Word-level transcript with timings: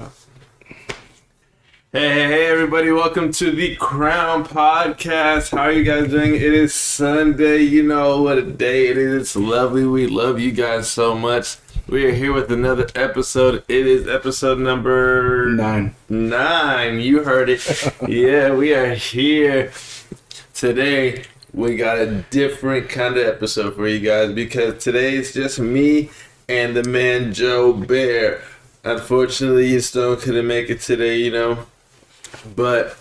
Hey, 0.00 0.06
hey, 2.08 2.28
hey, 2.28 2.46
everybody, 2.46 2.90
welcome 2.90 3.32
to 3.32 3.50
the 3.50 3.76
Crown 3.76 4.46
Podcast. 4.46 5.50
How 5.50 5.64
are 5.64 5.72
you 5.72 5.84
guys 5.84 6.08
doing? 6.08 6.36
It 6.36 6.42
is 6.42 6.72
Sunday. 6.72 7.58
You 7.58 7.82
know 7.82 8.22
what 8.22 8.38
a 8.38 8.42
day 8.42 8.88
it 8.88 8.96
is. 8.96 9.22
It's 9.22 9.36
lovely. 9.36 9.84
We 9.84 10.06
love 10.06 10.40
you 10.40 10.52
guys 10.52 10.90
so 10.90 11.14
much. 11.14 11.58
We 11.86 12.06
are 12.06 12.14
here 12.14 12.32
with 12.32 12.50
another 12.50 12.86
episode. 12.94 13.62
It 13.68 13.86
is 13.86 14.08
episode 14.08 14.58
number 14.58 15.50
Nine. 15.50 15.94
Nine. 16.08 17.00
You 17.00 17.24
heard 17.24 17.50
it. 17.50 17.92
yeah, 18.08 18.54
we 18.54 18.72
are 18.72 18.94
here 18.94 19.70
today. 20.54 21.24
We 21.52 21.76
got 21.76 21.98
a 21.98 22.24
different 22.30 22.88
kind 22.88 23.18
of 23.18 23.26
episode 23.26 23.74
for 23.74 23.86
you 23.86 24.00
guys 24.00 24.32
because 24.32 24.82
today 24.82 25.16
it's 25.16 25.34
just 25.34 25.58
me 25.58 26.08
and 26.48 26.74
the 26.74 26.84
man 26.84 27.34
Joe 27.34 27.74
Bear. 27.74 28.42
Unfortunately, 28.82 29.78
Stone 29.80 30.20
couldn't 30.20 30.46
make 30.46 30.70
it 30.70 30.80
today, 30.80 31.18
you 31.18 31.30
know. 31.30 31.66
But 32.56 32.96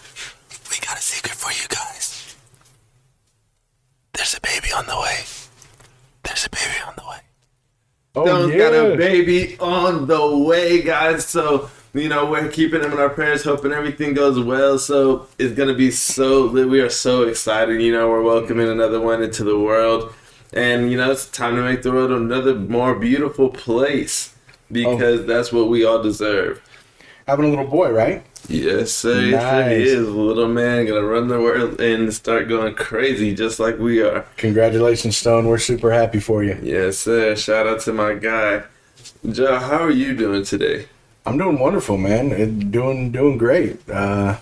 we 0.70 0.78
got 0.86 0.98
a 0.98 1.02
secret 1.02 1.36
for 1.36 1.52
you 1.52 1.68
guys. 1.70 2.36
There's 4.14 4.36
a 4.36 4.42
baby 4.42 4.74
on 4.76 4.86
the 4.88 5.00
way. 5.00 5.20
There's 6.24 6.46
a 6.46 6.50
baby 6.50 6.82
on 6.86 6.94
the 6.98 7.04
way. 7.10 7.20
Oh, 8.16 8.26
Stone's 8.26 8.56
got 8.56 8.74
a 8.74 8.98
baby 8.98 9.58
on 9.60 10.08
the 10.08 10.38
way, 10.38 10.82
guys. 10.82 11.26
So 11.26 11.70
you 11.94 12.10
know 12.10 12.30
we're 12.30 12.50
keeping 12.50 12.84
him 12.84 12.92
in 12.92 13.00
our 13.00 13.10
prayers, 13.10 13.46
hoping 13.46 13.72
everything 13.72 14.14
goes 14.14 14.38
well. 14.38 14.78
So 14.80 15.28
it's 15.38 15.56
gonna 15.56 15.74
be 15.74 15.92
so 15.92 16.42
lit. 16.42 16.68
We 16.68 16.82
are 16.82 16.90
so 16.90 17.24
excited. 17.24 17.82
You 17.82 17.94
know 17.94 18.10
we're 18.10 18.22
welcoming 18.22 18.68
another 18.68 19.00
one 19.00 19.24
into 19.24 19.46
the 19.46 19.58
world, 19.58 20.14
and 20.52 20.92
you 20.92 20.98
know 20.98 21.12
it's 21.12 21.30
time 21.30 21.56
to 21.56 21.62
make 21.62 21.84
the 21.84 21.92
world 21.94 22.12
another 22.12 22.54
more 22.54 22.96
beautiful 22.96 23.48
place 23.48 24.36
because 24.72 25.26
that's 25.26 25.52
what 25.52 25.70
we 25.70 25.86
all 25.86 26.02
deserve. 26.02 26.62
Having 27.28 27.46
a 27.46 27.50
little 27.50 27.68
boy, 27.68 27.92
right? 27.92 28.26
Yes, 28.48 28.92
sir. 28.92 29.30
Nice. 29.30 29.78
He 29.78 29.84
is 29.84 30.08
a 30.08 30.12
little 30.12 30.48
man 30.48 30.88
gonna 30.88 31.04
run 31.04 31.28
the 31.28 31.40
world 31.40 31.80
and 31.80 32.12
start 32.14 32.48
going 32.48 32.74
crazy 32.74 33.36
just 33.36 33.60
like 33.60 33.78
we 33.78 34.02
are. 34.02 34.26
Congratulations, 34.38 35.18
Stone. 35.18 35.48
We're 35.48 35.60
super 35.60 35.92
happy 35.92 36.20
for 36.20 36.44
you. 36.44 36.58
Yes, 36.64 36.98
sir. 36.98 37.36
Shout 37.36 37.68
out 37.68 37.82
to 37.82 37.94
my 37.94 38.16
guy. 38.16 38.64
Joe, 39.30 39.60
how 39.60 39.80
are 39.84 39.92
you 39.92 40.16
doing 40.16 40.44
today? 40.44 40.88
I'm 41.26 41.38
doing 41.38 41.60
wonderful, 41.60 41.98
man. 41.98 42.72
Doing 42.72 43.12
doing 43.12 43.38
great. 43.38 43.88
Uh, 43.88 44.38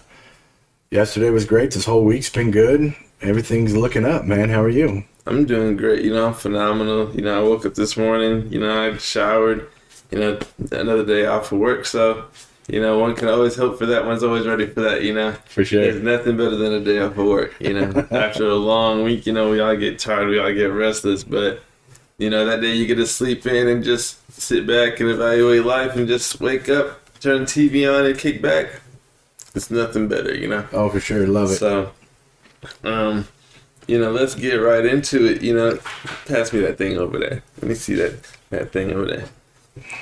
yesterday 0.92 1.30
was 1.30 1.44
great. 1.46 1.72
This 1.72 1.86
whole 1.86 2.06
week's 2.06 2.30
been 2.30 2.52
good. 2.52 2.96
Everything's 3.22 3.76
looking 3.76 4.06
up, 4.06 4.24
man. 4.24 4.50
How 4.50 4.62
are 4.62 4.70
you? 4.70 5.04
I'm 5.26 5.46
doing 5.46 5.76
great. 5.76 6.06
You 6.06 6.14
know, 6.14 6.28
I'm 6.28 6.34
phenomenal. 6.34 7.14
You 7.14 7.24
know, 7.24 7.38
I 7.38 7.44
woke 7.44 7.66
up 7.66 7.74
this 7.74 7.98
morning. 7.98 8.52
You 8.54 8.62
know, 8.62 8.94
I 8.94 8.96
showered. 8.98 9.68
You 10.12 10.20
know, 10.20 10.40
another 10.72 11.06
day 11.06 11.26
off 11.26 11.52
of 11.52 11.60
work. 11.60 11.86
So, 11.86 12.26
you 12.68 12.82
know, 12.82 12.98
one 13.00 13.16
can 13.16 13.28
always 13.28 13.56
hope 13.56 13.78
for 13.78 13.86
that. 13.88 14.06
One's 14.06 14.24
always 14.24 14.46
ready 14.48 14.66
for 14.68 14.82
that. 14.82 15.04
You 15.04 15.14
know, 15.14 15.34
For 15.46 15.66
sure. 15.66 15.82
there's 15.82 16.02
nothing 16.02 16.38
better 16.38 16.56
than 16.56 16.74
a 16.74 16.80
day 16.80 17.00
off 17.00 17.18
of 17.18 17.26
work. 17.26 17.56
You 17.60 17.74
know, 17.74 18.08
after 18.12 18.48
a 18.48 18.56
long 18.56 19.04
week, 19.04 19.26
you 19.26 19.34
know, 19.34 19.50
we 19.50 19.60
all 19.60 19.76
get 19.76 20.00
tired. 20.00 20.30
We 20.30 20.40
all 20.40 20.54
get 20.54 20.66
restless. 20.68 21.24
But, 21.24 21.62
you 22.18 22.30
know, 22.30 22.46
that 22.46 22.62
day 22.62 22.74
you 22.76 22.86
get 22.88 22.96
to 22.96 23.06
sleep 23.08 23.46
in 23.46 23.68
and 23.68 23.84
just 23.84 24.20
sit 24.32 24.66
back 24.66 25.00
and 25.00 25.10
evaluate 25.10 25.66
life 25.66 25.96
and 25.96 26.08
just 26.08 26.40
wake 26.40 26.70
up, 26.70 27.00
turn 27.20 27.42
the 27.42 27.46
TV 27.46 27.94
on 27.94 28.06
and 28.06 28.18
kick 28.18 28.42
back. 28.42 28.82
It's 29.56 29.70
nothing 29.72 30.08
better. 30.08 30.34
You 30.34 30.48
know. 30.48 30.68
Oh, 30.72 30.90
for 30.90 31.00
sure. 31.00 31.26
Love 31.28 31.52
it. 31.52 31.56
So, 31.56 31.92
um, 32.84 33.28
you 33.88 34.00
know, 34.00 34.12
let's 34.12 34.36
get 34.36 34.56
right 34.56 34.86
into 34.86 35.26
it. 35.26 35.42
You 35.42 35.56
know, 35.56 35.80
pass 36.28 36.54
me 36.54 36.60
that 36.62 36.78
thing 36.78 36.98
over 36.98 37.18
there. 37.18 37.44
Let 37.62 37.70
me 37.70 37.76
see 37.76 37.96
that 37.96 38.14
that 38.52 38.72
thing 38.72 38.92
over 38.92 39.06
there. 39.06 39.26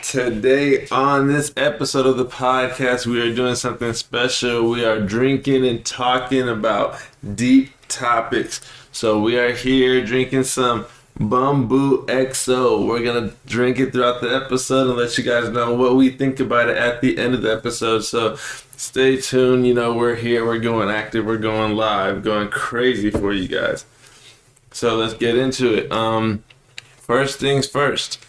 Today 0.04 0.88
on 0.90 1.28
this 1.28 1.52
episode 1.58 2.06
of 2.06 2.18
the 2.18 2.26
podcast, 2.26 3.06
we 3.06 3.20
are 3.20 3.34
doing 3.34 3.56
something 3.56 3.94
special. 3.94 4.70
We 4.70 4.86
are 4.86 5.02
drinking 5.02 5.66
and 5.66 5.86
talking 5.86 6.48
about 6.48 7.02
deep 7.34 7.72
topics. 7.88 8.62
So 8.92 9.20
we 9.20 9.38
are 9.38 9.52
here 9.52 10.06
drinking 10.06 10.44
some 10.44 10.86
Bumbu 11.20 12.06
XO. 12.06 12.86
We're 12.86 13.04
gonna 13.04 13.34
drink 13.46 13.80
it 13.80 13.92
throughout 13.92 14.22
the 14.22 14.36
episode 14.36 14.88
and 14.88 14.98
let 14.98 15.18
you 15.18 15.24
guys 15.24 15.50
know 15.50 15.74
what 15.74 15.96
we 15.96 16.10
think 16.10 16.40
about 16.40 16.70
it 16.70 16.78
at 16.78 17.02
the 17.02 17.18
end 17.18 17.34
of 17.34 17.42
the 17.42 17.52
episode. 17.52 18.02
So 18.02 18.36
stay 18.78 19.20
tuned. 19.20 19.66
You 19.66 19.74
know, 19.74 19.94
we're 19.94 20.16
here, 20.16 20.46
we're 20.46 20.60
going 20.60 20.90
active, 20.90 21.26
we're 21.26 21.38
going 21.38 21.76
live, 21.76 22.24
going 22.24 22.50
crazy 22.50 23.10
for 23.10 23.34
you 23.34 23.48
guys. 23.48 23.86
So 24.72 24.96
let's 24.96 25.14
get 25.14 25.38
into 25.38 25.74
it. 25.74 25.92
Um, 25.92 26.44
first 26.98 27.40
things 27.40 27.68
first. 27.68 28.20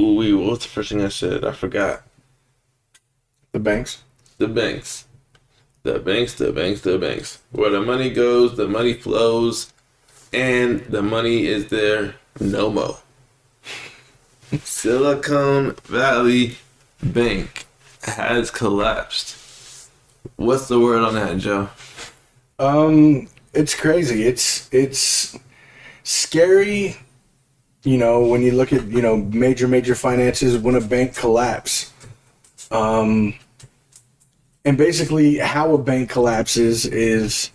Ooh, 0.00 0.14
wee, 0.14 0.32
what 0.32 0.50
was 0.50 0.58
the 0.60 0.68
first 0.68 0.88
thing 0.88 1.04
I 1.04 1.08
said? 1.08 1.44
I 1.44 1.52
forgot. 1.52 2.02
The 3.52 3.58
banks. 3.58 4.02
The 4.38 4.48
banks. 4.48 5.04
The 5.82 5.98
banks, 5.98 6.34
the 6.34 6.52
banks, 6.52 6.80
the 6.80 6.96
banks. 6.96 7.40
Where 7.52 7.68
the 7.68 7.82
money 7.82 8.08
goes, 8.08 8.56
the 8.56 8.66
money 8.66 8.94
flows, 8.94 9.74
and 10.32 10.80
the 10.86 11.02
money 11.02 11.44
is 11.46 11.68
there 11.68 12.14
no 12.40 12.70
mo. 12.70 12.96
Silicon 14.64 15.74
Valley 15.84 16.56
Bank 17.02 17.66
has 18.02 18.50
collapsed. 18.50 19.36
What's 20.36 20.68
the 20.68 20.80
word 20.80 21.02
on 21.02 21.14
that, 21.14 21.36
Joe? 21.38 21.68
Um, 22.58 23.28
it's 23.52 23.74
crazy. 23.74 24.26
It's 24.26 24.72
it's 24.72 25.38
scary. 26.04 26.96
You 27.82 27.96
know, 27.96 28.20
when 28.24 28.42
you 28.42 28.52
look 28.52 28.72
at 28.72 28.86
you 28.88 29.02
know 29.02 29.16
major 29.16 29.66
major 29.66 29.94
finances 29.94 30.58
when 30.58 30.74
a 30.74 30.80
bank 30.80 31.14
collapse. 31.14 31.92
Um, 32.70 33.34
and 34.64 34.76
basically, 34.76 35.38
how 35.38 35.74
a 35.74 35.78
bank 35.78 36.10
collapses 36.10 36.84
is 36.86 37.50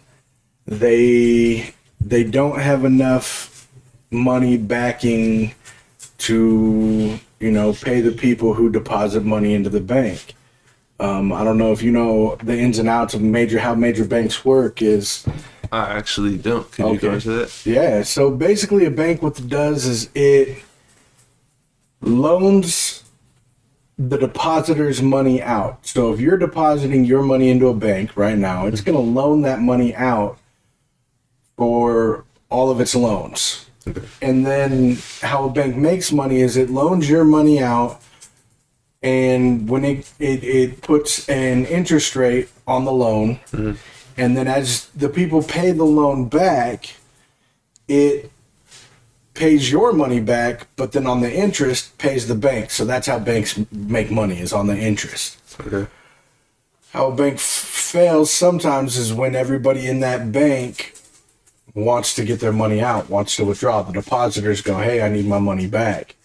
they 0.65 1.73
they 2.01 2.23
don't 2.23 2.59
have 2.59 2.85
enough 2.85 3.69
money 4.11 4.57
backing 4.57 5.53
to 6.17 7.19
you 7.39 7.51
know 7.51 7.73
pay 7.73 8.01
the 8.01 8.11
people 8.11 8.53
who 8.53 8.69
deposit 8.69 9.23
money 9.23 9.53
into 9.53 9.69
the 9.69 9.81
bank. 9.81 10.33
Um, 10.99 11.33
I 11.33 11.43
don't 11.43 11.57
know 11.57 11.71
if 11.71 11.83
you 11.83 11.91
know 11.91 12.37
the 12.37 12.57
ins 12.57 12.79
and 12.79 12.87
outs 12.87 13.13
of 13.13 13.21
major 13.21 13.59
how 13.59 13.75
major 13.75 14.05
banks 14.05 14.45
work. 14.45 14.81
Is 14.81 15.25
I 15.71 15.97
actually 15.97 16.37
don't. 16.37 16.69
Could 16.71 16.93
you 16.93 16.99
go 16.99 17.13
into 17.13 17.29
that? 17.31 17.65
yeah, 17.65 18.03
so 18.03 18.31
basically, 18.31 18.85
a 18.85 18.91
bank 18.91 19.21
what 19.21 19.39
it 19.39 19.47
does 19.47 19.85
is 19.85 20.09
it 20.13 20.63
loans 22.01 23.03
the 23.97 24.17
depositors 24.17 25.01
money 25.01 25.41
out. 25.41 25.85
So 25.85 26.13
if 26.13 26.19
you're 26.19 26.37
depositing 26.37 27.05
your 27.05 27.23
money 27.23 27.49
into 27.49 27.67
a 27.67 27.73
bank 27.73 28.17
right 28.17 28.37
now, 28.37 28.67
it's 28.67 28.81
going 28.81 28.97
to 28.97 29.01
loan 29.01 29.41
that 29.43 29.61
money 29.61 29.95
out 29.95 30.37
for 31.57 32.25
all 32.49 32.69
of 32.69 32.81
its 32.81 32.93
loans. 32.93 33.69
And 34.21 34.45
then 34.45 34.97
how 35.21 35.45
a 35.45 35.49
bank 35.51 35.75
makes 35.75 36.11
money 36.11 36.41
is 36.41 36.57
it 36.57 36.69
loans 36.69 37.09
your 37.09 37.23
money 37.23 37.61
out 37.61 38.01
and 39.03 39.69
when 39.69 39.85
it, 39.85 40.11
it, 40.19 40.43
it 40.43 40.81
puts 40.81 41.29
an 41.29 41.65
interest 41.65 42.15
rate 42.15 42.49
on 42.67 42.85
the 42.85 42.91
loan 42.91 43.35
mm-hmm. 43.51 43.73
And 44.17 44.35
then 44.37 44.47
as 44.47 44.87
the 44.89 45.09
people 45.09 45.43
pay 45.43 45.71
the 45.71 45.83
loan 45.83 46.27
back 46.27 46.95
it 47.87 48.31
pays 49.33 49.69
your 49.69 49.93
money 49.93 50.19
back 50.19 50.67
but 50.75 50.93
then 50.93 51.05
on 51.05 51.21
the 51.21 51.31
interest 51.31 51.97
pays 51.97 52.27
the 52.27 52.35
bank. 52.35 52.71
So 52.71 52.85
that's 52.85 53.07
how 53.07 53.19
banks 53.19 53.59
make 53.71 54.09
money 54.09 54.39
is 54.39 54.53
on 54.53 54.67
the 54.67 54.77
interest. 54.77 55.37
Okay. 55.59 55.89
how 56.91 57.07
a 57.07 57.15
bank 57.15 57.35
f- 57.35 57.41
fails 57.41 58.31
sometimes 58.31 58.97
is 58.97 59.13
when 59.13 59.35
everybody 59.35 59.87
in 59.87 59.99
that 59.99 60.31
bank 60.31 60.93
wants 61.73 62.15
to 62.15 62.25
get 62.25 62.39
their 62.39 62.53
money 62.53 62.81
out 62.81 63.09
wants 63.09 63.35
to 63.35 63.45
withdraw. 63.45 63.83
The 63.83 63.93
depositors 63.93 64.61
go 64.61 64.77
hey 64.79 65.01
i 65.01 65.09
need 65.09 65.27
my 65.27 65.39
money 65.39 65.67
back. 65.67 66.15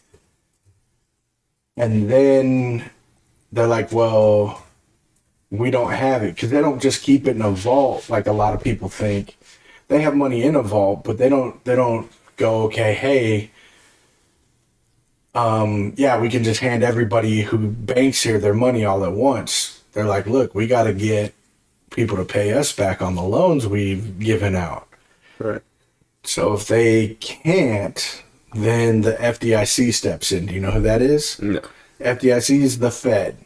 And 1.77 2.09
then 2.11 2.91
they're 3.53 3.67
like 3.67 3.93
well 3.93 4.65
we 5.51 5.71
don't 5.71 5.93
have 5.93 6.23
it 6.23 6.35
because 6.35 6.51
they 6.51 6.61
don't 6.61 6.81
just 6.81 7.03
keep 7.03 7.27
it 7.27 7.37
in 7.37 7.43
a 7.43 7.51
vault 7.51 8.09
like 8.09 8.27
a 8.27 8.33
lot 8.33 8.55
of 8.55 8.63
people 8.63 8.89
think 8.89 9.37
they 9.89 10.01
have 10.01 10.15
money 10.15 10.43
in 10.43 10.55
a 10.55 10.63
vault 10.63 11.03
but 11.05 11.19
they 11.19 11.29
don't 11.29 11.65
they 11.65 11.75
don't 11.75 12.11
go 12.37 12.63
okay 12.63 12.95
hey 12.95 13.51
um 15.35 15.93
yeah 15.97 16.19
we 16.21 16.29
can 16.29 16.43
just 16.43 16.61
hand 16.61 16.83
everybody 16.83 17.43
who 17.43 17.59
banks 17.71 18.23
here 18.23 18.39
their 18.39 18.55
money 18.55 18.85
all 18.85 19.05
at 19.05 19.13
once 19.13 19.83
they're 19.93 20.05
like 20.07 20.27
look 20.27 20.55
we 20.55 20.67
got 20.67 20.85
to 20.85 20.93
get 20.93 21.35
people 21.91 22.17
to 22.17 22.25
pay 22.25 22.53
us 22.53 22.73
back 22.73 23.01
on 23.03 23.15
the 23.15 23.23
loans 23.23 23.67
we've 23.67 24.19
given 24.19 24.55
out 24.57 24.87
Right. 25.39 25.63
so 26.23 26.53
if 26.55 26.67
they 26.67 27.15
can't 27.21 28.23
then 28.55 29.03
the 29.03 29.13
FDIC 29.13 29.95
steps 29.95 30.33
in 30.33 30.47
do 30.47 30.55
you 30.55 30.61
know 30.61 30.73
who 30.73 30.81
that 30.83 31.03
is 31.03 31.41
No. 31.41 31.61
FDIC 32.01 32.63
is 32.63 32.79
the 32.79 32.91
Fed. 32.91 33.37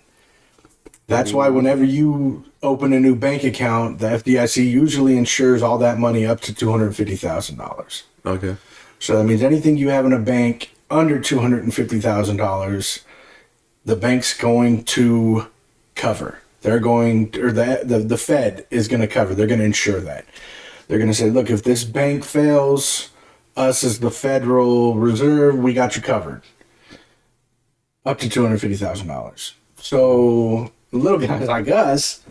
That's 1.07 1.33
why 1.33 1.51
whenever 1.51 1.85
you 1.85 2.45
open 2.63 2.93
a 2.95 3.01
new 3.01 3.15
bank 3.15 3.45
account, 3.45 3.99
the 3.99 4.07
FDIC 4.07 4.65
usually 4.71 5.19
insures 5.19 5.63
all 5.63 5.77
that 5.79 5.99
money 5.99 6.25
up 6.25 6.41
to 6.43 6.55
two 6.55 6.71
hundred 6.71 6.97
fifty 6.97 7.17
thousand 7.17 7.59
dollars. 7.59 8.05
Okay. 8.25 8.57
So 8.99 9.19
that 9.19 9.25
means 9.25 9.43
anything 9.43 9.77
you 9.77 9.91
have 9.91 10.07
in 10.07 10.13
a 10.15 10.19
bank 10.19 10.71
under 10.91 11.21
two 11.21 11.41
hundred 11.41 11.63
and 11.65 11.75
fifty 11.75 12.01
thousand 12.01 12.39
dollars, 12.39 13.01
the 13.85 13.97
bank's 13.97 14.33
going 14.37 14.85
to 14.85 15.49
cover. 15.95 16.41
They're 16.63 16.81
going, 16.81 17.35
or 17.39 17.53
the 17.53 17.83
the, 17.85 17.99
the 17.99 18.17
Fed 18.17 18.67
is 18.71 18.89
going 18.89 19.03
to 19.03 19.07
cover. 19.07 19.35
They're 19.35 19.47
going 19.47 19.61
to 19.61 19.67
ensure 19.67 20.01
that. 20.01 20.25
They're 20.89 20.99
going 20.99 21.11
to 21.11 21.15
say, 21.15 21.29
look, 21.29 21.51
if 21.51 21.63
this 21.63 21.85
bank 21.85 22.25
fails, 22.25 23.11
us 23.57 23.85
as 23.85 24.01
the 24.01 24.11
Federal 24.11 24.95
Reserve, 24.95 25.59
we 25.59 25.75
got 25.75 25.97
you 25.97 26.03
covered. 26.03 26.43
Up 28.07 28.19
to 28.21 28.29
two 28.31 28.43
hundred 28.43 28.63
fifty 28.63 28.77
thousand 28.77 29.09
dollars. 29.09 29.55
So 29.77 30.73
little 30.97 31.19
guys 31.19 31.49
like 31.49 31.69
us, 31.69 32.23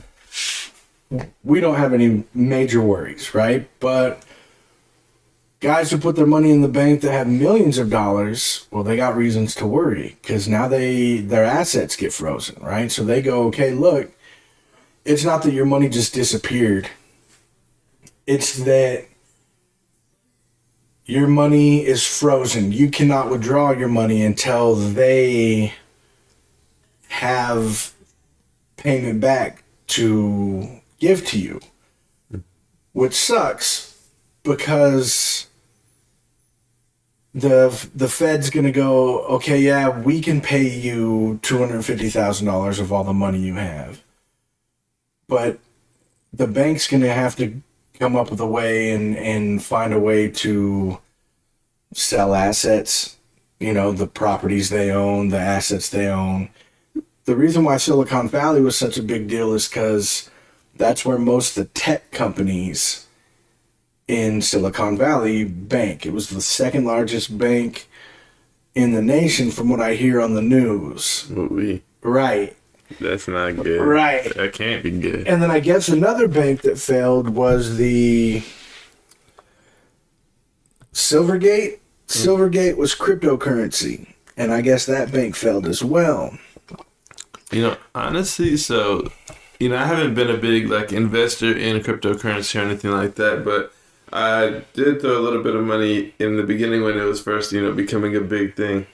we 1.44 1.60
don't 1.60 1.76
have 1.76 1.94
any 1.94 2.24
major 2.34 2.82
worries, 2.82 3.36
right? 3.36 3.70
But 3.80 4.24
guys 5.60 5.92
who 5.92 5.98
put 5.98 6.16
their 6.16 6.26
money 6.26 6.52
in 6.52 6.62
the 6.62 6.68
bank 6.68 7.02
that 7.02 7.12
have 7.12 7.28
millions 7.28 7.78
of 7.78 7.90
dollars, 7.90 8.68
well, 8.72 8.84
they 8.84 8.96
got 8.96 9.16
reasons 9.16 9.56
to 9.56 9.68
worry 9.68 10.18
because 10.22 10.48
now 10.48 10.68
they 10.68 11.18
their 11.18 11.46
assets 11.46 11.96
get 11.96 12.14
frozen, 12.14 12.62
right? 12.62 12.92
So 12.92 13.04
they 13.04 13.22
go, 13.22 13.46
okay, 13.46 13.72
look, 13.72 14.12
it's 15.06 15.24
not 15.24 15.44
that 15.44 15.54
your 15.54 15.66
money 15.66 15.90
just 15.90 16.14
disappeared. 16.14 16.90
It's 18.26 18.58
that 18.64 19.06
your 21.06 21.28
money 21.28 21.86
is 21.86 22.06
frozen. 22.06 22.72
You 22.72 22.90
cannot 22.90 23.30
withdraw 23.30 23.72
your 23.72 23.90
money 23.90 24.24
until 24.24 24.76
they 24.76 25.74
have 27.10 27.93
payment 28.78 29.20
back 29.22 29.64
to 29.88 30.82
give 31.00 31.26
to 31.28 31.40
you. 31.40 31.60
Which 32.94 33.14
sucks 33.14 33.98
because 34.44 35.48
the 37.34 37.90
the 37.96 38.08
Fed's 38.08 38.50
gonna 38.50 38.72
go, 38.72 39.22
okay, 39.26 39.58
yeah, 39.60 39.90
we 39.90 40.22
can 40.22 40.42
pay 40.42 40.68
you 40.70 41.40
two 41.42 41.58
hundred 41.58 41.84
fifty 41.84 42.10
thousand 42.10 42.46
dollars 42.46 42.80
of 42.80 42.92
all 42.94 43.04
the 43.04 43.14
money 43.14 43.40
you 43.40 43.56
have, 43.56 44.04
but 45.28 45.60
the 46.32 46.48
bank's 46.48 46.88
gonna 46.88 47.14
have 47.14 47.36
to 47.38 47.62
come 48.00 48.16
up 48.16 48.30
with 48.30 48.40
a 48.40 48.46
way 48.48 48.92
and 48.92 49.18
and 49.18 49.64
find 49.64 49.94
a 49.94 50.00
way 50.00 50.30
to 50.30 51.00
sell 51.94 52.36
assets, 52.36 53.18
you 53.60 53.74
know, 53.74 53.92
the 53.92 54.08
properties 54.08 54.70
they 54.70 54.92
own, 54.92 55.30
the 55.30 55.40
assets 55.40 55.90
they 55.90 56.08
own. 56.08 56.50
The 57.26 57.36
reason 57.36 57.64
why 57.64 57.78
Silicon 57.78 58.28
Valley 58.28 58.62
was 58.62 58.78
such 58.78 58.98
a 58.98 59.04
big 59.04 59.28
deal 59.28 59.54
is 59.54 59.68
because 59.68 60.30
that's 60.76 61.06
where 61.06 61.18
most 61.18 61.58
of 61.58 61.64
the 61.64 61.70
tech 61.70 62.12
companies 62.12 63.08
in 64.08 64.42
Silicon 64.42 64.98
Valley 64.98 65.46
bank. 65.46 66.06
It 66.06 66.14
was 66.14 66.30
the 66.30 66.42
second 66.42 66.86
largest 66.86 67.38
bank 67.38 67.88
in 68.76 68.94
the 68.94 69.02
nation 69.02 69.52
from 69.52 69.70
what 69.70 69.80
I 69.80 69.96
hear 69.96 70.20
on 70.20 70.34
the 70.34 70.42
news. 70.42 71.30
We. 71.30 71.82
Right. 72.02 72.56
That's 73.00 73.28
not 73.28 73.56
good. 73.56 73.82
Right. 73.82 74.34
That 74.36 74.54
can't 74.54 74.84
be 74.84 74.92
good. 74.92 75.28
And 75.28 75.42
then 75.42 75.52
I 75.52 75.60
guess 75.60 75.88
another 75.88 76.28
bank 76.28 76.62
that 76.62 76.78
failed 76.78 77.30
was 77.30 77.78
the 77.78 78.44
Silvergate. 80.94 81.78
Hmm. 81.78 81.80
Silvergate 82.08 82.78
was 82.78 82.94
cryptocurrency. 82.94 84.14
And 84.36 84.52
I 84.52 84.62
guess 84.62 84.86
that 84.86 85.12
bank 85.12 85.36
failed 85.36 85.68
as 85.68 85.84
well. 85.84 86.38
You 87.54 87.62
know, 87.62 87.78
honestly, 87.94 88.58
so 88.58 89.12
you 89.60 89.70
know, 89.70 89.78
I 89.78 89.86
haven't 89.86 90.16
been 90.16 90.30
a 90.30 90.38
big 90.38 90.70
like 90.70 90.92
investor 90.92 91.56
in 91.56 91.82
cryptocurrency 91.82 92.60
or 92.60 92.66
anything 92.66 92.92
like 92.92 93.16
that, 93.16 93.46
but 93.46 93.74
I 94.12 94.64
did 94.74 95.02
throw 95.02 95.18
a 95.18 95.22
little 95.22 95.42
bit 95.42 95.56
of 95.56 95.64
money 95.64 96.14
in 96.20 96.36
the 96.38 96.44
beginning 96.44 96.84
when 96.84 96.98
it 96.98 97.04
was 97.04 97.22
first, 97.22 97.52
you 97.52 97.62
know, 97.62 97.72
becoming 97.72 98.16
a 98.16 98.22
big 98.22 98.56
thing. 98.56 98.88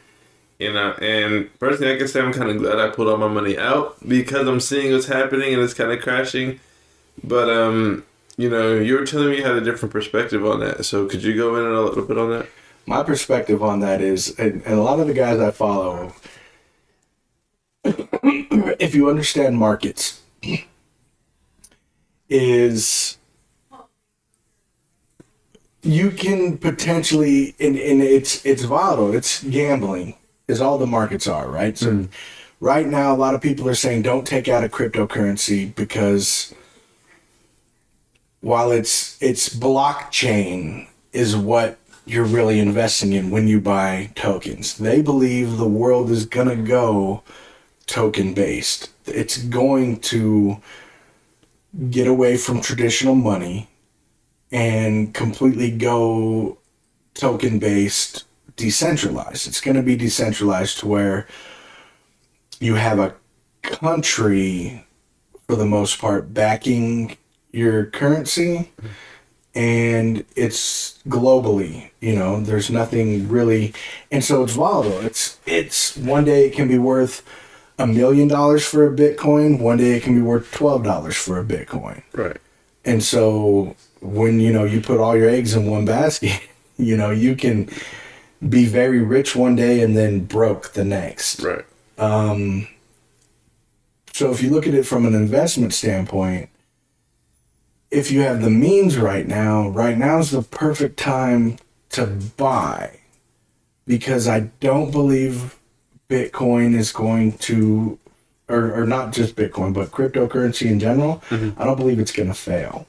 You 0.59 0.73
know, 0.73 0.91
and 1.01 1.50
personally, 1.57 1.94
I 1.94 1.97
can 1.97 2.07
say 2.09 2.21
I'm 2.21 2.33
kind 2.33 2.50
of 2.50 2.57
glad 2.57 2.79
I 2.79 2.89
pulled 2.89 3.07
all 3.07 3.17
my 3.17 3.29
money 3.29 3.57
out 3.57 3.95
because 4.07 4.45
I'm 4.45 4.59
seeing 4.59 4.91
what's 4.91 5.07
happening 5.07 5.53
and 5.53 5.63
it's 5.63 5.73
kind 5.73 5.91
of 5.91 6.01
crashing. 6.01 6.59
But 7.23 7.50
um, 7.50 8.03
you 8.38 8.50
know, 8.50 8.75
you 8.75 8.95
were 8.95 9.06
telling 9.06 9.29
me 9.29 9.38
you 9.38 9.45
had 9.45 9.56
a 9.56 9.61
different 9.61 9.91
perspective 9.91 10.45
on 10.45 10.59
that. 10.59 10.85
So 10.85 11.07
could 11.07 11.23
you 11.23 11.35
go 11.35 11.56
in 11.56 11.65
a 11.65 11.81
little 11.81 12.06
bit 12.06 12.17
on 12.17 12.29
that? 12.31 12.47
My 12.85 13.03
perspective 13.03 13.63
on 13.63 13.79
that 13.81 14.01
is, 14.01 14.38
and, 14.39 14.61
and 14.65 14.75
a 14.75 14.81
lot 14.81 15.00
of 15.00 15.07
the 15.07 15.13
guys 15.13 15.39
I 15.39 15.51
follow, 15.51 16.13
if 17.84 18.94
you 18.96 19.10
understand 19.10 19.58
markets, 19.58 20.22
is 22.30 23.18
you 25.81 26.12
can 26.12 26.58
potentially 26.58 27.56
and, 27.60 27.76
and 27.78 28.02
it's 28.02 28.46
it's 28.46 28.64
volatile 28.64 29.16
it's 29.16 29.44
gambling 29.46 30.14
is 30.48 30.62
all 30.62 30.78
the 30.78 30.86
markets 30.86 31.28
are 31.28 31.50
right? 31.50 31.78
So 31.78 31.92
mm-hmm. 31.92 32.12
right 32.60 32.86
now 32.86 33.14
a 33.14 33.18
lot 33.18 33.34
of 33.34 33.42
people 33.42 33.68
are 33.70 33.76
saying 33.76 34.02
don't 34.02 34.28
take 34.28 34.48
out 34.48 34.64
a 34.64 34.70
cryptocurrency 34.70 35.74
because 35.74 36.54
while 38.42 38.72
it's 38.72 39.22
it's 39.22 39.50
blockchain 39.50 40.88
is 41.14 41.36
what 41.36 41.78
you're 42.06 42.26
really 42.26 42.60
investing 42.60 43.14
in 43.14 43.30
when 43.30 43.48
you 43.48 43.62
buy 43.62 44.10
tokens. 44.16 44.78
They 44.78 45.02
believe 45.02 45.58
the 45.58 45.68
world 45.68 46.10
is 46.10 46.26
going 46.26 46.50
to 46.50 46.56
go 46.56 47.22
token 47.89 48.33
based 48.33 48.91
it's 49.07 49.38
going 49.38 50.00
to 50.00 50.62
get 51.89 52.07
away 52.07 52.38
from 52.38 52.62
traditional 52.62 53.15
money 53.15 53.69
and 54.51 55.13
completely 55.13 55.71
go 55.71 56.57
token 57.13 57.59
based 57.59 58.25
decentralized. 58.56 59.47
It's 59.47 59.62
going 59.62 59.77
to 59.77 59.83
be 59.83 59.95
decentralized 59.95 60.80
to 60.80 60.88
where 60.88 61.27
you 62.59 62.75
have 62.75 63.00
a 63.00 63.15
country 63.62 64.85
for 65.47 65.56
the 65.56 65.65
most 65.65 66.00
part 66.00 66.33
backing 66.33 67.18
your 67.51 67.85
currency 67.85 68.71
and 69.56 70.24
it's 70.35 71.00
globally 71.07 71.89
you 72.00 72.15
know 72.15 72.39
there's 72.39 72.69
nothing 72.69 73.27
really 73.27 73.74
and 74.12 74.24
so 74.24 74.44
it's 74.44 74.53
volatile 74.53 75.00
it's 75.01 75.39
it's 75.47 75.97
one 75.97 76.24
day 76.24 76.45
it 76.45 76.53
can 76.53 76.68
be 76.68 76.77
worth 76.77 77.24
a 77.80 77.88
million 77.88 78.28
dollars 78.28 78.64
for 78.66 78.86
a 78.86 78.92
bitcoin 78.96 79.60
one 79.60 79.78
day 79.78 79.92
it 79.98 80.04
can 80.04 80.14
be 80.14 80.22
worth 80.22 80.52
twelve 80.52 80.84
dollars 80.84 81.16
for 81.18 81.40
a 81.40 81.44
bitcoin 81.44 82.04
Right. 82.14 82.38
and 82.86 83.02
so 83.02 83.76
when 84.02 84.40
you 84.40 84.54
know 84.54 84.64
you 84.66 84.80
put 84.81 85.00
all 85.00 85.16
your 85.18 85.30
eggs 85.30 85.56
in 85.56 85.66
one 85.66 85.86
basket, 85.86 86.40
you 86.78 86.96
know 86.96 87.10
you 87.12 87.36
can 87.36 87.70
be 88.48 88.66
very 88.66 89.02
rich 89.02 89.36
one 89.36 89.56
day 89.56 89.81
and 89.81 89.98
then 89.98 90.24
broke 90.24 90.72
the 90.72 90.86
next. 90.86 91.42
Right. 91.42 91.66
Um, 91.98 92.70
so 94.14 94.31
if 94.31 94.42
you 94.42 94.50
look 94.50 94.66
at 94.68 94.74
it 94.74 94.86
from 94.86 95.06
an 95.06 95.14
investment 95.14 95.74
standpoint, 95.74 96.50
if 97.92 98.12
you 98.12 98.21
have 98.21 98.42
the 98.42 98.50
means 98.50 98.98
right 98.98 99.28
now, 99.28 99.68
right 99.68 99.98
now 99.98 100.19
is 100.19 100.31
the 100.31 100.42
perfect 100.42 100.98
time 100.98 101.57
to 101.90 102.06
buy 102.38 103.00
because 103.86 104.26
I 104.28 104.52
don't 104.62 104.92
believe 104.92 105.58
Bitcoin 106.09 106.75
is 106.75 106.92
going 106.92 107.33
to, 107.33 107.97
or, 108.47 108.81
or 108.81 108.85
not 108.85 109.13
just 109.13 109.35
Bitcoin, 109.35 109.73
but 109.73 109.92
cryptocurrency 109.92 110.66
in 110.69 110.80
general. 110.80 111.21
I 111.31 111.63
don't 111.66 111.78
believe 111.78 111.99
it's 111.99 112.11
going 112.11 112.30
to 112.30 112.35
fail. 112.35 112.87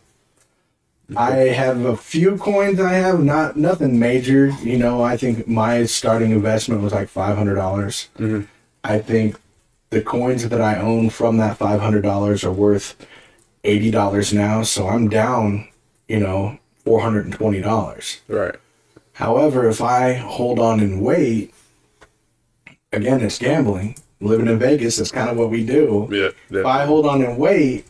I 1.16 1.30
have 1.48 1.84
a 1.84 1.96
few 1.96 2.36
coins 2.38 2.78
I 2.80 2.92
have, 2.92 3.20
not 3.22 3.56
nothing 3.56 3.98
major. 3.98 4.46
You 4.62 4.78
know, 4.78 5.02
I 5.02 5.16
think 5.16 5.48
my 5.48 5.84
starting 5.84 6.30
investment 6.30 6.82
was 6.82 6.92
like 6.92 7.08
five 7.08 7.36
hundred 7.36 7.56
dollars. 7.56 8.08
Mhm. 8.16 8.46
I 8.84 9.00
think 9.00 9.36
the 9.90 10.02
coins 10.02 10.48
that 10.48 10.60
I 10.60 10.76
own 10.78 11.10
from 11.10 11.36
that 11.38 11.56
five 11.56 11.80
hundred 11.80 12.02
dollars 12.02 12.44
are 12.44 12.52
worth 12.52 12.94
eighty 13.64 13.90
dollars 13.90 14.32
now, 14.32 14.62
so 14.62 14.86
I'm 14.86 15.08
down, 15.08 15.66
you 16.06 16.20
know, 16.20 16.60
four 16.84 17.00
hundred 17.00 17.24
and 17.24 17.34
twenty 17.34 17.60
dollars. 17.60 18.20
Right. 18.28 18.54
However, 19.14 19.68
if 19.68 19.82
I 19.82 20.12
hold 20.14 20.60
on 20.60 20.78
and 20.78 21.02
wait, 21.02 21.52
again, 22.92 23.20
it's 23.20 23.38
gambling. 23.38 23.96
Living 24.22 24.48
in 24.48 24.58
Vegas, 24.58 24.96
that's 24.96 25.10
kind 25.10 25.30
of 25.30 25.36
what 25.38 25.48
we 25.48 25.64
do 25.64 26.06
Yeah. 26.10 26.58
if 26.58 26.66
I 26.66 26.84
hold 26.84 27.06
on 27.06 27.22
and 27.22 27.38
wait, 27.38 27.86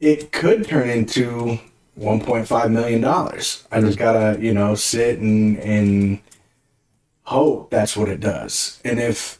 it 0.00 0.32
could 0.32 0.66
turn 0.66 0.90
into 0.90 1.58
1.5 1.98 2.70
million 2.70 3.00
dollars. 3.00 3.66
I 3.72 3.80
just 3.80 3.98
mm-hmm. 3.98 4.04
gotta, 4.04 4.40
you 4.40 4.52
know, 4.52 4.74
sit 4.74 5.18
and 5.18 5.58
and 5.60 6.18
hope 7.22 7.70
that's 7.70 7.96
what 7.96 8.08
it 8.08 8.20
does. 8.20 8.80
And 8.84 8.98
if 9.00 9.38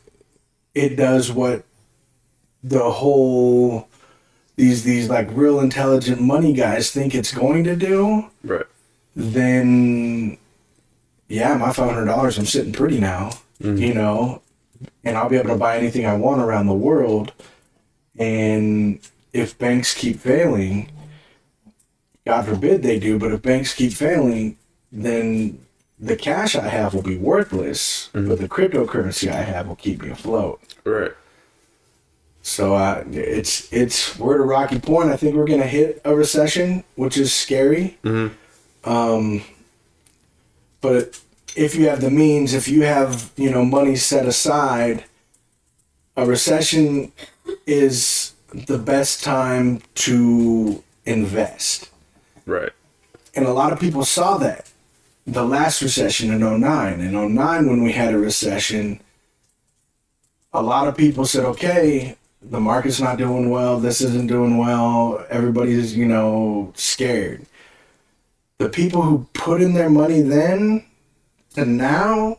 it 0.75 0.97
does 0.97 1.31
what 1.31 1.65
the 2.63 2.91
whole 2.91 3.89
these 4.57 4.85
these 4.85 5.09
like 5.11 5.29
real 5.33 5.61
intelligent 5.61 6.21
money 6.21 6.53
guys 6.55 6.91
think 6.91 7.15
it's 7.15 7.33
going 7.33 7.65
to 7.65 7.77
do, 7.77 8.31
Right. 8.43 8.67
then 9.15 10.39
yeah, 11.29 11.57
my 11.57 11.73
five 11.73 11.91
hundred 11.91 12.07
dollars, 12.07 12.39
I'm 12.39 12.47
sitting 12.47 12.73
pretty 12.73 13.01
now, 13.01 13.33
you 13.63 13.95
know, 13.95 14.43
and 15.05 15.17
I'll 15.17 15.29
be 15.29 15.37
able 15.37 15.51
to 15.51 15.57
buy 15.57 15.77
anything 15.79 16.07
I 16.07 16.17
want 16.17 16.41
around 16.43 16.67
the 16.67 16.75
world. 16.75 17.33
And 18.19 18.99
if 19.33 19.57
banks 19.59 19.95
keep 19.95 20.19
failing, 20.21 20.91
God 22.27 22.47
forbid 22.47 22.83
they 22.83 22.99
do, 22.99 23.19
but 23.19 23.33
if 23.33 23.43
banks 23.43 23.75
keep 23.75 23.93
failing, 23.93 24.57
then 24.91 25.59
the 25.99 26.17
cash 26.17 26.57
I 26.57 26.69
have 26.69 26.95
will 26.95 27.03
be 27.03 27.17
worthless, 27.17 28.11
but 28.13 28.39
the 28.39 28.49
cryptocurrency 28.49 29.31
I 29.31 29.43
have 29.43 29.69
will 29.69 29.77
keep 29.77 30.03
me 30.03 30.11
afloat. 30.11 30.61
Right. 30.85 31.13
So 32.43 32.75
uh, 32.75 33.05
it's 33.13 33.73
it's 33.73 34.19
we're 34.19 34.35
at 34.35 34.41
a 34.41 34.45
rocky 34.45 34.81
point. 34.81 35.11
I 35.11 35.17
think 35.17 35.37
we're 35.37 35.47
gonna 35.47 35.65
hit 35.67 36.01
a 36.05 36.15
recession, 36.15 36.83
which 36.97 37.17
is 37.17 37.33
scary. 37.33 37.99
Mhm. 38.03 38.33
Um, 38.85 39.43
but 40.81 41.21
if 41.57 41.75
you 41.75 41.89
have 41.89 42.01
the 42.01 42.11
means, 42.11 42.55
if 42.55 42.69
you 42.69 42.83
have 42.83 43.31
you 43.37 43.51
know 43.51 43.65
money 43.65 43.97
set 43.97 44.27
aside, 44.27 45.05
a 46.17 46.27
recession 46.27 47.13
is 47.67 48.33
the 48.53 48.79
best 48.79 49.23
time 49.25 49.83
to 49.95 50.83
invest. 51.07 51.91
Right. 52.47 52.73
And 53.35 53.47
a 53.47 53.53
lot 53.53 53.73
of 53.73 53.81
people 53.81 54.05
saw 54.05 54.37
that. 54.39 54.71
The 55.27 55.45
last 55.45 55.81
recession 55.81 56.31
in 56.31 56.61
09. 56.61 57.01
In 57.01 57.35
09, 57.35 57.69
when 57.69 57.83
we 57.83 57.93
had 57.93 58.13
a 58.13 58.19
recession, 58.19 59.01
a 60.53 60.61
lot 60.61 60.89
of 60.89 60.97
people 60.97 61.25
said, 61.25 61.45
okay, 61.45 62.17
the 62.43 62.61
market's 62.61 63.01
not 63.01 63.19
doing 63.19 63.49
well, 63.49 63.79
this 63.79 64.01
isn't 64.01 64.27
doing 64.27 64.59
well, 64.59 65.25
everybody's, 65.31 65.97
you 65.97 66.07
know, 66.07 66.73
scared. 66.75 67.47
The 68.59 68.69
people 68.69 69.03
who 69.03 69.27
put 69.33 69.63
in 69.63 69.75
their 69.75 69.91
money 69.91 70.21
then 70.21 70.85
to 71.53 71.65
now 71.65 72.39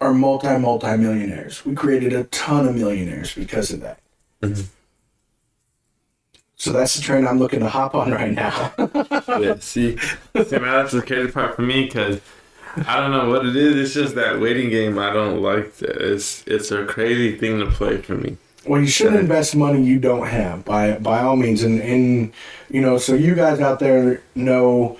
are 0.00 0.14
multi, 0.14 0.58
multi 0.58 0.96
millionaires. 0.96 1.64
We 1.64 1.74
created 1.74 2.12
a 2.12 2.24
ton 2.24 2.68
of 2.68 2.74
millionaires 2.74 3.34
because 3.34 3.70
of 3.70 3.80
that. 3.80 4.00
Mm-hmm. 4.42 4.62
So 6.56 6.72
that's 6.72 6.94
the 6.94 7.02
train 7.02 7.26
I'm 7.26 7.38
looking 7.38 7.60
to 7.60 7.68
hop 7.68 7.94
on 7.94 8.12
right 8.12 8.32
now. 8.32 8.72
yeah, 9.38 9.56
see, 9.58 9.98
see, 9.98 10.58
man, 10.58 10.62
that's 10.62 10.92
the 10.92 11.02
crazy 11.06 11.30
part 11.30 11.56
for 11.56 11.62
me 11.62 11.84
because 11.84 12.20
I 12.86 12.98
don't 12.98 13.10
know 13.10 13.28
what 13.28 13.44
it 13.44 13.56
is. 13.56 13.76
It's 13.76 13.94
just 13.94 14.14
that 14.14 14.40
waiting 14.40 14.70
game. 14.70 14.98
I 14.98 15.12
don't 15.12 15.42
like 15.42 15.76
that. 15.76 15.96
It's 15.96 16.44
it's 16.46 16.70
a 16.70 16.84
crazy 16.86 17.36
thing 17.36 17.58
to 17.58 17.66
play 17.66 17.98
for 17.98 18.14
me. 18.14 18.36
Well, 18.66 18.80
you 18.80 18.86
shouldn't 18.86 19.16
invest 19.16 19.54
money 19.54 19.82
you 19.82 19.98
don't 19.98 20.26
have 20.26 20.64
by 20.64 20.92
by 20.98 21.20
all 21.20 21.36
means, 21.36 21.62
and 21.62 21.80
and 21.82 22.32
you 22.70 22.80
know, 22.80 22.98
so 22.98 23.14
you 23.14 23.34
guys 23.34 23.60
out 23.60 23.78
there 23.78 24.22
know, 24.34 24.96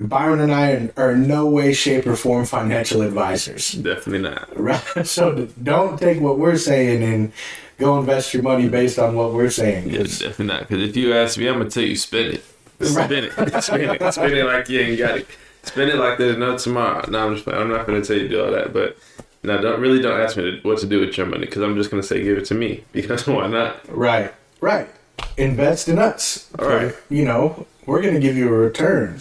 Byron 0.00 0.40
and 0.40 0.52
I 0.52 0.90
are 0.96 1.12
in 1.12 1.26
no 1.26 1.46
way, 1.46 1.72
shape, 1.72 2.06
or 2.06 2.14
form 2.14 2.44
financial 2.44 3.02
advisors, 3.02 3.72
Definitely 3.72 4.20
not. 4.30 4.48
right? 4.56 4.82
So 5.06 5.48
don't 5.62 5.98
take 5.98 6.20
what 6.20 6.38
we're 6.38 6.56
saying 6.56 7.02
and 7.02 7.32
go 7.78 7.98
invest 7.98 8.32
your 8.32 8.42
money 8.44 8.68
based 8.68 8.98
on 8.98 9.16
what 9.16 9.32
we're 9.32 9.50
saying. 9.50 9.90
Yeah, 9.90 10.02
definitely 10.04 10.46
not. 10.46 10.60
Because 10.68 10.88
if 10.88 10.96
you 10.96 11.14
ask 11.14 11.36
me, 11.38 11.48
I'm 11.48 11.58
gonna 11.58 11.70
tell 11.70 11.82
you 11.82 11.96
spend 11.96 12.34
it. 12.34 12.44
Spend 12.80 13.12
it. 13.12 13.32
Spend 13.62 13.82
it. 13.82 14.12
Spend 14.14 14.34
it 14.34 14.44
like 14.46 14.68
you 14.68 14.80
ain't 14.80 14.98
got 14.98 15.18
it. 15.18 15.26
Spend 15.64 15.90
it 15.90 15.96
like 15.96 16.16
there's 16.18 16.36
no 16.38 16.56
tomorrow. 16.56 17.04
No, 17.10 17.26
I'm 17.26 17.34
just. 17.34 17.44
playing. 17.44 17.60
I'm 17.60 17.68
not 17.68 17.86
gonna 17.86 18.02
tell 18.02 18.16
you 18.16 18.22
to 18.22 18.28
do 18.28 18.44
all 18.44 18.52
that. 18.52 18.72
But 18.72 18.96
now, 19.42 19.56
don't 19.60 19.80
really 19.80 20.00
don't 20.00 20.20
ask 20.20 20.36
me 20.36 20.44
to, 20.44 20.60
what 20.68 20.78
to 20.78 20.86
do 20.86 21.00
with 21.00 21.16
your 21.18 21.26
money 21.26 21.46
because 21.46 21.62
I'm 21.62 21.74
just 21.76 21.90
gonna 21.90 22.04
say 22.04 22.22
give 22.22 22.38
it 22.38 22.44
to 22.46 22.54
me 22.54 22.84
because 22.92 23.26
why 23.26 23.48
not? 23.48 23.80
Right, 23.88 24.32
right. 24.60 24.88
Invest 25.36 25.88
in 25.88 25.98
us. 25.98 26.48
All 26.58 26.68
right. 26.68 26.94
You 27.10 27.24
know, 27.24 27.66
we're 27.84 28.00
gonna 28.02 28.20
give 28.20 28.36
you 28.36 28.46
a 28.46 28.52
return. 28.52 29.20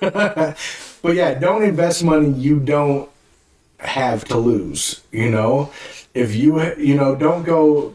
But 0.00 1.14
yeah, 1.14 1.34
don't 1.34 1.62
invest 1.62 2.04
money 2.04 2.30
you 2.30 2.60
don't 2.60 3.08
have 3.78 4.24
to 4.26 4.38
lose. 4.38 5.02
You 5.12 5.30
know, 5.30 5.70
if 6.14 6.34
you 6.34 6.74
you 6.74 6.94
know 6.94 7.14
don't 7.14 7.44
go 7.44 7.94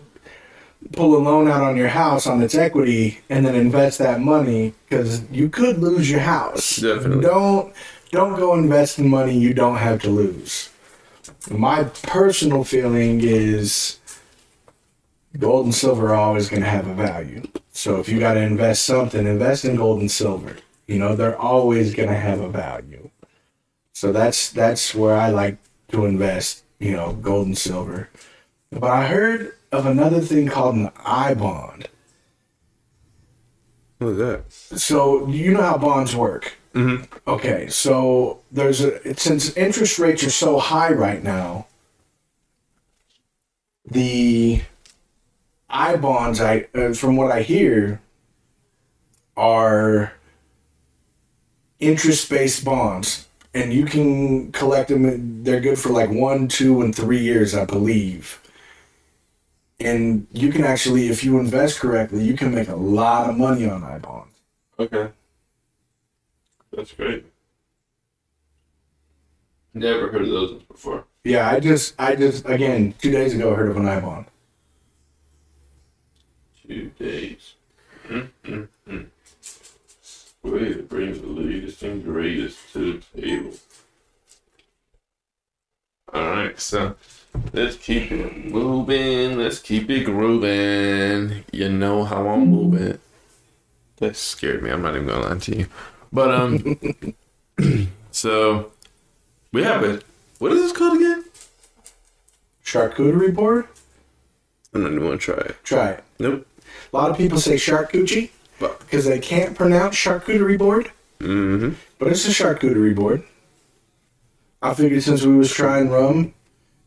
pull 0.94 1.16
a 1.16 1.20
loan 1.20 1.48
out 1.48 1.62
on 1.62 1.76
your 1.76 1.90
house 1.90 2.26
on 2.26 2.42
its 2.42 2.56
equity 2.56 3.20
and 3.30 3.46
then 3.46 3.56
invest 3.56 4.00
that 4.00 4.20
money 4.20 4.74
because 4.88 5.30
you 5.30 5.50
could 5.50 5.78
lose 5.78 6.10
your 6.10 6.22
house. 6.22 6.78
Definitely. 6.78 7.24
Don't 7.24 7.74
don't 8.12 8.36
go 8.38 8.56
invest 8.56 8.98
in 9.00 9.08
money 9.08 9.38
you 9.38 9.54
don't 9.54 9.78
have 9.78 10.02
to 10.02 10.10
lose. 10.10 10.70
My 11.50 11.84
personal 11.84 12.64
feeling 12.64 13.22
is 13.22 13.99
gold 15.38 15.66
and 15.66 15.76
silver 15.76 16.10
are 16.10 16.16
always 16.16 16.50
going 16.50 16.64
to 16.64 16.70
have 16.70 16.88
a 16.88 16.94
value. 16.94 17.44
So 17.72 18.00
if 18.00 18.10
you 18.10 18.20
got 18.20 18.34
to 18.34 18.42
invest 18.42 18.86
something, 18.86 19.26
invest 19.26 19.66
in 19.66 19.76
gold 19.76 20.02
and 20.02 20.12
silver. 20.12 20.58
You 20.88 21.00
know, 21.00 21.16
they're 21.16 21.38
always 21.38 21.94
going 21.94 22.10
to 22.10 22.16
have 22.16 22.40
a 22.40 22.50
value. 22.50 23.10
So 23.94 24.12
that's 24.12 24.52
that's 24.52 24.96
where 24.96 25.16
I 25.16 25.30
like 25.30 25.58
to 25.90 26.06
invest, 26.06 26.64
you 26.80 26.94
know, 26.94 27.14
gold 27.14 27.48
and 27.48 27.58
silver. 27.58 28.10
But 28.72 28.90
I 28.90 29.08
heard 29.08 29.54
of 29.72 29.86
another 29.86 30.22
thing 30.22 30.48
called 30.48 30.76
an 30.76 30.92
I 30.98 31.34
bond. 31.34 31.90
What 34.00 34.12
is 34.12 34.18
that? 34.18 34.52
So 34.80 35.28
you 35.28 35.54
know 35.54 35.62
how 35.62 35.78
bonds 35.78 36.16
work. 36.16 36.58
Mm-hmm. 36.74 37.04
Okay, 37.28 37.68
so 37.68 38.42
there's 38.52 38.82
a 38.82 39.16
since 39.16 39.56
interest 39.58 40.00
rates 40.00 40.24
are 40.24 40.30
so 40.30 40.60
high 40.60 40.92
right 40.92 41.24
now, 41.24 41.68
the 43.86 44.62
I 45.70 45.96
bonds 45.98 46.42
I 46.42 46.68
uh, 46.74 46.94
from 46.94 47.16
what 47.16 47.32
I 47.32 47.42
hear 47.42 48.02
are 49.38 50.14
interest 51.80 52.30
based 52.30 52.66
bonds, 52.66 53.28
and 53.54 53.72
you 53.72 53.86
can 53.86 54.52
collect 54.52 54.90
them. 54.90 55.44
They're 55.44 55.62
good 55.62 55.80
for 55.80 55.90
like 55.90 56.10
one, 56.10 56.48
two, 56.48 56.82
and 56.82 56.96
three 56.96 57.20
years, 57.20 57.56
I 57.56 57.66
believe. 57.66 58.42
And 59.80 60.28
you 60.34 60.52
can 60.52 60.66
actually, 60.66 61.08
if 61.08 61.24
you 61.24 61.40
invest 61.40 61.80
correctly, 61.80 62.24
you 62.24 62.36
can 62.36 62.54
make 62.54 62.68
a 62.68 62.76
lot 62.76 63.30
of 63.30 63.38
money 63.38 63.70
on 63.70 63.84
I 63.84 63.98
bonds. 63.98 64.36
Okay. 64.78 65.10
That's 66.74 66.92
great. 66.92 67.26
Never 69.74 70.12
heard 70.12 70.24
of 70.24 70.30
those 70.30 70.52
ones 70.52 70.64
before. 70.64 71.06
Yeah, 71.24 71.50
I 71.50 71.60
just, 71.60 71.96
I 71.98 72.16
just, 72.16 72.46
again, 72.46 72.94
two 73.00 73.12
days 73.12 73.34
ago, 73.34 73.54
I 73.54 73.56
heard 73.56 73.70
of 73.70 73.78
an 73.78 73.88
I 73.88 74.00
bond. 74.00 74.26
Two 76.70 76.92
days. 77.00 77.56
Mm-mm-mm. 78.08 79.08
Way 80.44 80.74
to 80.74 80.84
bring 80.84 81.14
the 81.14 81.28
latest 81.28 81.82
and 81.82 82.04
greatest 82.04 82.74
to 82.74 83.02
the 83.16 83.22
table. 83.22 83.54
Alright, 86.14 86.60
so 86.60 86.96
let's 87.54 87.76
keep 87.76 88.12
it 88.12 88.46
moving. 88.46 89.40
Let's 89.40 89.58
keep 89.58 89.90
it 89.90 90.04
grooving. 90.04 91.44
You 91.52 91.70
know 91.70 92.04
how 92.04 92.28
I'm 92.28 92.46
moving. 92.46 93.00
That 93.98 94.16
scared 94.16 94.62
me. 94.62 94.70
I'm 94.70 94.84
not 94.84 94.94
even 94.94 95.08
gonna 95.08 95.28
lie 95.28 95.40
to 95.40 95.58
you. 95.58 95.68
But 96.14 96.36
um 96.36 96.80
so 98.12 98.74
we 99.52 99.64
have 99.64 99.84
it. 99.84 100.04
What 100.38 100.52
is 100.52 100.62
this 100.62 100.72
called 100.72 100.98
again? 100.98 101.26
Charcuterie 102.64 103.34
board? 103.34 103.68
I'm 104.72 104.84
not 104.84 104.92
even 104.92 105.04
gonna 105.04 105.18
try 105.18 105.38
it. 105.38 105.56
Try 105.64 105.90
it. 105.94 106.04
Nope. 106.20 106.46
A 106.92 106.96
lot 106.96 107.10
of 107.10 107.18
people 107.18 107.40
say 107.40 107.56
charcuterie 107.56 108.30
But 108.60 108.80
because 108.80 109.06
they 109.06 109.20
can't 109.20 109.56
pronounce 109.56 109.96
charcuterie 109.96 110.58
board, 110.58 110.92
mm-hmm. 111.20 111.74
but 111.98 112.08
it's 112.08 112.26
a 112.28 112.32
charcuterie 112.32 112.96
board. 112.96 113.24
I 114.62 114.74
figured 114.74 115.04
since 115.04 115.24
we 115.24 115.38
was 115.38 115.52
trying 115.52 115.90
rum 115.90 116.34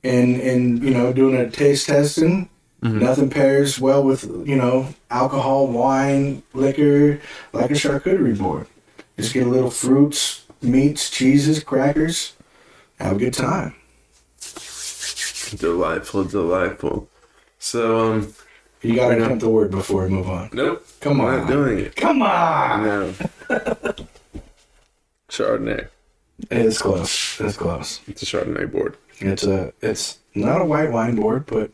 and 0.05 0.41
and 0.41 0.83
you 0.83 0.91
know 0.91 1.13
doing 1.13 1.37
a 1.37 1.51
taste 1.51 1.87
testing, 1.87 2.49
nothing 2.83 3.31
pairs 3.31 3.81
well 3.81 4.03
with 4.03 4.25
you 4.47 4.57
know 4.57 4.89
alcohol, 5.11 5.69
wine, 5.69 6.43
liquor 6.53 7.21
like 7.53 7.71
a 7.71 7.75
charcuterie 7.75 8.39
board. 8.39 8.67
Just 9.17 9.35
get 9.35 9.47
a 9.47 9.51
little 9.51 9.71
fruits, 9.71 10.45
meats, 10.61 11.11
cheeses, 11.11 11.63
crackers, 11.63 12.35
have 12.99 13.17
a 13.17 13.19
good 13.19 13.35
time. 13.35 13.75
Delightful, 15.57 16.25
delightful. 16.25 17.09
So 17.59 18.13
um 18.13 18.35
You 18.83 18.97
gotta 18.97 19.17
attempt 19.25 19.41
the 19.41 19.49
word 19.49 19.71
before 19.71 20.05
we 20.05 20.11
move 20.11 20.29
on. 20.29 20.51
nope. 20.53 20.85
Come 21.01 21.21
on. 21.21 21.29
I'm 21.29 21.35
on. 21.35 21.41
not 21.43 21.49
doing 21.53 21.79
it. 21.79 21.97
Come 21.97 22.23
on. 22.23 22.83
No. 22.85 23.15
Chardonnay. 25.29 25.89
It's 26.51 26.79
close. 26.83 27.41
It's 27.41 27.57
close. 27.57 28.01
It's 28.09 28.23
a 28.23 28.27
Chardonnay 28.27 28.71
board. 28.73 28.97
It's 29.21 29.45
a. 29.45 29.73
It's 29.81 30.19
not 30.35 30.61
a 30.61 30.65
white 30.65 30.91
wine 30.91 31.15
board, 31.17 31.47
but 31.47 31.71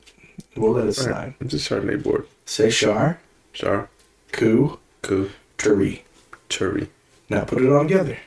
we'll 0.57 0.73
let 0.73 0.87
it 0.89 0.93
slide. 0.95 1.35
It's 1.41 1.55
a 1.55 1.57
Chardonnay 1.57 2.03
board. 2.03 2.27
Say 2.45 2.71
char, 2.71 3.21
Char, 3.53 3.89
coup, 4.33 4.79
coup, 5.03 5.31
turi. 5.57 6.03
cherry. 6.49 6.89
Now 7.31 7.45
put 7.45 7.63
it 7.63 7.71
all 7.73 7.83
together. 7.83 8.19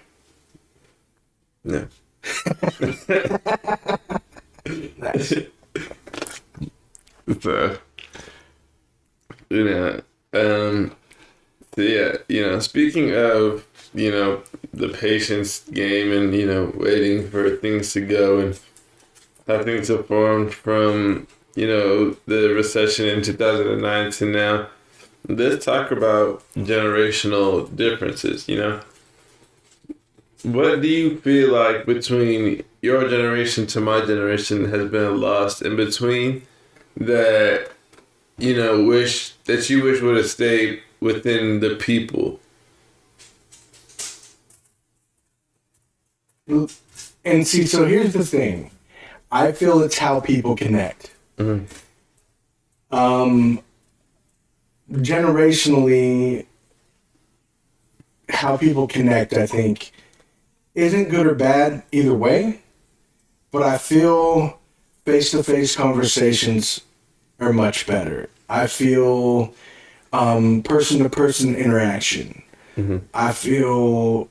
Yeah. 1.64 1.86
Nice. 4.98 5.34
So, 7.42 7.78
you 9.52 9.64
know, 9.66 10.02
um, 10.34 10.96
yeah, 11.76 12.18
you 12.28 12.42
know, 12.42 12.60
speaking 12.60 13.14
of, 13.16 13.66
you 13.94 14.12
know, 14.12 14.42
the 14.74 14.90
patience 14.90 15.60
game 15.70 16.12
and, 16.12 16.34
you 16.34 16.46
know, 16.46 16.72
waiting 16.76 17.30
for 17.30 17.56
things 17.58 17.94
to 17.94 18.02
go 18.02 18.40
and 18.40 18.60
how 19.48 19.64
things 19.64 19.90
have 19.90 20.08
formed 20.08 20.54
from, 20.54 21.28
you 21.56 21.68
know, 21.68 22.16
the 22.26 22.54
recession 22.54 23.08
in 23.08 23.22
2009 23.22 24.12
to 24.12 24.26
now, 24.26 24.68
let's 25.28 25.66
talk 25.66 25.92
about 25.92 26.44
generational 26.56 27.74
differences, 27.76 28.48
you 28.48 28.58
know? 28.58 28.82
what 30.44 30.82
do 30.82 30.88
you 30.88 31.18
feel 31.20 31.52
like 31.52 31.86
between 31.86 32.64
your 32.82 33.08
generation 33.08 33.68
to 33.68 33.80
my 33.80 34.02
generation 34.02 34.66
has 34.72 34.90
been 34.90 35.20
lost 35.20 35.62
in 35.62 35.76
between 35.76 36.42
that 36.98 37.72
you 38.42 38.56
know 38.56 38.84
wish 38.84 39.32
that 39.46 39.70
you 39.70 39.84
wish 39.84 40.02
would 40.02 40.18
have 40.18 40.28
stayed 40.28 40.82
within 41.00 41.60
the 41.60 41.76
people 41.76 42.40
And 47.24 47.48
see, 47.48 47.66
so 47.66 47.86
here's 47.86 48.14
the 48.14 48.26
thing. 48.26 48.72
I 49.32 49.52
feel 49.52 49.82
it's 49.82 49.98
how 49.98 50.20
people 50.20 50.56
connect. 50.56 51.12
Um, 52.92 53.62
generationally, 54.92 56.46
how 58.30 58.58
people 58.58 58.88
connect, 58.88 59.34
I 59.34 59.46
think, 59.46 59.92
isn't 60.76 61.10
good 61.10 61.26
or 61.26 61.36
bad 61.36 61.84
either 61.92 62.14
way. 62.14 62.62
But 63.52 63.64
I 63.64 63.78
feel 63.78 64.60
face 65.06 65.32
to 65.32 65.44
face 65.44 65.76
conversations 65.76 66.82
are 67.42 67.52
much 67.52 67.88
better. 67.88 68.30
I 68.48 68.68
feel 68.68 69.54
um, 70.14 70.62
person 70.62 71.00
to 71.00 71.10
person 71.10 71.56
interaction. 71.56 72.44
I 73.14 73.32
feel 73.32 74.30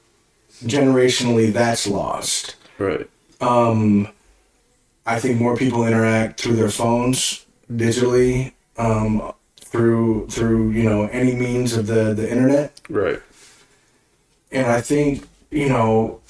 generationally 0.65 1.53
that's 1.53 1.87
lost. 1.87 2.57
right 2.79 3.09
Um, 3.41 4.09
I 5.07 5.19
think 5.21 5.41
more 5.41 5.57
people 5.57 5.87
interact 5.87 6.41
through 6.41 6.57
their 6.57 6.71
phones 6.71 7.47
digitally, 7.71 8.53
um, 8.77 9.33
through 9.61 10.27
through 10.29 10.71
you 10.71 10.83
know 10.83 11.07
any 11.07 11.35
means 11.35 11.77
of 11.77 11.87
the 11.87 12.13
the 12.15 12.29
internet, 12.31 12.81
right 12.89 13.21
and 14.51 14.67
I 14.67 14.81
think 14.81 15.27
you 15.51 15.69
know 15.69 16.21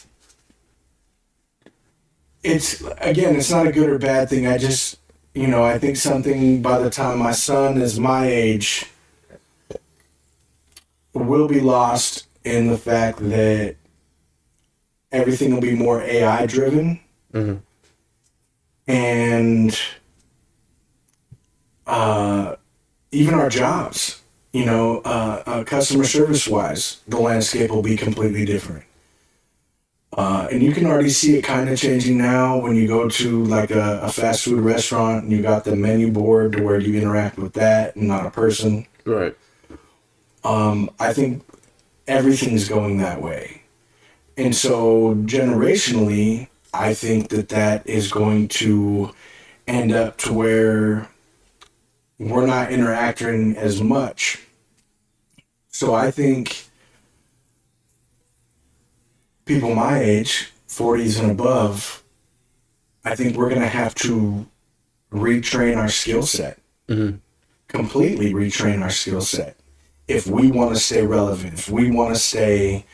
it's 2.43 2.83
again 2.99 3.37
it's 3.37 3.51
not 3.51 3.67
a 3.67 3.73
good 3.73 3.89
or 3.89 3.99
bad 3.99 4.29
thing. 4.29 4.47
I 4.47 4.59
just 4.59 4.99
you 5.35 5.47
know 5.47 5.63
I 5.63 5.79
think 5.79 5.97
something 5.97 6.61
by 6.63 6.79
the 6.79 6.91
time 6.91 7.19
my 7.19 7.33
son 7.33 7.81
is 7.81 7.99
my 8.01 8.27
age 8.27 8.87
will 11.15 11.49
be 11.49 11.61
lost 11.61 12.27
in 12.45 12.69
the 12.69 12.79
fact 12.79 13.19
that 13.29 13.77
everything 15.13 15.53
will 15.53 15.61
be 15.61 15.75
more 15.75 16.01
AI 16.03 16.47
driven 16.47 17.01
Mhm. 17.33 17.61
and 18.89 19.79
uh, 21.87 22.57
even 23.11 23.35
our 23.35 23.49
jobs, 23.49 24.23
you 24.53 24.65
know, 24.65 24.99
uh, 25.05 25.43
uh, 25.47 25.65
customer 25.65 26.05
service 26.05 26.47
wise, 26.47 26.99
the 27.09 27.19
landscape 27.19 27.71
will 27.71 27.83
be 27.83 27.97
completely 27.97 28.45
different. 28.45 28.85
Uh, 30.17 30.49
and 30.51 30.63
you 30.63 30.73
can 30.73 30.87
already 30.87 31.09
see 31.11 31.37
it 31.37 31.43
kind 31.43 31.69
of 31.69 31.79
changing 31.79 32.19
now 32.19 32.59
when 32.59 32.75
you 32.75 32.89
go 32.89 33.09
to 33.09 33.45
like 33.45 33.71
a, 33.71 34.01
a 34.03 34.11
fast 34.11 34.45
food 34.45 34.59
restaurant 34.61 35.23
and 35.23 35.33
you 35.33 35.41
got 35.41 35.65
the 35.65 35.77
menu 35.77 36.11
board 36.11 36.53
to 36.53 36.63
where 36.63 36.81
you 36.81 37.01
interact 37.01 37.39
with 37.39 37.53
that 37.53 37.95
and 37.95 38.09
not 38.09 38.27
a 38.27 38.31
person. 38.31 38.87
right 39.05 39.37
Um, 40.43 40.91
I 40.99 41.13
think 41.13 41.45
everything's 42.09 42.69
going 42.69 42.99
that 42.99 43.23
way. 43.23 43.63
And 44.37 44.55
so 44.55 45.15
generationally, 45.15 46.49
I 46.75 46.95
think 46.95 47.29
that 47.29 47.49
that 47.51 47.87
is 47.87 48.11
going 48.11 48.49
to 48.49 49.13
end 49.69 49.93
up 49.93 50.17
to 50.19 50.33
where 50.33 51.09
we're 52.19 52.47
not 52.47 52.73
interacting 52.73 53.57
as 53.57 53.81
much. 53.81 54.41
So 55.69 55.95
I 55.95 56.11
think 56.11 56.70
people 59.51 59.75
my 59.75 59.99
age, 59.99 60.53
40s 60.69 61.21
and 61.21 61.29
above, 61.33 62.05
I 63.05 63.17
think 63.17 63.37
we're 63.37 63.49
going 63.49 63.61
to 63.61 63.67
have 63.67 63.97
to 63.97 64.47
retrain 65.13 65.77
our 65.77 65.89
skill 65.89 66.23
set. 66.23 66.61
Completely 67.67 68.33
retrain 68.33 68.83
our 68.83 68.91
skill 68.91 69.21
set 69.21 69.57
if 70.07 70.27
we 70.27 70.51
want 70.51 70.75
to 70.75 70.81
stay 70.81 71.05
relevant, 71.05 71.55
if 71.55 71.69
we 71.69 71.91
want 71.91 72.15
to 72.15 72.21
stay 72.21 72.85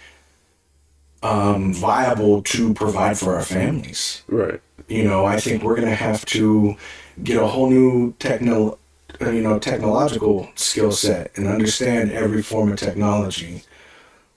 um, 1.22 1.74
viable 1.74 2.42
to 2.42 2.72
provide 2.74 3.18
for 3.18 3.34
our 3.34 3.42
families. 3.42 4.22
right 4.28 4.60
You 4.88 5.04
know, 5.04 5.24
I 5.26 5.38
think 5.40 5.62
we're 5.62 5.76
going 5.76 5.88
to 5.88 5.94
have 5.94 6.24
to 6.26 6.76
get 7.22 7.36
a 7.42 7.46
whole 7.46 7.68
new 7.68 8.14
techno, 8.18 8.78
you 9.20 9.42
know, 9.42 9.58
technological 9.58 10.48
skill 10.54 10.92
set 10.92 11.32
and 11.36 11.46
understand 11.48 12.12
every 12.12 12.42
form 12.42 12.70
of 12.72 12.78
technology, 12.78 13.62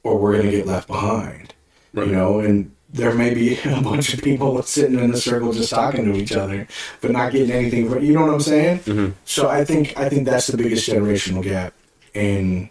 or 0.03 0.17
we're 0.17 0.33
going 0.33 0.49
to 0.49 0.51
get 0.51 0.65
left 0.65 0.87
behind. 0.87 1.53
Right. 1.93 2.07
You 2.07 2.13
know, 2.13 2.39
and 2.39 2.71
there 2.91 3.13
may 3.13 3.33
be 3.33 3.57
a 3.65 3.81
bunch 3.81 4.13
of 4.13 4.21
people 4.21 4.61
sitting 4.63 4.99
in 4.99 5.13
a 5.13 5.17
circle 5.17 5.53
just 5.53 5.69
talking 5.69 6.05
to 6.05 6.17
each 6.17 6.31
other, 6.31 6.67
but 7.01 7.11
not 7.11 7.31
getting 7.31 7.51
anything. 7.51 7.89
You 8.03 8.13
know 8.13 8.21
what 8.21 8.33
I'm 8.33 8.39
saying? 8.39 8.79
Mm-hmm. 8.79 9.11
So 9.25 9.49
I 9.49 9.63
think 9.65 9.97
I 9.97 10.09
think 10.09 10.25
that's 10.25 10.47
the 10.47 10.57
biggest 10.57 10.89
generational 10.89 11.43
gap 11.43 11.73
in 12.13 12.69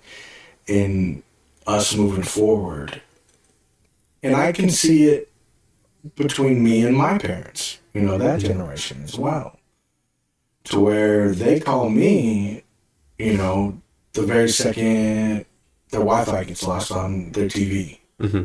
in 0.66 1.22
us 1.66 1.94
moving 1.94 2.24
forward. 2.24 3.00
And 4.22 4.34
I 4.34 4.52
can 4.52 4.70
see 4.70 5.04
it 5.04 5.30
between 6.16 6.62
me 6.62 6.84
and 6.84 6.96
my 6.96 7.18
parents, 7.18 7.78
you 7.94 8.00
know, 8.00 8.18
that 8.18 8.40
generation 8.40 9.02
as 9.04 9.16
well. 9.16 9.58
To 10.64 10.80
where 10.80 11.30
they 11.32 11.60
call 11.60 11.88
me, 11.88 12.64
you 13.18 13.36
know, 13.36 13.80
the 14.12 14.22
very 14.22 14.48
second 14.48 15.46
their 15.90 16.00
Wi 16.00 16.24
Fi 16.24 16.44
gets 16.44 16.66
lost 16.66 16.92
on 16.92 17.32
their 17.32 17.48
TV. 17.48 17.98
Mm-hmm. 18.20 18.44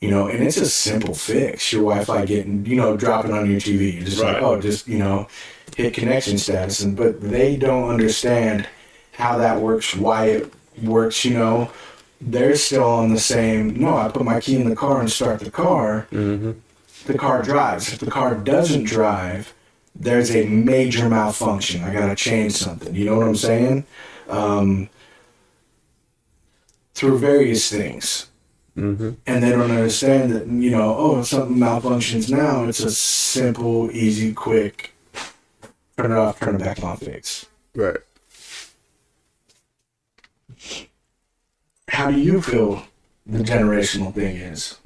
You 0.00 0.10
know, 0.10 0.28
and 0.28 0.44
it's 0.44 0.58
a 0.58 0.66
simple 0.68 1.12
fix. 1.14 1.72
Your 1.72 1.82
Wi 1.82 2.04
Fi 2.04 2.24
getting, 2.24 2.64
you 2.64 2.76
know, 2.76 2.96
dropping 2.96 3.32
on 3.32 3.50
your 3.50 3.58
TV. 3.60 3.94
You're 3.94 4.04
just 4.04 4.22
like, 4.22 4.40
oh, 4.40 4.60
just, 4.60 4.86
you 4.86 4.98
know, 4.98 5.26
hit 5.76 5.92
connection 5.94 6.38
status. 6.38 6.80
And 6.80 6.96
but 6.96 7.20
they 7.20 7.56
don't 7.56 7.90
understand 7.90 8.68
how 9.12 9.38
that 9.38 9.60
works, 9.60 9.96
why 9.96 10.26
it 10.26 10.52
works, 10.84 11.24
you 11.24 11.34
know. 11.34 11.70
They're 12.20 12.56
still 12.56 12.84
on 12.84 13.12
the 13.12 13.20
same, 13.20 13.78
no, 13.80 13.96
I 13.96 14.08
put 14.08 14.24
my 14.24 14.40
key 14.40 14.56
in 14.56 14.68
the 14.68 14.76
car 14.76 15.00
and 15.00 15.10
start 15.10 15.40
the 15.40 15.50
car. 15.50 16.06
The 17.06 17.16
car 17.16 17.42
drives. 17.42 17.92
If 17.92 17.98
the 18.00 18.10
car 18.10 18.34
doesn't 18.34 18.84
drive, 18.84 19.52
there's 19.94 20.34
a 20.34 20.44
major 20.46 21.08
malfunction. 21.08 21.82
I 21.82 21.92
gotta 21.92 22.14
change 22.16 22.52
something. 22.52 22.94
You 22.94 23.04
know 23.06 23.16
what 23.16 23.26
I'm 23.26 23.36
saying? 23.36 23.84
Um, 24.28 24.88
through 26.94 27.18
various 27.18 27.68
things. 27.70 28.27
And 28.78 29.42
they 29.42 29.50
don't 29.50 29.70
understand 29.70 30.32
that, 30.32 30.46
you 30.46 30.70
know, 30.70 30.94
oh, 30.96 31.20
if 31.20 31.26
something 31.26 31.56
malfunctions 31.56 32.30
now, 32.30 32.64
it's 32.64 32.80
a 32.80 32.90
simple, 32.90 33.90
easy, 33.90 34.32
quick 34.32 34.94
turn 35.98 36.12
it 36.12 36.16
off, 36.16 36.38
turn 36.38 36.54
it 36.54 36.60
back 36.60 36.82
on 36.82 36.96
fix. 36.96 37.46
right 37.74 37.96
How 41.88 42.10
do 42.10 42.18
you 42.18 42.40
feel 42.40 42.84
the 43.26 43.38
generational 43.38 44.14
thing 44.14 44.36
is? 44.36 44.78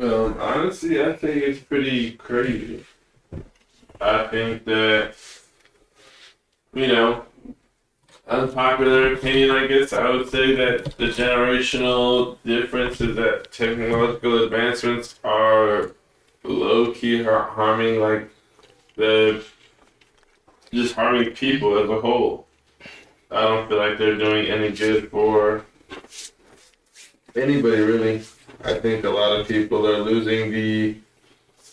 Um, 0.00 0.36
honestly, 0.40 1.02
I 1.02 1.12
think 1.12 1.42
it's 1.42 1.60
pretty 1.60 2.12
crazy. 2.12 2.84
I 4.00 4.26
think 4.28 4.64
that, 4.64 5.14
you 6.72 6.88
know, 6.88 7.24
unpopular 8.28 9.14
opinion, 9.14 9.50
I 9.50 9.66
guess, 9.66 9.92
I 9.92 10.10
would 10.10 10.28
say 10.28 10.54
that 10.54 10.96
the 10.96 11.06
generational 11.06 12.38
difference 12.44 13.00
is 13.00 13.16
that 13.16 13.52
technological 13.52 14.44
advancements 14.44 15.18
are 15.24 15.92
low 16.42 16.92
key 16.92 17.22
har- 17.22 17.50
harming, 17.50 18.00
like, 18.00 18.30
the 18.96 19.44
just 20.72 20.94
harming 20.94 21.30
people 21.32 21.78
as 21.78 21.88
a 21.88 22.00
whole. 22.00 22.46
I 23.30 23.42
don't 23.42 23.68
feel 23.68 23.78
like 23.78 23.98
they're 23.98 24.18
doing 24.18 24.46
any 24.46 24.70
good 24.70 25.10
for 25.10 25.64
anybody, 27.36 27.80
really. 27.80 28.22
I 28.64 28.74
think 28.74 29.04
a 29.04 29.10
lot 29.10 29.38
of 29.38 29.46
people 29.46 29.86
are 29.86 29.98
losing 29.98 30.50
the 30.50 30.96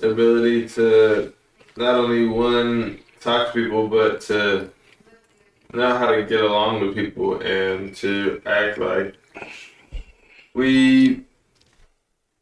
ability 0.02 0.68
to 0.70 1.34
not 1.78 1.96
only 1.96 2.28
one 2.28 3.00
talk 3.20 3.48
to 3.48 3.54
people, 3.54 3.88
but 3.88 4.22
to 4.22 4.70
know 5.74 5.98
how 5.98 6.16
to 6.16 6.24
get 6.24 6.42
along 6.42 6.82
with 6.82 6.96
people 6.96 7.40
and 7.42 7.96
to 7.98 8.42
act 8.46 8.78
like 8.78 9.16
we 10.54 11.24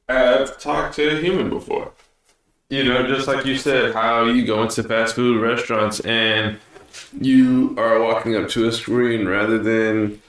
have 0.08 0.60
talked 0.60 0.96
to 0.96 1.18
a 1.18 1.22
human 1.22 1.50
before. 1.50 1.92
You 2.70 2.84
know, 2.84 3.08
just 3.08 3.28
like 3.28 3.46
you 3.46 3.58
said, 3.58 3.94
how 3.94 4.26
you 4.26 4.46
go 4.46 4.62
into 4.62 4.84
fast 4.84 5.16
food 5.16 5.42
restaurants 5.42 6.00
and 6.02 6.58
you 7.20 7.76
are 7.78 8.00
walking 8.00 8.36
up 8.36 8.50
to 8.50 8.68
a 8.68 8.72
screen 8.72 9.28
rather 9.28 9.58
than 9.58 10.22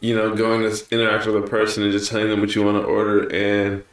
you 0.00 0.14
know, 0.14 0.34
going 0.34 0.62
to 0.62 0.84
interact 0.90 1.26
with 1.26 1.36
a 1.36 1.46
person 1.46 1.82
and 1.82 1.92
just 1.92 2.10
telling 2.10 2.28
them 2.28 2.40
what 2.40 2.54
you 2.54 2.62
want 2.62 2.80
to 2.80 2.86
order. 2.86 3.28
And, 3.32 3.84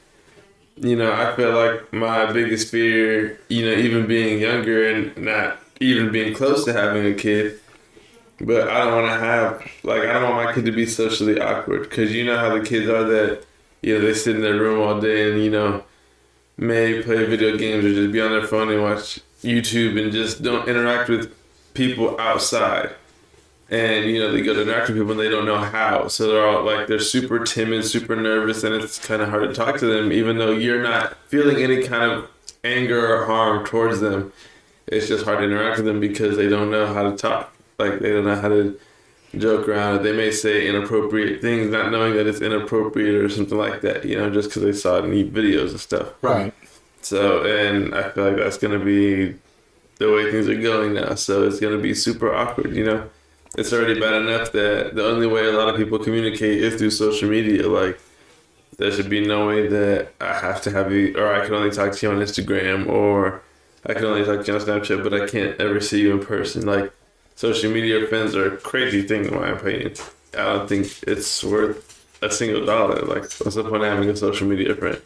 you 0.78 0.96
know, 0.96 1.12
I 1.12 1.36
feel 1.36 1.54
like 1.54 1.94
my 1.94 2.32
biggest 2.32 2.70
fear, 2.70 3.39
you 3.50 3.66
know, 3.66 3.76
even 3.76 4.08
being 4.08 4.39
younger 4.42 4.89
and 4.89 5.16
not 5.18 5.60
even 5.80 6.12
being 6.12 6.34
close 6.34 6.66
to 6.66 6.74
having 6.74 7.06
a 7.06 7.13
kid, 7.13 7.60
but 8.45 8.69
I 8.69 8.79
don't 8.84 9.03
want 9.03 9.08
to 9.08 9.25
have, 9.25 9.71
like, 9.84 10.03
I 10.03 10.13
don't 10.13 10.36
want 10.36 10.45
my 10.45 10.53
kid 10.53 10.65
to 10.65 10.71
be 10.71 10.86
socially 10.86 11.39
awkward 11.39 11.89
because 11.89 12.13
you 12.13 12.25
know 12.25 12.38
how 12.38 12.58
the 12.58 12.63
kids 12.63 12.89
are 12.89 13.03
that 13.03 13.45
you 13.84 13.99
know, 13.99 14.06
they 14.06 14.13
sit 14.13 14.36
in 14.36 14.41
their 14.41 14.56
room 14.56 14.82
all 14.82 14.99
day 14.99 15.29
and, 15.29 15.43
you 15.43 15.51
know, 15.51 15.84
may 16.58 17.03
play 17.03 17.25
video 17.25 17.58
games 17.58 17.84
or 17.84 17.93
just 17.93 18.12
be 18.12 18.21
on 18.21 18.32
their 18.32 18.47
phone 18.47 18.71
and 18.71 18.82
watch 18.82 19.19
YouTube 19.43 20.01
and 20.01 20.12
just 20.12 20.41
don't 20.41 20.67
interact 20.67 21.10
with 21.10 21.36
people 21.73 22.19
outside. 22.19 22.91
And, 23.69 24.06
you 24.06 24.19
know, 24.19 24.32
they 24.32 24.41
go 24.41 24.53
to 24.53 24.62
interact 24.62 24.88
with 24.88 24.97
people 24.97 25.12
and 25.12 25.19
they 25.19 25.29
don't 25.29 25.45
know 25.45 25.58
how. 25.58 26.08
So 26.08 26.27
they're 26.27 26.47
all 26.47 26.63
like, 26.63 26.88
they're 26.88 26.99
super 26.99 27.43
timid, 27.43 27.86
super 27.86 28.15
nervous, 28.15 28.63
and 28.63 28.73
it's 28.73 29.06
kind 29.06 29.21
of 29.21 29.29
hard 29.29 29.49
to 29.49 29.53
talk 29.53 29.77
to 29.79 29.86
them, 29.86 30.12
even 30.12 30.38
though 30.38 30.51
you're 30.51 30.82
not 30.82 31.17
feeling 31.27 31.58
any 31.58 31.84
kind 31.84 32.10
of 32.10 32.29
anger 32.63 33.13
or 33.15 33.25
harm 33.25 33.65
towards 33.65 33.99
them. 33.99 34.32
It's 34.88 35.08
just 35.08 35.25
hard 35.25 35.39
to 35.39 35.45
interact 35.45 35.77
with 35.77 35.88
them 35.88 35.99
because 35.99 36.38
they 36.38 36.47
don't 36.47 36.71
know 36.71 36.93
how 36.93 37.10
to 37.10 37.17
talk. 37.17 37.53
Like, 37.78 38.00
they 38.00 38.12
don't 38.12 38.26
know 38.26 38.36
how 38.36 38.50
to 38.50 38.80
joke 39.38 39.68
around. 39.68 40.04
They 40.04 40.16
may 40.16 40.32
say 40.32 40.68
inappropriate 40.68 41.42
things, 41.42 41.72
not 41.72 41.92
knowing 41.92 42.16
that 42.16 42.28
it's 42.28 42.42
inappropriate 42.42 43.16
or 43.16 43.30
something 43.30 43.58
like 43.58 43.82
that, 43.82 44.06
you 44.06 44.18
know, 44.18 44.30
just 44.30 44.50
because 44.50 44.64
they 44.64 44.74
saw 44.74 45.00
it 45.00 45.06
in 45.06 45.32
videos 45.32 45.72
and 45.72 45.80
stuff. 45.80 46.10
Right. 46.22 46.54
So, 47.02 47.44
and 47.44 47.94
I 47.96 48.10
feel 48.10 48.26
like 48.28 48.38
that's 48.38 48.58
going 48.58 48.78
to 48.78 48.86
be 48.86 49.36
the 49.98 50.12
way 50.12 50.32
things 50.32 50.48
are 50.48 50.62
going 50.62 50.94
now. 50.94 51.16
So 51.16 51.44
it's 51.48 51.60
going 51.60 51.76
to 51.76 51.82
be 51.82 51.94
super 51.94 52.34
awkward, 52.34 52.76
you 52.76 52.86
know? 52.86 53.10
It's 53.58 53.72
already 53.72 54.00
bad 54.00 54.22
enough 54.22 54.52
that 54.54 54.96
the 54.96 55.06
only 55.06 55.28
way 55.28 55.46
a 55.46 55.52
lot 55.52 55.70
of 55.70 55.76
people 55.76 56.00
communicate 56.00 56.64
is 56.64 56.76
through 56.76 56.90
social 56.92 57.30
media. 57.30 57.68
Like, 57.68 58.00
there 58.78 58.92
should 58.92 59.10
be 59.10 59.26
no 59.26 59.48
way 59.48 59.68
that 59.68 60.14
I 60.20 60.34
have 60.34 60.62
to 60.64 60.72
have 60.72 60.92
you, 60.92 61.16
or 61.18 61.34
I 61.34 61.46
can 61.46 61.54
only 61.54 61.70
talk 61.70 61.92
to 61.94 62.08
you 62.08 62.12
on 62.12 62.20
Instagram, 62.20 62.88
or 62.88 63.44
I 63.86 63.94
can 63.94 64.06
only 64.06 64.26
talk 64.26 64.44
to 64.44 64.52
you 64.52 64.58
on 64.58 64.66
Snapchat, 64.66 65.04
but 65.04 65.14
I 65.14 65.28
can't 65.28 65.60
ever 65.62 65.80
see 65.80 66.02
you 66.02 66.14
in 66.14 66.26
person. 66.26 66.66
Like, 66.66 66.92
social 67.36 67.72
media 67.72 68.06
friends 68.08 68.36
are 68.36 68.56
a 68.56 68.58
crazy 68.58 69.02
thing, 69.02 69.26
in 69.26 69.36
my 69.36 69.50
opinion. 69.50 69.93
I 70.34 70.43
don't 70.43 70.67
think 70.67 70.88
it's 71.08 71.43
worth 71.43 72.06
a 72.22 72.32
single 72.32 72.65
dollar. 72.65 73.02
Like, 73.02 73.32
what's 73.34 73.56
the 73.56 73.63
point 73.63 73.84
of 73.84 73.89
having 73.89 74.10
a 74.10 74.15
social 74.15 74.48
media 74.48 74.76
friend? 74.76 75.02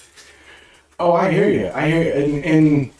Oh, 0.99 1.13
I 1.13 1.31
hear 1.31 1.49
you. 1.49 1.69
I 1.73 1.87
hear 1.87 2.03
you. 2.03 2.11
And, 2.11 2.45
and 2.45 2.91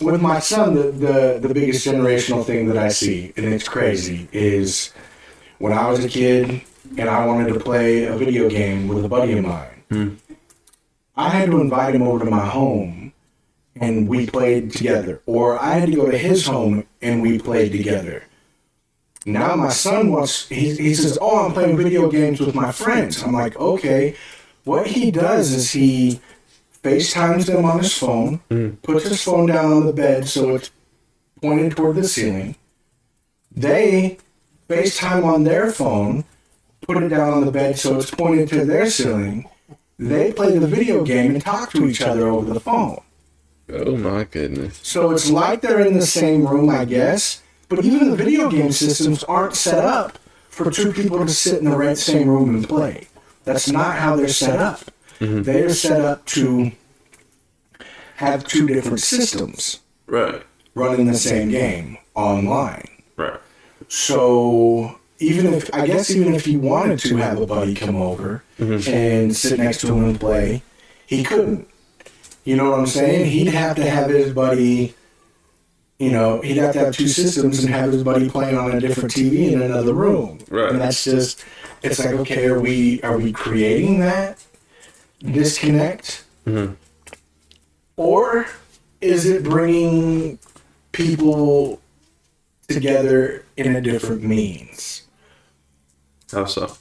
with 0.00 0.20
my 0.22 0.38
son, 0.38 0.74
the, 0.74 0.90
the, 0.90 1.38
the 1.48 1.52
biggest 1.52 1.86
generational 1.86 2.44
thing 2.44 2.68
that 2.68 2.78
I 2.78 2.88
see, 2.88 3.32
and 3.36 3.46
it's 3.46 3.68
crazy, 3.68 4.28
is 4.32 4.92
when 5.58 5.72
I 5.72 5.88
was 5.88 6.04
a 6.04 6.08
kid 6.08 6.62
and 6.96 7.08
I 7.08 7.26
wanted 7.26 7.52
to 7.52 7.60
play 7.60 8.04
a 8.04 8.16
video 8.16 8.48
game 8.48 8.88
with 8.88 9.04
a 9.04 9.08
buddy 9.08 9.36
of 9.36 9.44
mine, 9.44 9.82
hmm. 9.90 10.14
I 11.16 11.30
had 11.30 11.50
to 11.50 11.60
invite 11.60 11.96
him 11.96 12.02
over 12.02 12.24
to 12.24 12.30
my 12.30 12.46
home 12.46 13.12
and 13.80 14.08
we 14.08 14.26
played 14.26 14.72
together. 14.72 15.20
Or 15.26 15.60
I 15.60 15.74
had 15.74 15.88
to 15.88 15.94
go 15.94 16.10
to 16.10 16.16
his 16.16 16.46
home 16.46 16.86
and 17.02 17.22
we 17.22 17.38
played 17.38 17.72
together. 17.72 18.24
Now 19.28 19.54
my 19.56 19.68
son 19.68 20.10
wants, 20.10 20.48
he, 20.48 20.74
he 20.74 20.94
says, 20.94 21.18
Oh, 21.20 21.44
I'm 21.44 21.52
playing 21.52 21.76
video 21.76 22.10
games 22.10 22.40
with 22.40 22.54
my 22.54 22.72
friends. 22.72 23.22
I'm 23.22 23.32
like, 23.32 23.56
Okay. 23.56 24.16
What 24.64 24.86
he 24.86 25.10
does 25.10 25.52
is 25.52 25.72
he 25.72 26.20
FaceTimes 26.82 27.46
them 27.46 27.64
on 27.64 27.78
his 27.78 27.96
phone, 27.96 28.36
hmm. 28.50 28.70
puts 28.82 29.08
his 29.08 29.22
phone 29.22 29.46
down 29.46 29.72
on 29.72 29.86
the 29.86 29.92
bed 29.92 30.28
so 30.28 30.54
it's 30.54 30.70
pointed 31.42 31.76
toward 31.76 31.96
the 31.96 32.08
ceiling. 32.08 32.56
They 33.52 34.18
FaceTime 34.68 35.24
on 35.24 35.44
their 35.44 35.72
phone, 35.72 36.24
put 36.82 37.02
it 37.02 37.08
down 37.08 37.32
on 37.32 37.44
the 37.44 37.52
bed 37.52 37.78
so 37.78 37.98
it's 37.98 38.10
pointed 38.10 38.48
to 38.50 38.64
their 38.64 38.88
ceiling. 38.88 39.48
They 39.98 40.32
play 40.32 40.56
the 40.56 40.66
video 40.66 41.04
game 41.04 41.32
and 41.32 41.42
talk 41.42 41.72
to 41.72 41.86
each 41.86 42.00
other 42.00 42.28
over 42.28 42.52
the 42.52 42.60
phone. 42.60 43.00
Oh 43.70 43.96
my 43.96 44.24
goodness. 44.24 44.80
So 44.82 45.10
it's 45.10 45.30
like 45.30 45.60
they're 45.60 45.86
in 45.86 45.94
the 45.94 46.06
same 46.06 46.46
room, 46.46 46.70
I 46.70 46.84
guess. 46.84 47.42
But 47.68 47.84
even 47.84 48.10
the 48.10 48.16
video 48.16 48.50
game 48.50 48.72
systems 48.72 49.22
aren't 49.24 49.54
set 49.54 49.84
up 49.84 50.18
for 50.48 50.70
two 50.70 50.92
people 50.92 51.24
to 51.24 51.28
sit 51.28 51.58
in 51.58 51.70
the 51.70 51.76
right 51.76 51.96
same 51.96 52.28
room 52.28 52.54
and 52.54 52.68
play. 52.68 53.08
That's 53.44 53.68
not 53.70 53.96
how 53.96 54.16
they're 54.16 54.28
set 54.28 54.58
up. 54.58 54.80
Mm-hmm. 55.20 55.42
They're 55.42 55.70
set 55.70 56.00
up 56.00 56.24
to 56.26 56.72
have 58.16 58.44
two 58.46 58.66
different 58.66 59.00
systems 59.00 59.80
Right. 60.06 60.42
running 60.74 61.06
the 61.06 61.14
same 61.14 61.50
game 61.50 61.98
online. 62.14 62.88
Right. 63.16 63.38
So 63.88 64.98
even 65.18 65.54
if 65.54 65.72
I 65.74 65.86
guess 65.86 66.10
even 66.10 66.34
if 66.34 66.44
he 66.44 66.56
wanted 66.56 66.98
to 67.00 67.16
have 67.16 67.40
a 67.40 67.46
buddy 67.46 67.74
come 67.74 67.96
over 67.96 68.42
mm-hmm. 68.58 68.90
and 68.90 69.36
sit 69.36 69.58
next 69.58 69.80
to 69.82 69.94
him 69.94 70.04
and 70.04 70.20
play, 70.20 70.62
he 71.06 71.22
couldn't. 71.24 71.68
You 72.44 72.56
know 72.56 72.70
what 72.70 72.80
I'm 72.80 72.86
saying? 72.86 73.26
He'd 73.30 73.48
have 73.48 73.76
to 73.76 73.88
have 73.88 74.10
his 74.10 74.32
buddy. 74.32 74.94
You 75.98 76.12
know, 76.12 76.40
he'd 76.42 76.58
have 76.58 76.72
to 76.74 76.78
have 76.78 76.94
two 76.94 77.08
systems 77.08 77.64
and 77.64 77.74
have 77.74 77.92
his 77.92 78.04
buddy 78.04 78.30
playing 78.30 78.56
on 78.56 78.70
a 78.72 78.78
different 78.80 79.10
TV 79.10 79.50
in 79.52 79.60
another 79.62 79.92
room. 79.94 80.38
Right. 80.48 80.70
And 80.70 80.80
that's 80.80 81.02
just. 81.04 81.44
It's 81.82 81.98
like, 81.98 82.14
okay, 82.14 82.46
are 82.46 82.58
we 82.60 83.00
are 83.02 83.18
we 83.18 83.32
creating 83.32 84.00
that 84.00 84.44
disconnect, 85.20 86.24
Mhm. 86.46 86.74
or 87.96 88.46
is 89.00 89.26
it 89.26 89.44
bringing 89.44 90.38
people 90.92 91.80
together 92.68 93.44
in 93.56 93.76
a 93.76 93.80
different 93.80 94.22
means? 94.24 95.02
How 96.32 96.46
so? 96.46 96.76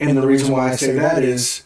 And 0.00 0.16
the 0.16 0.26
reason 0.26 0.50
why 0.52 0.70
I 0.72 0.76
say 0.76 0.92
that 0.92 1.22
is 1.22 1.62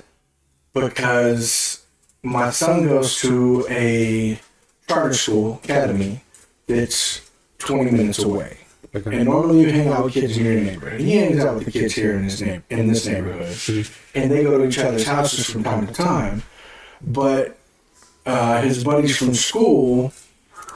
because 0.75 1.81
my 2.23 2.51
son 2.51 2.87
goes 2.87 3.19
to 3.21 3.67
a 3.71 4.39
charter 4.87 5.15
school 5.15 5.61
academy 5.65 6.21
that's 6.67 7.31
20 7.59 7.91
minutes 7.91 8.23
away. 8.23 8.59
Okay. 8.95 9.17
And 9.17 9.27
normally 9.27 9.61
you 9.61 9.71
hang 9.71 9.89
out 9.89 10.05
with 10.05 10.15
kids 10.15 10.37
in 10.37 10.45
your 10.45 10.55
neighborhood. 10.55 11.01
He 11.01 11.17
hangs 11.17 11.45
out 11.45 11.57
with 11.57 11.65
the 11.67 11.71
kids 11.71 11.95
here 11.95 12.17
in 12.17 12.25
his 12.25 12.41
name 12.41 12.63
in 12.71 12.89
this 12.89 13.07
neighborhood, 13.07 13.57
and 14.15 14.31
they 14.31 14.43
go 14.43 14.59
to 14.59 14.67
each 14.67 14.79
other's 14.79 15.07
houses 15.07 15.49
from 15.49 15.65
time 15.65 15.87
to 15.87 15.93
time. 15.93 16.43
But 17.03 17.59
uh, 18.25 18.63
his 18.63 18.83
buddies 18.85 19.17
from 19.17 19.35
school, 19.35 20.13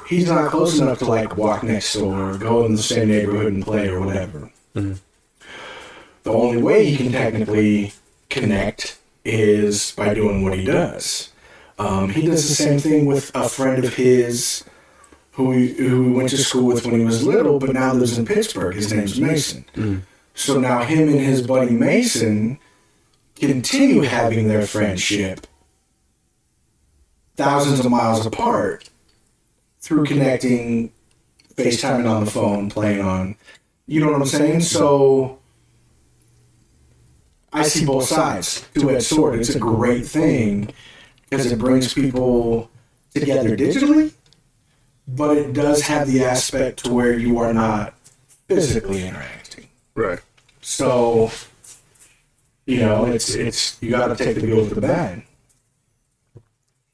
he's 0.07 0.29
not 0.29 0.51
close 0.51 0.79
enough 0.79 0.99
to 0.99 1.07
like 1.07 1.37
walk 1.39 1.63
next 1.63 1.95
door 1.95 2.33
or 2.33 2.39
go 2.39 2.67
in 2.67 2.75
the 2.75 2.83
same 2.83 3.09
neighborhood 3.09 3.53
and 3.55 3.65
play 3.65 3.89
or 3.89 4.01
whatever. 4.01 4.51
Mhm. 4.75 4.99
The 6.25 6.33
only 6.33 6.61
way 6.61 6.85
he 6.85 6.97
can 6.99 7.13
technically 7.13 7.95
connect 8.29 8.99
is 9.25 9.93
by 9.93 10.13
doing 10.13 10.43
what 10.43 10.59
he 10.59 10.65
does. 10.65 11.31
Um, 11.79 12.11
he 12.11 12.27
does 12.27 12.47
the 12.49 12.55
same 12.55 12.79
thing 12.79 13.07
with 13.07 13.35
a 13.35 13.49
friend 13.49 13.83
of 13.85 13.95
his 13.95 14.63
who 15.41 15.49
we 15.51 15.73
who 15.75 16.05
he 16.05 16.11
went 16.11 16.29
to 16.31 16.39
school 16.39 16.67
with 16.67 16.85
when 16.85 16.99
he 16.99 17.05
was 17.05 17.25
little, 17.27 17.59
but 17.59 17.73
now 17.73 17.93
lives 17.93 18.19
in 18.19 18.27
Pittsburgh. 18.27 18.75
His 18.75 18.93
name's 18.93 19.21
Mason. 19.21 19.65
Mm-hmm. 19.75 19.99
So 20.35 20.61
now 20.61 20.83
him 20.83 21.09
and 21.09 21.21
his 21.21 21.43
buddy 21.43 21.73
Mason 21.73 22.59
continue 23.37 24.03
having 24.03 24.49
their 24.49 24.67
friendship 24.67 25.47
thousands 27.37 27.81
of 27.81 27.91
miles 27.91 28.27
apart 28.27 28.91
through 29.81 30.05
connecting, 30.05 30.93
FaceTiming 31.55 32.09
on 32.09 32.25
the 32.25 32.31
phone, 32.31 32.69
playing 32.69 33.01
on. 33.01 33.35
You 33.87 34.01
know 34.01 34.13
what 34.13 34.21
I'm 34.21 34.27
saying? 34.27 34.61
So 34.61 35.39
I 37.53 37.63
see 37.63 37.85
both 37.85 38.05
sides. 38.05 38.67
Two-edged 38.75 39.05
sword. 39.05 39.41
It's 39.41 39.55
a 39.55 39.59
great 39.59 40.07
thing 40.07 40.73
because 41.29 41.51
it 41.51 41.59
brings 41.59 41.95
people 41.95 42.71
together 43.15 43.57
digitally, 43.57 44.13
but 45.17 45.37
it 45.37 45.53
does 45.53 45.83
have 45.83 46.07
the 46.07 46.25
aspect 46.25 46.85
to 46.85 46.93
where 46.93 47.17
you 47.17 47.39
are 47.39 47.53
not 47.53 47.95
physically 48.49 49.07
interacting. 49.07 49.69
Right. 49.95 50.21
So, 50.61 51.31
you 52.67 52.81
know, 52.81 53.07
it's 53.07 53.35
it's 53.35 53.81
you 53.83 53.91
got 53.91 54.17
to 54.17 54.25
take 54.25 54.37
the 54.37 54.47
good 54.47 54.57
with 54.57 54.75
the 54.75 54.81
bad. 54.81 55.23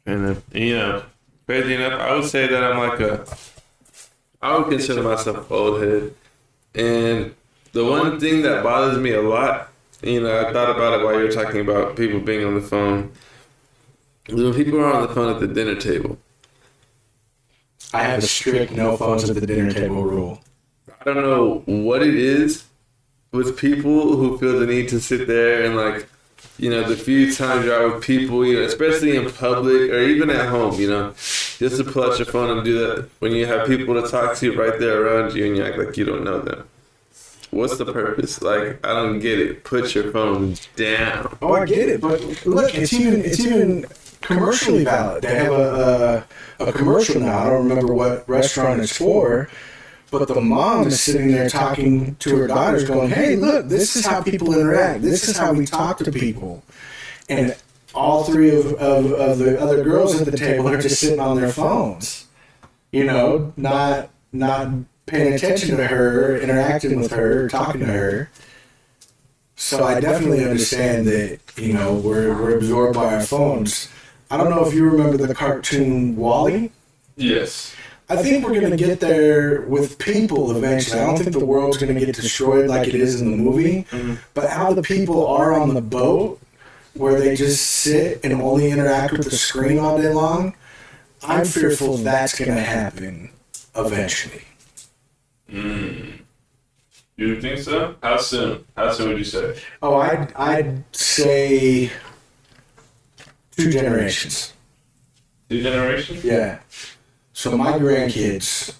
And 0.07 0.37
uh, 0.37 0.41
you 0.53 0.77
know, 0.77 1.03
crazy 1.47 1.75
enough, 1.75 2.01
I 2.01 2.15
would 2.15 2.25
say 2.25 2.47
that 2.47 2.63
I'm 2.63 2.79
like 2.79 3.01
a, 3.01 3.27
I 4.41 4.57
would 4.57 4.69
consider 4.69 5.03
myself 5.03 5.51
old 5.51 5.83
head. 5.83 6.15
And 6.75 7.35
the 7.73 7.85
one 7.85 8.21
thing 8.21 8.43
that 8.43 8.63
bothers 8.63 8.99
me 8.99 9.13
a 9.13 9.23
lot, 9.23 9.73
you 10.03 10.21
know, 10.21 10.47
I 10.47 10.53
thought 10.53 10.71
about 10.71 11.01
it 11.01 11.05
while 11.05 11.19
you 11.19 11.25
were 11.27 11.33
talking 11.33 11.61
about 11.61 11.97
people 11.97 12.21
being 12.21 12.45
on 12.45 12.55
the 12.55 12.61
phone. 12.61 13.13
When 14.29 14.55
people 14.55 14.81
are 14.81 14.93
on 14.93 15.03
the 15.03 15.15
phone 15.15 15.33
at 15.33 15.41
the 15.41 15.47
dinner 15.47 15.77
table, 15.77 16.19
I 17.97 18.03
have 18.03 18.23
a 18.23 18.27
strict 18.27 18.73
no 18.73 18.97
phones 18.97 19.29
at 19.29 19.37
the 19.37 19.47
dinner 19.47 19.73
table 19.73 20.03
rule. 20.03 20.41
I 21.01 21.05
don't 21.05 21.23
know 21.23 21.63
what 21.65 22.03
it 22.03 22.15
is 22.15 22.65
with 23.33 23.57
people 23.59 24.17
who 24.17 24.37
feel 24.39 24.59
the 24.59 24.67
need 24.67 24.91
to 24.91 25.01
sit 25.01 25.27
there 25.27 25.65
and 25.65 25.77
like, 25.77 26.07
you 26.59 26.69
know, 26.69 26.83
the 26.83 26.97
few 26.97 27.33
times 27.35 27.65
you're 27.65 27.75
out 27.75 27.95
with 27.95 28.05
people, 28.05 28.45
you 28.45 28.57
know, 28.57 28.67
especially 28.67 29.17
in 29.17 29.31
public 29.31 29.91
or 29.91 30.01
even 30.01 30.29
at 30.29 30.47
home, 30.49 30.79
you 30.79 30.91
know, 30.91 31.13
just 31.13 31.79
to 31.79 31.85
pull 31.85 32.05
out 32.05 32.19
your 32.19 32.27
phone 32.27 32.51
and 32.51 32.65
do 32.65 32.79
that 32.81 33.09
when 33.21 33.33
you 33.33 33.47
have 33.47 33.67
people 33.67 33.95
to 34.01 34.07
talk 34.09 34.37
to 34.37 34.53
right 34.53 34.79
there 34.79 35.03
around 35.03 35.35
you 35.35 35.47
and 35.47 35.57
you 35.57 35.65
act 35.65 35.79
like 35.79 35.97
you 35.97 36.05
don't 36.05 36.23
know 36.23 36.41
them. 36.41 36.69
What's 37.51 37.79
the 37.79 37.91
purpose? 37.91 38.43
Like, 38.43 38.85
I 38.87 38.93
don't 38.93 39.21
get 39.21 39.39
it. 39.39 39.65
Put 39.65 39.95
your 39.95 40.13
phone 40.13 40.57
down. 40.75 41.39
Oh, 41.41 41.55
I 41.55 41.65
get 41.65 41.89
it, 41.89 42.01
but 42.03 42.21
look, 42.45 42.75
it's 42.75 42.93
even 42.93 43.25
it's 43.25 43.41
even 43.41 43.87
commercially 44.27 44.85
valid. 44.85 45.23
They 45.23 45.35
have 45.35 45.53
a 45.53 46.27
a, 46.59 46.67
a 46.67 46.73
commercial 46.73 47.21
now. 47.21 47.39
I 47.39 47.51
don't 47.51 47.69
remember 47.69 47.95
what 47.95 48.29
restaurant 48.29 48.81
it's 48.81 48.97
for, 48.97 49.49
but 50.11 50.29
the 50.29 50.41
mom 50.41 50.89
is 50.89 51.01
sitting 51.01 51.33
there 51.33 51.49
talking 51.49 52.17
to 52.17 52.37
her 52.37 52.47
daughters, 52.47 52.85
going, 52.85 53.11
"Hey, 53.11 53.37
look, 53.37 53.69
this 53.69 53.97
is 53.97 54.07
how 54.07 54.23
people 54.23 54.53
interact. 54.55 55.03
This 55.03 55.29
is 55.29 55.37
how 55.37 55.53
we 55.53 55.67
talk 55.67 55.99
to 55.99 56.13
people." 56.13 56.63
And 57.29 57.57
all 57.95 58.25
three 58.25 58.55
of, 58.55 58.75
of, 58.75 59.13
of 59.13 59.39
the 59.39 59.59
other 59.61 59.83
girls 59.83 60.21
at 60.21 60.27
the 60.31 60.37
table 60.37 60.69
are 60.69 60.81
just 60.81 61.01
sitting 61.01 61.21
on 61.21 61.37
their 61.41 61.51
phones. 61.51 62.27
You 62.93 63.05
know, 63.05 63.53
not 63.57 64.11
not 64.33 64.69
paying 65.07 65.33
attention 65.33 65.77
to 65.77 65.87
her, 65.87 66.37
interacting 66.39 67.01
with 67.01 67.13
her, 67.13 67.49
talking 67.49 67.81
to 67.81 67.87
her. 67.87 68.31
So 69.57 69.85
I 69.85 70.01
definitely 70.01 70.45
understand 70.45 71.07
that, 71.07 71.41
you 71.57 71.73
know, 71.73 71.95
we're, 71.95 72.35
we're 72.35 72.57
absorbed 72.57 72.95
by 72.95 73.15
our 73.15 73.23
phones. 73.23 73.89
I 74.31 74.37
don't 74.37 74.51
know 74.51 74.67
if 74.67 74.75
you 74.75 74.89
remember 74.89 75.17
the 75.17 75.35
cartoon 75.35 76.17
WALL-E. 76.17 76.71
Yes. 77.17 77.75
I 78.09 78.17
think 78.17 78.45
we're 78.45 78.61
going 78.61 78.71
to 78.71 78.77
get 78.77 79.01
there 79.01 79.63
with 79.63 79.99
people 79.99 80.57
eventually. 80.57 81.01
I 81.01 81.07
don't 81.07 81.19
think 81.19 81.33
the 81.33 81.45
world's 81.45 81.77
going 81.79 81.93
to 81.95 82.05
get 82.05 82.15
destroyed 82.15 82.69
like 82.69 82.87
it 82.89 82.95
is 82.95 83.21
in 83.21 83.31
the 83.31 83.37
movie. 83.37 83.87
But 84.35 84.51
how 84.51 84.73
the 84.73 84.83
people 84.83 85.27
are 85.27 85.53
on 85.53 85.75
the 85.75 85.81
boat, 85.81 86.41
where 86.95 87.19
they 87.21 87.35
just 87.35 87.65
sit 87.67 88.21
and 88.25 88.41
only 88.41 88.71
interact 88.71 89.13
with 89.13 89.25
the 89.25 89.37
screen 89.37 89.79
all 89.79 90.01
day 90.01 90.13
long, 90.13 90.55
I'm 91.23 91.45
fearful 91.45 91.97
that's 91.97 92.39
going 92.39 92.55
to 92.55 92.61
happen 92.61 93.31
eventually. 93.75 94.43
Mm. 95.51 96.21
You 97.17 97.41
think 97.41 97.59
so? 97.59 97.97
How 98.03 98.19
soon? 98.19 98.65
How 98.77 98.93
soon 98.93 99.09
would 99.09 99.19
you 99.19 99.25
say? 99.25 99.59
Oh, 99.83 99.97
I'd, 99.97 100.33
I'd 100.35 100.85
say 100.95 101.91
two 103.57 103.71
generations. 103.71 104.53
Two 105.49 105.63
generations? 105.63 106.25
Yeah. 106.25 106.59
So 107.33 107.57
my 107.57 107.73
grandkids, 107.73 108.75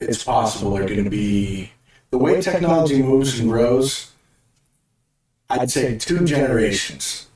it's 0.00 0.22
possible 0.22 0.72
they're 0.72 0.86
going 0.86 1.04
to 1.04 1.10
be 1.10 1.70
the 2.10 2.18
way 2.18 2.40
technology 2.40 3.02
moves 3.02 3.38
and 3.40 3.48
grows. 3.48 4.12
I'd 5.50 5.70
say 5.70 5.96
two 5.96 6.24
generations. 6.24 7.26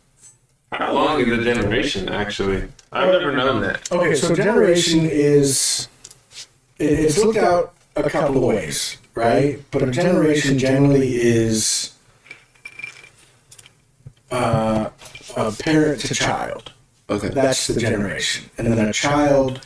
How 0.72 0.92
long 0.92 1.20
is 1.20 1.26
a 1.28 1.42
generation 1.42 2.08
actually? 2.08 2.68
I've 2.92 3.10
never 3.10 3.32
known 3.32 3.62
that. 3.62 3.90
Okay, 3.90 4.14
so 4.14 4.34
generation 4.34 5.00
is 5.06 5.88
it's 6.78 7.18
looked 7.18 7.38
out 7.38 7.74
a 7.96 8.08
couple 8.08 8.36
of 8.36 8.42
ways, 8.42 8.98
right? 9.14 9.60
But 9.70 9.82
a 9.82 9.90
generation 9.90 10.58
generally 10.58 11.16
is 11.16 11.94
uh, 14.30 14.90
a 15.36 15.52
parent 15.52 16.00
to 16.02 16.14
child. 16.14 16.72
Okay. 17.10 17.28
That's 17.28 17.66
the 17.66 17.80
generation, 17.80 18.50
and 18.58 18.66
then 18.66 18.86
a 18.86 18.92
child 18.92 19.64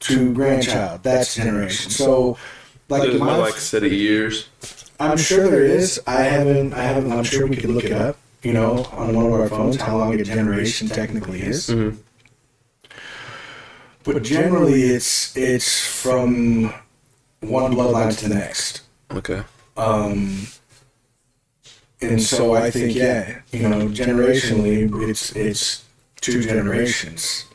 to 0.00 0.34
grandchild. 0.34 1.02
That's 1.02 1.34
generation. 1.34 1.90
So, 1.90 2.36
like 2.88 3.02
There's 3.02 3.14
in 3.14 3.20
no 3.20 3.26
my, 3.26 3.36
like 3.38 3.54
set 3.54 3.82
of 3.84 3.92
years. 3.92 4.48
I'm 5.00 5.16
sure 5.16 5.48
there 5.50 5.64
is. 5.64 6.00
I 6.06 6.22
haven't. 6.22 6.74
I 6.74 6.82
haven't. 6.82 7.10
I'm 7.10 7.24
sure 7.24 7.46
we 7.46 7.56
could 7.56 7.70
look 7.70 7.84
it 7.84 7.92
up. 7.92 8.18
You 8.42 8.52
know, 8.52 8.84
on 8.92 9.14
one 9.14 9.24
of 9.24 9.32
our 9.32 9.48
phones, 9.48 9.76
how 9.76 9.96
long 9.96 10.12
a 10.20 10.22
generation 10.22 10.88
technically 10.88 11.40
is. 11.40 11.68
Mhm. 11.68 11.96
But 14.04 14.22
generally, 14.22 14.82
it's 14.82 15.34
it's 15.36 15.80
from 16.02 16.64
one 17.40 17.72
bloodline 17.74 18.16
to 18.18 18.28
the 18.28 18.34
next. 18.34 18.82
Okay. 19.10 19.42
Um, 19.76 20.46
and 22.10 22.22
so 22.22 22.54
I 22.54 22.70
think, 22.70 22.94
yeah, 22.94 23.40
you 23.52 23.68
know, 23.68 23.88
generationally, 23.88 24.90
it's 25.08 25.34
it's 25.34 25.84
two 26.20 26.42
generations. 26.42 27.46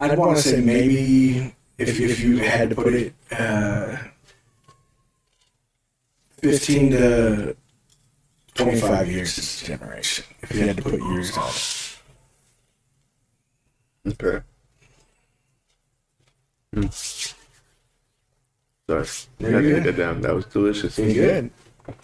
I'd 0.00 0.18
want 0.18 0.36
to 0.36 0.42
say 0.42 0.60
maybe 0.60 1.54
if 1.78 2.00
if 2.00 2.20
you 2.20 2.38
had 2.38 2.70
to 2.70 2.76
put 2.76 2.94
it, 2.94 3.14
uh, 3.32 3.96
fifteen 6.38 6.90
to 6.92 7.56
twenty-five 8.54 9.10
years 9.10 9.36
is 9.38 9.62
generation. 9.62 10.24
If 10.42 10.54
you 10.54 10.66
had 10.66 10.76
to 10.78 10.82
put 10.82 11.00
years 11.00 11.36
on 11.36 11.48
it. 11.48 11.86
Okay. 14.22 14.40
Hmm. 16.72 16.86
Sorry. 18.88 19.06
There 19.38 19.56
I 19.56 19.60
you 19.60 19.74
took 19.74 19.84
go. 19.84 19.90
it 19.90 19.96
down. 19.96 20.20
That 20.22 20.34
was 20.34 20.46
delicious. 20.46 20.94
Pretty 20.94 21.14
good. 21.14 21.50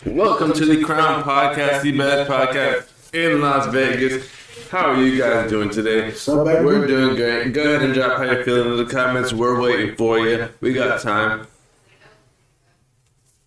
Welcome 0.04 0.52
to 0.54 0.64
the 0.64 0.82
Crown 0.82 1.22
Podcast, 1.22 1.82
the 1.82 1.96
best 1.96 2.30
podcast 2.30 3.14
in 3.14 3.40
Las 3.40 3.66
Vegas. 3.66 4.26
How 4.70 4.92
are 4.92 5.02
you 5.02 5.18
guys 5.18 5.48
doing 5.48 5.70
today? 5.70 6.12
So. 6.12 6.42
We're 6.44 6.86
doing 6.86 7.14
great. 7.14 7.52
Go 7.52 7.62
ahead 7.62 7.82
and 7.82 7.94
drop 7.94 8.18
how 8.18 8.24
you're 8.24 8.42
feeling 8.44 8.72
in 8.72 8.84
the 8.84 8.92
comments. 8.92 9.32
We're 9.32 9.60
waiting 9.60 9.94
for 9.94 10.18
you. 10.18 10.48
We 10.60 10.72
got 10.72 11.00
time. 11.00 11.46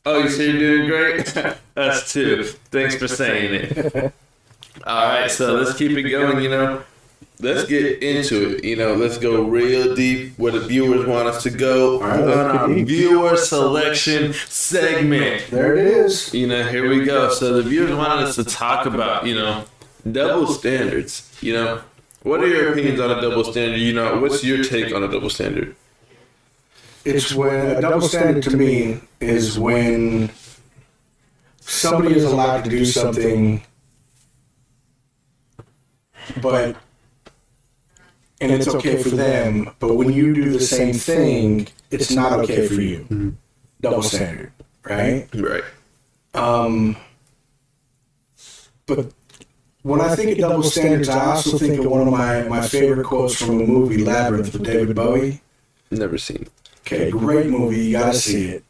Oh, 0.06 0.19
you 0.19 0.30
say 0.30 0.52
you're 0.52 0.60
doing 0.60 0.88
great? 0.88 1.58
Us 1.78 2.13
too. 2.13 2.43
Thanks 2.43 2.95
for 2.95 3.08
saying 3.08 3.54
it. 3.54 4.13
All 4.86 5.08
right, 5.08 5.30
so 5.30 5.56
let's 5.56 5.78
keep 5.78 5.91
it 5.97 6.04
going. 6.10 6.41
You 6.41 6.49
know, 6.49 6.84
let's 7.39 7.65
get 7.67 8.04
into 8.04 8.56
it. 8.56 8.63
You 8.63 8.75
know, 8.75 8.93
let's 8.93 9.17
go 9.17 9.43
real 9.43 9.95
deep 9.95 10.38
where 10.38 10.52
the 10.52 10.62
viewers 10.62 11.06
want 11.06 11.28
us 11.28 11.43
to 11.43 11.49
go 11.49 12.02
on 12.02 12.25
let's 12.25 12.38
our 12.38 12.67
deep. 12.67 12.88
viewer 12.88 13.38
selection 13.38 14.34
segment. 14.34 15.49
There 15.49 15.75
it 15.75 15.86
is. 15.86 16.34
You 16.34 16.47
know, 16.47 16.63
here 16.63 16.89
we 16.89 17.06
go. 17.06 17.30
So 17.32 17.54
the 17.54 17.63
viewers 17.63 17.93
wanted 17.93 18.25
us 18.25 18.36
to 18.36 18.43
talk 18.43 18.86
about, 18.86 19.25
you 19.25 19.36
know, 19.36 19.65
double 20.12 20.47
standards. 20.47 21.38
You 21.41 21.54
know, 21.54 21.82
what 22.23 22.41
are 22.41 22.47
your 22.47 22.73
opinions 22.73 22.99
on 22.99 23.12
a 23.12 23.21
double 23.21 23.43
standard? 23.43 23.80
You 23.80 23.93
know, 23.93 24.19
what's 24.19 24.43
your 24.43 24.63
take 24.63 24.93
on 24.93 25.04
a 25.04 25.08
double 25.08 25.30
standard? 25.30 25.75
It's 27.06 27.34
when 27.34 27.78
a 27.78 27.82
double 27.82 28.02
standard 28.02 28.43
to 28.43 28.58
me 28.58 28.99
is 29.21 29.58
when 29.58 30.32
somebody 31.62 32.15
is 32.15 32.25
allowed 32.25 32.65
to 32.65 32.69
do 32.69 32.84
something, 32.84 33.63
but 36.41 36.75
and 38.41 38.52
it's 38.52 38.67
okay 38.67 39.02
for 39.02 39.10
them, 39.10 39.71
but 39.80 39.95
when 39.95 40.12
you 40.12 40.34
do 40.34 40.52
the 40.52 40.60
same 40.60 40.93
thing, 40.93 41.67
it's 41.91 42.12
not 42.12 42.39
okay 42.41 42.67
for 42.67 42.82
you. 42.82 43.36
Double 43.82 44.04
standard, 44.04 44.52
right? 44.84 45.28
Right. 45.34 45.63
Um, 46.34 46.97
but 48.86 49.12
when 49.84 50.02
I 50.02 50.15
think 50.15 50.32
of 50.32 50.38
double 50.38 50.63
standards, 50.63 51.10
I 51.10 51.25
also 51.25 51.58
think 51.58 51.80
of 51.80 51.86
one 51.86 52.02
of 52.02 52.08
my, 52.08 52.43
my 52.43 52.62
favorite 52.62 53.06
quotes 53.06 53.36
from 53.36 53.62
a 53.62 53.65
movie, 53.65 54.04
Labyrinth, 54.04 54.54
with 54.54 54.63
David 54.63 54.95
Bowie. 54.95 55.41
Never 55.91 56.17
seen. 56.17 56.47
Okay, 56.82 57.10
great 57.12 57.47
movie. 57.47 57.86
You 57.86 57.91
gotta 57.93 58.13
see 58.17 58.49
it. 58.49 58.63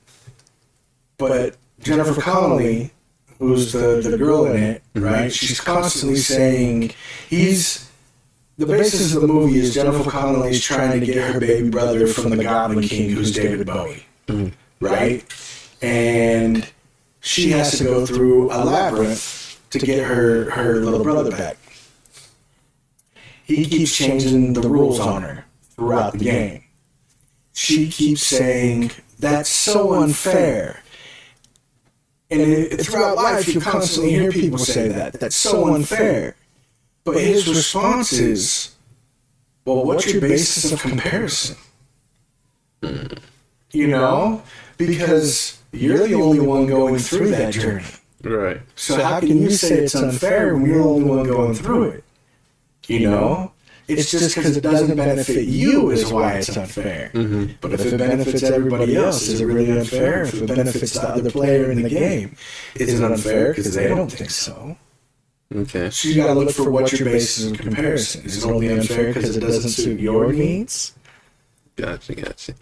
But 1.18 1.58
Jennifer 1.82 2.20
Connelly, 2.20 2.92
who's 3.40 3.72
the, 3.72 4.02
the 4.02 4.18
girl 4.18 4.46
in 4.46 4.62
it, 4.62 4.84
right? 4.96 5.32
She's 5.32 5.60
constantly 5.60 6.18
saying 6.18 6.92
he's 7.30 7.89
the 8.60 8.66
basis 8.66 9.16
of 9.16 9.22
the 9.22 9.28
movie 9.28 9.60
is 9.60 9.74
Jennifer 9.74 10.10
Connelly's 10.10 10.64
trying 10.64 11.00
to 11.00 11.06
get 11.06 11.18
her 11.18 11.40
baby 11.40 11.70
brother 11.70 12.06
from 12.08 12.30
the 12.30 12.44
Goblin 12.44 12.82
King, 12.82 13.10
who's 13.10 13.32
David 13.32 13.66
Bowie, 13.66 14.06
right? 14.80 15.26
And 15.82 16.70
she 17.22 17.50
has 17.52 17.78
to 17.78 17.84
go 17.84 18.06
through 18.06 18.52
a 18.52 18.60
labyrinth 18.64 19.60
to 19.72 19.80
get 19.80 20.06
her 20.06 20.52
her 20.52 20.76
little 20.76 21.04
brother 21.04 21.32
back. 21.32 21.58
He 23.46 23.66
keeps 23.66 23.96
changing 23.96 24.54
the 24.54 24.62
rules 24.62 25.00
on 25.00 25.24
her 25.24 25.46
throughout 25.76 26.14
the 26.14 26.26
game 26.26 26.64
she 27.60 27.90
keeps 27.90 28.24
saying 28.24 28.90
that's 29.20 29.50
so 29.50 29.94
unfair. 29.96 30.82
And 32.32 32.40
it, 32.40 32.82
throughout 32.86 33.18
life, 33.18 33.54
you 33.54 33.60
constantly 33.60 34.12
hear 34.12 34.32
people 34.32 34.60
say 34.60 34.88
that. 34.88 35.20
That's 35.20 35.36
so 35.36 35.74
unfair. 35.74 36.38
But 37.04 37.16
his 37.16 37.48
response 37.48 38.14
is, 38.14 38.76
well, 39.66 39.86
what's 39.86 40.12
your 40.12 40.22
basis 40.22 40.72
of 40.72 40.82
comparison? 40.82 41.58
You 42.82 43.88
know? 43.88 44.42
Because 44.78 45.60
you're 45.72 46.08
the 46.08 46.16
only 46.16 46.40
one 46.40 46.68
going 46.68 46.98
through 46.98 47.32
that 47.32 47.54
journey. 47.54 47.86
Right. 48.24 48.62
So 48.76 49.02
how 49.02 49.20
can 49.20 49.42
you 49.42 49.50
say 49.50 49.80
it's 49.80 49.96
unfair 49.96 50.56
when 50.56 50.66
you're 50.66 50.84
the 50.84 50.90
only 50.90 51.06
one 51.06 51.24
going 51.26 51.54
through 51.54 51.84
it? 51.90 52.04
You 52.88 53.10
know? 53.10 53.52
It's 53.88 54.12
just 54.12 54.36
because 54.36 54.56
it 54.56 54.62
doesn't 54.62 54.96
benefit 54.96 55.46
you 55.46 55.90
is 55.90 56.12
why 56.12 56.34
it's 56.34 56.56
unfair. 56.56 57.10
Mm-hmm. 57.14 57.54
But 57.60 57.74
if 57.74 57.86
it 57.86 57.98
benefits 57.98 58.44
everybody 58.44 58.96
else, 58.96 59.28
is 59.28 59.42
it 59.42 59.46
really 59.46 59.72
unfair? 59.72 60.24
If 60.24 60.36
it 60.36 60.48
benefits 60.48 60.94
the 60.94 61.10
other 61.10 61.32
player 61.32 61.72
in 61.72 61.82
the 61.82 61.90
game, 61.90 62.36
is 62.76 63.00
it 63.00 63.04
unfair 63.04 63.50
because 63.50 63.74
they 63.74 63.88
don't 63.88 64.12
think 64.12 64.30
so? 64.30 64.78
Okay. 65.56 65.90
So 65.90 66.10
you 66.10 66.16
got 66.16 66.28
to 66.28 66.34
look 66.34 66.52
for 66.52 66.70
what 66.70 66.92
your 66.92 67.10
basis 67.10 67.52
of 67.52 67.58
comparison 67.58 68.22
is. 68.24 68.38
Is 68.38 68.44
it 68.44 68.48
only 68.48 68.68
unfair 68.68 69.14
because 69.14 69.36
it 69.36 69.40
doesn't 69.40 69.72
suit 69.72 70.00
your 70.00 70.32
needs? 70.32 70.94
Gotcha. 71.76 72.14
Gotcha. 72.14 72.54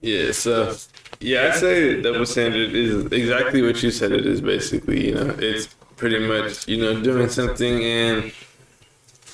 Yeah. 0.00 0.32
So, 0.32 0.76
yeah, 1.20 1.52
I'd 1.52 1.60
say 1.60 2.02
double 2.02 2.26
standard 2.26 2.74
is 2.74 3.06
exactly 3.06 3.62
what 3.62 3.82
you 3.82 3.90
said. 3.90 4.12
It 4.12 4.26
is 4.26 4.40
basically, 4.40 5.08
you 5.08 5.14
know, 5.14 5.34
it's 5.38 5.74
pretty 5.96 6.18
much, 6.18 6.68
you 6.68 6.76
know, 6.76 7.00
doing 7.00 7.28
something 7.28 7.84
and 7.84 8.32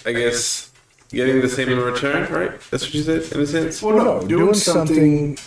I 0.04 0.12
guess 0.12 0.70
getting 1.08 1.40
the 1.40 1.48
same 1.48 1.68
in 1.68 1.78
return, 1.78 2.32
right? 2.32 2.52
That's 2.70 2.84
what 2.84 2.94
you 2.94 3.02
said, 3.02 3.32
in 3.32 3.40
a 3.40 3.46
sense. 3.46 3.82
Well, 3.82 3.96
no, 3.96 4.26
doing 4.26 4.54
something 4.54 5.38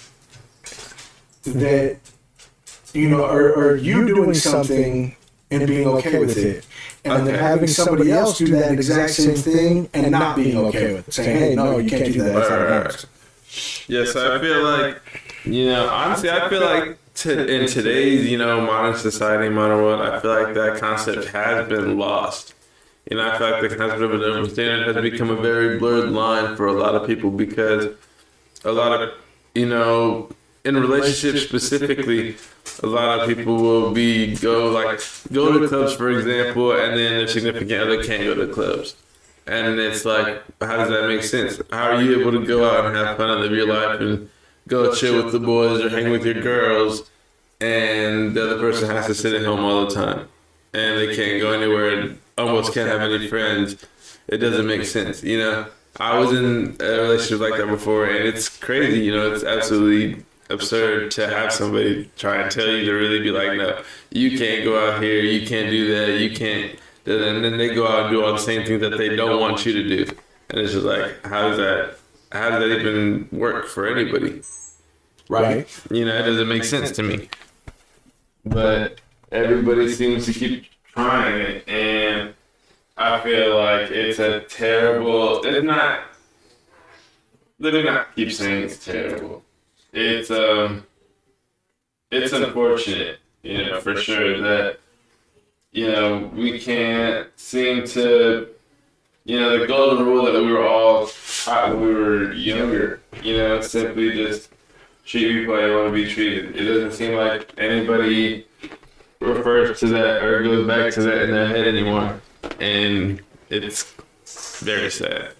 that 1.43 1.97
you 2.93 3.09
know, 3.09 3.25
or, 3.25 3.53
or 3.53 3.75
you 3.75 4.07
doing 4.07 4.33
something 4.33 5.15
and 5.51 5.67
being 5.67 5.87
okay 5.87 6.19
with 6.19 6.37
it. 6.37 6.65
And 7.05 7.25
then 7.25 7.35
having 7.35 7.67
somebody 7.67 8.11
else 8.11 8.37
do 8.37 8.47
that 8.47 8.71
exact 8.71 9.11
same 9.11 9.35
thing 9.35 9.89
and 9.93 10.11
not 10.11 10.35
being 10.35 10.57
okay 10.57 10.93
with 10.95 11.07
it. 11.07 11.13
Saying, 11.13 11.37
hey, 11.37 11.55
no, 11.55 11.77
you 11.77 11.89
can't 11.89 12.13
do 12.13 12.23
that. 12.23 12.33
That's 12.33 12.49
not 12.49 12.59
Right, 12.59 12.69
right, 12.69 12.81
honest. 12.81 13.05
Yeah, 13.87 14.05
so 14.05 14.35
I 14.35 14.39
feel 14.39 14.63
like, 14.63 15.01
you 15.45 15.67
know, 15.67 15.87
honestly, 15.89 16.29
I 16.29 16.49
feel 16.49 16.61
like 16.61 16.97
to, 17.15 17.47
in 17.47 17.67
today's, 17.67 18.29
you 18.29 18.37
know, 18.37 18.61
modern 18.61 18.95
society, 18.95 19.49
modern 19.49 19.77
world, 19.77 20.01
I 20.01 20.19
feel 20.19 20.31
like 20.31 20.53
that 20.53 20.79
concept 20.79 21.29
has 21.29 21.67
been 21.67 21.97
lost. 21.97 22.53
You 23.09 23.17
know, 23.17 23.29
I 23.29 23.37
feel 23.37 23.49
like 23.49 23.61
the 23.61 23.75
concept 23.75 24.01
of 24.01 24.13
a 24.13 24.19
double 24.19 24.49
standard 24.49 24.95
has 24.95 25.01
become 25.01 25.29
a 25.29 25.35
very 25.35 25.79
blurred 25.79 26.09
line 26.09 26.55
for 26.55 26.67
a 26.67 26.73
lot 26.73 26.95
of 26.95 27.07
people 27.07 27.31
because 27.31 27.95
a 28.63 28.71
lot 28.71 29.01
of, 29.01 29.09
you 29.55 29.65
know, 29.65 30.29
in 30.65 30.75
relationships 30.77 31.43
specifically, 31.43 32.35
a 32.83 32.87
lot 32.87 33.19
of 33.19 33.27
people 33.27 33.55
will 33.55 33.91
be 33.91 34.35
go 34.35 34.69
like 34.69 35.01
go 35.31 35.57
to 35.57 35.67
clubs 35.67 35.95
for 35.95 36.09
example, 36.09 36.71
and 36.71 36.97
then 36.97 37.17
their 37.17 37.27
significant 37.27 37.81
other 37.81 38.03
can't 38.03 38.23
go 38.23 38.35
to 38.35 38.51
clubs. 38.53 38.95
And 39.47 39.79
it's 39.79 40.05
like, 40.05 40.43
how 40.61 40.77
does 40.77 40.89
that 40.89 41.07
make 41.07 41.23
sense? 41.23 41.59
How 41.71 41.91
are 41.91 42.01
you 42.01 42.21
able 42.21 42.31
to 42.33 42.45
go 42.45 42.69
out 42.69 42.85
and 42.85 42.95
have 42.95 43.17
fun 43.17 43.31
and 43.31 43.41
live 43.41 43.51
your 43.51 43.67
life 43.67 43.99
and 43.99 44.29
go 44.67 44.93
chill 44.93 45.23
with 45.23 45.31
the 45.31 45.39
boys 45.39 45.81
or 45.83 45.89
hang 45.89 46.11
with 46.11 46.23
your 46.23 46.41
girls, 46.41 47.09
and 47.59 48.35
the 48.35 48.43
other 48.43 48.59
person 48.59 48.89
has 48.89 49.07
to 49.07 49.15
sit 49.15 49.33
at 49.33 49.43
home 49.43 49.61
all 49.61 49.85
the 49.87 49.95
time, 49.95 50.27
and 50.73 50.99
they 50.99 51.15
can't 51.15 51.41
go 51.41 51.51
anywhere 51.51 51.99
and 51.99 52.19
almost 52.37 52.73
can't 52.73 52.89
have 52.89 53.01
any 53.01 53.27
friends? 53.27 53.75
It 54.27 54.37
doesn't 54.37 54.67
make 54.67 54.85
sense, 54.85 55.23
you 55.23 55.39
know. 55.39 55.65
I 55.97 56.19
was 56.19 56.31
in 56.31 56.77
a 56.79 57.01
relationship 57.01 57.39
like 57.39 57.59
that 57.59 57.67
before, 57.67 58.05
and 58.05 58.27
it's 58.27 58.47
crazy, 58.47 58.99
you 58.99 59.11
know. 59.11 59.33
It's 59.33 59.43
absolutely 59.43 60.23
absurd 60.49 61.11
to 61.11 61.27
have 61.27 61.51
somebody 61.51 62.09
try 62.17 62.41
and 62.41 62.51
tell 62.51 62.67
you 62.67 62.85
to 62.85 62.93
really 62.93 63.19
be 63.19 63.31
like, 63.31 63.57
no, 63.57 63.81
you 64.11 64.37
can't 64.37 64.63
go 64.63 64.79
out 64.79 65.01
here, 65.01 65.21
you 65.21 65.47
can't 65.47 65.69
do 65.69 65.87
that, 65.95 66.19
you 66.19 66.31
can't. 66.31 66.79
And 67.05 67.43
then 67.43 67.57
they 67.57 67.73
go 67.73 67.87
out 67.87 68.05
and 68.05 68.11
do 68.11 68.23
all 68.23 68.33
the 68.33 68.39
same 68.39 68.65
things 68.65 68.81
that 68.81 68.97
they 68.97 69.15
don't 69.15 69.39
want 69.39 69.65
you 69.65 69.73
to 69.73 69.83
do, 69.87 70.11
and 70.49 70.59
it's 70.59 70.73
just 70.73 70.85
like, 70.85 71.25
how 71.25 71.49
does 71.49 71.57
that, 71.57 71.95
how 72.31 72.49
does 72.49 72.59
that 72.59 72.79
even 72.79 73.27
work 73.31 73.67
for 73.67 73.87
anybody? 73.87 74.41
Right? 75.27 75.67
You 75.89 76.05
know, 76.05 76.15
it 76.15 76.23
doesn't 76.23 76.47
make 76.47 76.63
sense 76.63 76.91
to 76.91 77.03
me. 77.03 77.29
But 78.45 78.99
everybody 79.31 79.91
seems 79.91 80.25
to 80.25 80.33
keep 80.33 80.65
trying 80.93 81.41
it, 81.41 81.69
and 81.69 82.33
I 82.97 83.19
feel 83.21 83.55
like 83.55 83.91
it's 83.91 84.19
a 84.19 84.41
terrible. 84.41 85.41
It's 85.43 85.63
not. 85.63 86.01
Let 87.59 87.73
me 87.73 87.83
not 87.83 88.15
keep 88.15 88.31
saying 88.31 88.63
it's 88.63 88.83
terrible. 88.83 89.43
It's 89.93 90.31
um. 90.31 90.85
It's 92.11 92.33
unfortunate, 92.33 93.19
you 93.43 93.65
know, 93.65 93.79
for 93.81 93.95
sure 93.95 94.41
that 94.41 94.79
you 95.71 95.91
know 95.91 96.31
we 96.33 96.59
can't 96.59 97.27
seem 97.35 97.85
to. 97.87 98.47
You 99.25 99.39
know, 99.39 99.59
the 99.59 99.67
golden 99.67 100.05
rule 100.07 100.25
that 100.25 100.41
we 100.41 100.51
were 100.51 100.67
all 100.67 101.05
taught 101.05 101.69
when 101.69 101.81
we 101.85 101.93
were 101.93 102.33
younger. 102.33 103.01
You 103.21 103.37
know, 103.37 103.61
simply 103.61 104.11
just 104.13 104.49
treat 105.05 105.27
people 105.27 105.55
how 105.55 105.65
you 105.65 105.75
want 105.75 105.87
to 105.87 105.93
be 105.93 106.11
treated. 106.11 106.55
It 106.55 106.65
doesn't 106.65 106.93
seem 106.93 107.15
like 107.15 107.53
anybody 107.57 108.47
refers 109.19 109.79
to 109.81 109.87
that 109.87 110.23
or 110.23 110.41
goes 110.41 110.65
back 110.65 110.93
to 110.93 111.01
that 111.01 111.23
in 111.23 111.31
their 111.31 111.47
head 111.47 111.67
anymore. 111.67 112.21
And 112.59 113.21
it's 113.49 113.93
very 114.59 114.89
sad. 114.89 115.33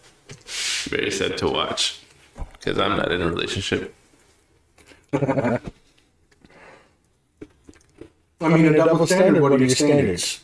Very 0.90 1.10
sad 1.10 1.38
to 1.40 1.48
watch. 1.48 2.02
Because 2.54 2.78
I'm 2.78 2.98
not 2.98 3.12
in 3.12 3.22
a 3.22 3.28
relationship. 3.28 3.96
I 8.41 8.48
mean, 8.48 8.65
a 8.65 8.74
double 8.74 9.06
standard, 9.06 9.41
what 9.41 9.52
are 9.52 9.58
your 9.58 9.69
standards? 9.69 10.43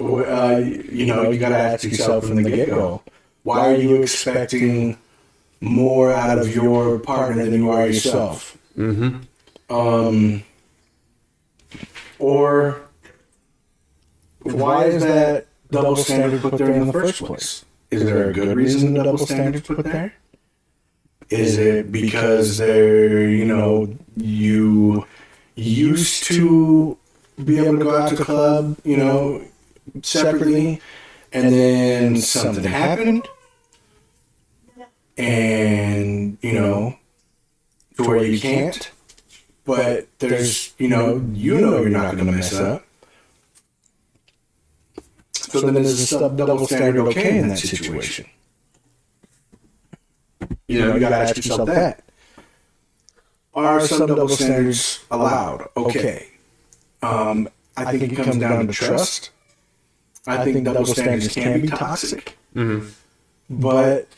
Uh, 0.00 0.60
you 0.64 1.06
know, 1.06 1.30
you 1.30 1.38
got 1.38 1.50
to 1.50 1.58
ask 1.58 1.84
yourself 1.84 2.26
from 2.26 2.42
the 2.42 2.50
get 2.50 2.68
go 2.68 3.02
why 3.42 3.72
are 3.72 3.76
you 3.76 4.02
expecting 4.02 4.96
more 5.60 6.12
out 6.12 6.38
of 6.38 6.54
your 6.54 6.98
partner 6.98 7.44
than 7.44 7.54
you 7.54 7.70
are 7.70 7.86
yourself? 7.86 8.56
Mm-hmm. 8.76 9.74
Um, 9.74 10.42
or 12.18 12.80
why 14.42 14.86
is 14.86 15.02
that 15.02 15.46
double 15.70 15.96
standard 15.96 16.40
put 16.40 16.58
there 16.58 16.72
in 16.72 16.86
the 16.86 16.92
first 16.92 17.22
place? 17.24 17.64
Is 17.90 18.04
there 18.04 18.30
a 18.30 18.32
good 18.32 18.56
reason 18.56 18.94
the 18.94 19.02
double 19.02 19.26
standard's 19.26 19.66
put 19.66 19.84
there? 19.84 20.14
Is 21.32 21.58
it 21.58 21.90
because 21.90 22.58
they're, 22.58 23.28
you 23.28 23.44
know, 23.44 23.94
you 24.16 25.06
used 25.54 26.24
to 26.24 26.98
be 27.42 27.58
able 27.58 27.78
to 27.78 27.84
go 27.84 27.96
out 27.96 28.08
to 28.10 28.16
club, 28.16 28.76
you 28.84 28.96
know, 28.96 29.42
separately, 30.02 30.80
and 31.32 31.52
then 31.52 32.16
something 32.18 32.64
happened, 32.64 33.26
and, 35.16 36.38
you 36.42 36.52
know, 36.52 36.98
to 37.96 38.02
where 38.04 38.24
you 38.24 38.38
can't? 38.38 38.90
but 39.64 40.08
there's 40.18 40.74
you 40.78 40.88
know 40.88 41.24
you 41.32 41.60
know 41.60 41.80
you're 41.80 41.90
not 41.90 42.14
going 42.14 42.26
to 42.26 42.32
mess 42.32 42.54
up. 42.54 42.84
So 45.32 45.60
then 45.60 45.76
is 45.76 46.10
the 46.10 46.18
sub 46.18 46.36
double 46.36 46.66
standard 46.66 47.06
okay 47.08 47.38
in 47.38 47.48
that 47.48 47.58
situation? 47.58 48.26
You 50.72 50.80
know 50.80 50.94
you 50.94 51.00
got 51.00 51.10
to 51.10 51.16
ask 51.16 51.36
yourself 51.36 51.66
that. 51.68 52.02
Are 53.54 53.80
some 53.86 54.06
double 54.06 54.28
standards 54.28 55.04
allowed? 55.10 55.68
Okay. 55.76 56.28
Um, 57.02 57.48
I 57.76 57.96
think 57.98 58.12
it 58.12 58.16
comes 58.16 58.38
down 58.38 58.66
to 58.66 58.72
trust. 58.72 59.30
I 60.26 60.44
think 60.44 60.64
double 60.64 60.86
standards 60.86 61.28
can 61.34 61.60
be 61.60 61.68
toxic, 61.68 62.38
Mm-hmm. 62.54 62.86
but 63.50 64.08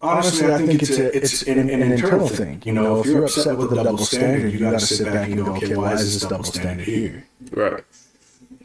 honestly, 0.00 0.52
I 0.52 0.58
think 0.66 0.82
it's 0.82 0.98
a, 0.98 1.16
it's 1.16 1.42
an, 1.42 1.58
an 1.70 1.80
internal 1.82 2.28
thing. 2.28 2.60
You 2.64 2.72
know, 2.72 3.00
if 3.00 3.06
you're 3.06 3.24
upset 3.24 3.56
with 3.56 3.70
the 3.70 3.82
double 3.82 3.98
standard, 3.98 4.52
you 4.52 4.58
got 4.58 4.72
to 4.72 4.80
sit 4.80 5.06
back 5.06 5.28
and 5.28 5.36
go, 5.44 5.54
okay, 5.56 5.74
why 5.76 5.92
is 5.94 6.20
this 6.20 6.28
double 6.28 6.44
standard 6.44 6.86
here? 6.86 7.24
Right. 7.52 7.84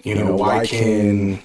You 0.04 0.16
know, 0.16 0.36
why 0.36 0.66
can 0.66 1.42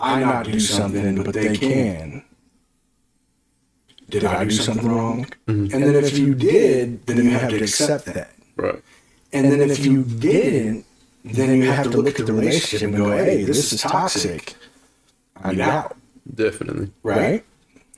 I 0.00 0.20
not 0.20 0.46
do 0.46 0.60
something, 0.60 1.22
but 1.22 1.34
they 1.34 1.56
can? 1.56 2.24
Did 4.08 4.24
I 4.24 4.44
do 4.44 4.50
something 4.50 4.86
wrong? 4.88 5.26
Mm-hmm. 5.46 5.74
And 5.74 5.82
then 5.82 6.04
if 6.04 6.18
you 6.18 6.34
did, 6.34 7.06
then 7.06 7.24
you 7.24 7.30
have 7.30 7.50
to 7.50 7.62
accept 7.62 8.06
that. 8.06 8.30
Right. 8.56 8.82
And 9.32 9.50
then 9.50 9.60
if 9.70 9.84
you 9.84 10.04
didn't, 10.04 10.84
then 11.24 11.56
you 11.56 11.70
have 11.70 11.90
to 11.90 11.98
look 11.98 12.20
at 12.20 12.26
the 12.26 12.32
relationship 12.32 12.82
and 12.82 12.96
go, 12.96 13.10
hey, 13.10 13.44
this 13.44 13.72
is 13.72 13.80
toxic. 13.80 14.54
I'm 15.42 15.60
out. 15.60 15.96
Definitely. 16.32 16.90
Right? 17.02 17.44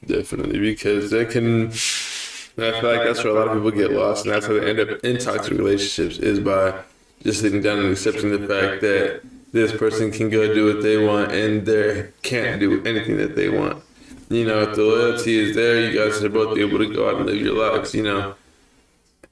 Definitely. 0.07 0.59
Because 0.61 1.11
they 1.11 1.25
can. 1.25 1.69
I 1.69 2.81
feel 2.81 2.91
like 2.91 3.05
that's 3.05 3.23
where 3.23 3.35
a 3.35 3.39
lot 3.39 3.49
of 3.49 3.55
people 3.55 3.71
get 3.71 3.93
lost, 3.93 4.25
and 4.25 4.35
that's 4.35 4.47
how 4.47 4.55
they 4.55 4.71
end 4.71 4.81
up 4.81 5.05
in 5.05 5.19
toxic 5.19 5.53
relationships 5.53 6.19
is 6.19 6.41
by 6.41 6.81
just 7.23 7.41
sitting 7.41 7.61
down 7.61 7.81
and 7.81 7.91
accepting 7.91 8.31
the 8.31 8.47
fact 8.47 8.81
that 8.81 9.21
this 9.57 9.73
person 9.73 10.11
can 10.11 10.31
go 10.31 10.53
do 10.55 10.67
what 10.73 10.83
they 10.83 11.05
want 11.05 11.33
and 11.33 11.67
they 11.67 12.11
can't 12.23 12.61
do 12.61 12.85
anything 12.85 13.17
that 13.17 13.35
they 13.35 13.49
want. 13.49 13.83
You 14.29 14.45
know, 14.47 14.63
if 14.63 14.75
the 14.75 14.83
loyalty 14.83 15.39
is 15.39 15.57
there, 15.57 15.81
you 15.81 15.97
guys 15.99 16.23
are 16.23 16.29
both 16.29 16.59
able 16.59 16.79
to 16.79 16.93
go 16.93 17.09
out 17.09 17.17
and 17.17 17.27
live 17.27 17.41
your 17.41 17.55
lives. 17.55 17.95
You 17.95 18.03
know. 18.03 18.35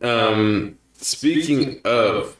Um, 0.01 0.79
speaking 0.95 1.81
of, 1.85 2.37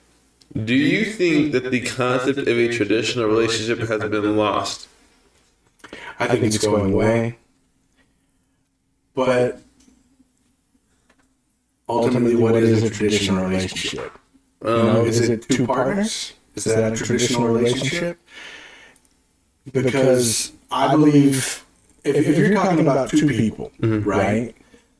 do 0.65 0.75
you 0.75 1.05
think 1.05 1.53
that 1.53 1.71
the 1.71 1.81
concept 1.81 2.39
of 2.39 2.49
a 2.49 2.69
traditional 2.69 3.27
relationship 3.27 3.81
has 3.89 4.01
been 4.09 4.37
lost? 4.37 4.89
I 6.19 6.29
think 6.29 6.45
it's 6.45 6.59
going 6.59 6.93
away. 6.93 7.39
But 9.15 9.61
ultimately, 11.89 12.37
what 12.37 12.55
is 12.55 12.83
a 12.83 12.91
traditional 12.91 13.45
relationship? 13.45 14.13
You 14.63 14.71
know, 14.71 15.01
Um, 15.01 15.07
is 15.07 15.21
it 15.29 15.49
two 15.49 15.67
partners? 15.67 16.35
Is 16.55 16.65
that 16.65 16.93
a 16.93 16.97
traditional 16.97 17.49
relationship? 17.49 18.19
Because 19.73 20.53
I 20.71 20.91
believe 20.95 21.65
if, 22.05 22.17
if 22.17 22.39
you're 22.39 22.55
talking 22.55 22.81
about 22.81 23.09
two 23.11 23.27
people, 23.29 23.73
right, 23.81 24.55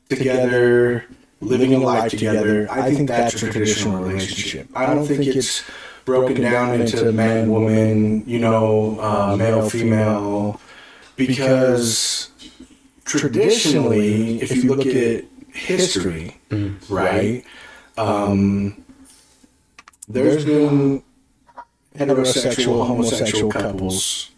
together, 0.09 1.05
living 1.41 1.73
a 1.73 1.77
life 1.79 2.11
together, 2.11 2.67
I 2.71 2.93
think 2.93 3.07
that's 3.07 3.35
a 3.35 3.51
traditional 3.51 4.01
relationship. 4.03 4.67
I 4.75 4.85
don't 4.87 5.05
think 5.05 5.19
it's 5.27 5.63
broken 6.03 6.41
down 6.41 6.79
into 6.81 7.11
man, 7.11 7.49
woman, 7.49 8.23
you 8.27 8.39
know, 8.39 8.99
uh, 8.99 9.35
male, 9.37 9.69
female, 9.69 10.59
because 11.15 12.29
traditionally, 13.05 14.41
if 14.41 14.55
you 14.55 14.73
look 14.75 14.85
at 14.85 15.25
history, 15.53 16.37
right, 16.89 17.43
um, 17.97 18.83
there's 20.07 20.43
been 20.45 21.03
heterosexual, 21.97 22.85
homosexual 22.87 23.51
couples 23.51 24.31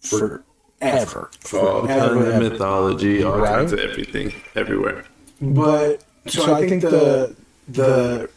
forever. 0.00 0.40
all 0.80 1.86
kinds 1.86 2.02
of 2.02 2.10
Forever. 2.12 2.40
mythology, 2.40 3.22
all 3.22 3.38
Right. 3.38 3.54
kinds 3.56 3.72
of 3.72 3.78
everything, 3.80 4.32
everywhere. 4.54 5.04
But 5.40 6.02
so 6.26 6.54
I 6.54 6.68
think 6.68 6.82
the 6.82 7.34
the 7.68 8.28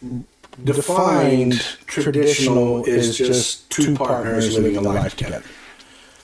defined 0.64 1.54
traditional 1.86 2.84
is 2.86 3.18
just 3.18 3.70
two 3.70 3.96
partners 3.96 4.54
living 4.58 4.78
a 4.78 4.82
life 4.82 5.16
together. 5.16 5.44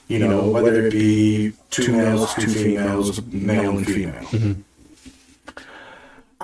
You 0.08 0.18
know, 0.18 0.48
whether 0.50 0.86
it 0.86 0.92
be 0.92 1.52
two 1.70 1.92
males, 1.92 2.34
two 2.34 2.48
females, 2.48 3.22
male 3.26 3.76
and 3.78 3.86
female. 3.86 4.22
Mm-hmm. 4.24 4.60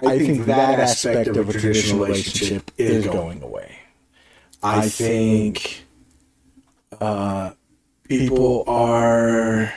I 0.07 0.19
think 0.19 0.47
that 0.47 0.81
aspect 0.81 1.29
of 1.29 1.49
a 1.49 1.53
traditional 1.53 2.07
relationship 2.07 2.71
is 2.79 3.05
going 3.07 3.43
away. 3.43 3.77
I 4.63 4.89
think 4.89 5.85
uh, 7.01 7.53
people 8.09 8.65
are 8.67 9.73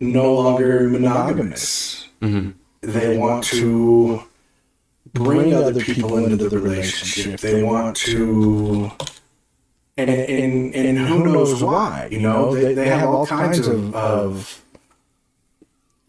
no 0.00 0.34
longer 0.34 0.88
monogamous. 0.88 2.08
They 2.80 3.16
want 3.18 3.44
to 3.44 4.22
bring 5.12 5.54
other 5.54 5.80
people 5.80 6.16
into 6.18 6.36
the 6.48 6.58
relationship. 6.58 7.40
They 7.40 7.62
want 7.62 7.96
to, 7.98 8.90
and 9.96 10.10
and 10.10 10.74
and 10.74 10.98
who 10.98 11.24
knows 11.24 11.62
why? 11.62 12.08
You 12.10 12.20
know, 12.20 12.54
they, 12.54 12.74
they 12.74 12.88
have 12.88 13.08
all 13.08 13.26
kinds 13.26 13.66
of, 13.66 13.94
of 13.94 14.62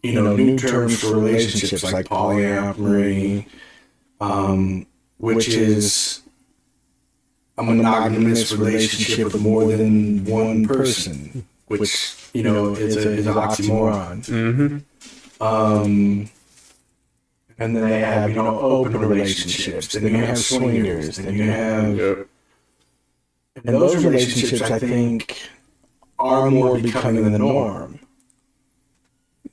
you 0.02 0.12
know 0.14 0.36
new 0.36 0.58
terms 0.58 1.00
for 1.00 1.16
relationships 1.16 1.84
like 1.84 2.06
polyamory, 2.06 3.46
um, 4.20 4.86
which 5.18 5.48
is 5.48 6.22
a 7.58 7.62
monogamous 7.62 8.52
relationship 8.52 9.32
with 9.32 9.42
more 9.42 9.64
than 9.66 10.24
one 10.24 10.66
person, 10.66 11.44
which 11.66 12.16
you 12.32 12.42
know 12.42 12.74
is 12.74 12.96
a, 12.96 13.10
is 13.10 13.26
an 13.26 13.34
oxymoron. 13.34 14.24
Mm-hmm. 14.26 15.42
Um, 15.42 16.30
and 17.58 17.76
then 17.76 17.88
they 17.88 18.00
have, 18.00 18.30
you 18.30 18.36
know, 18.36 18.58
open 18.60 18.96
relationships, 18.98 19.94
and 19.94 20.06
then 20.06 20.14
you 20.14 20.24
have 20.24 20.38
swingers, 20.38 21.18
and 21.18 21.36
you 21.36 21.50
have, 21.50 21.96
Yep. 21.96 22.28
and 23.64 23.74
those 23.74 24.04
relationships, 24.04 24.62
I 24.62 24.78
think, 24.78 25.36
are 26.18 26.50
more 26.50 26.78
becoming 26.78 27.30
the 27.32 27.38
norm 27.38 27.98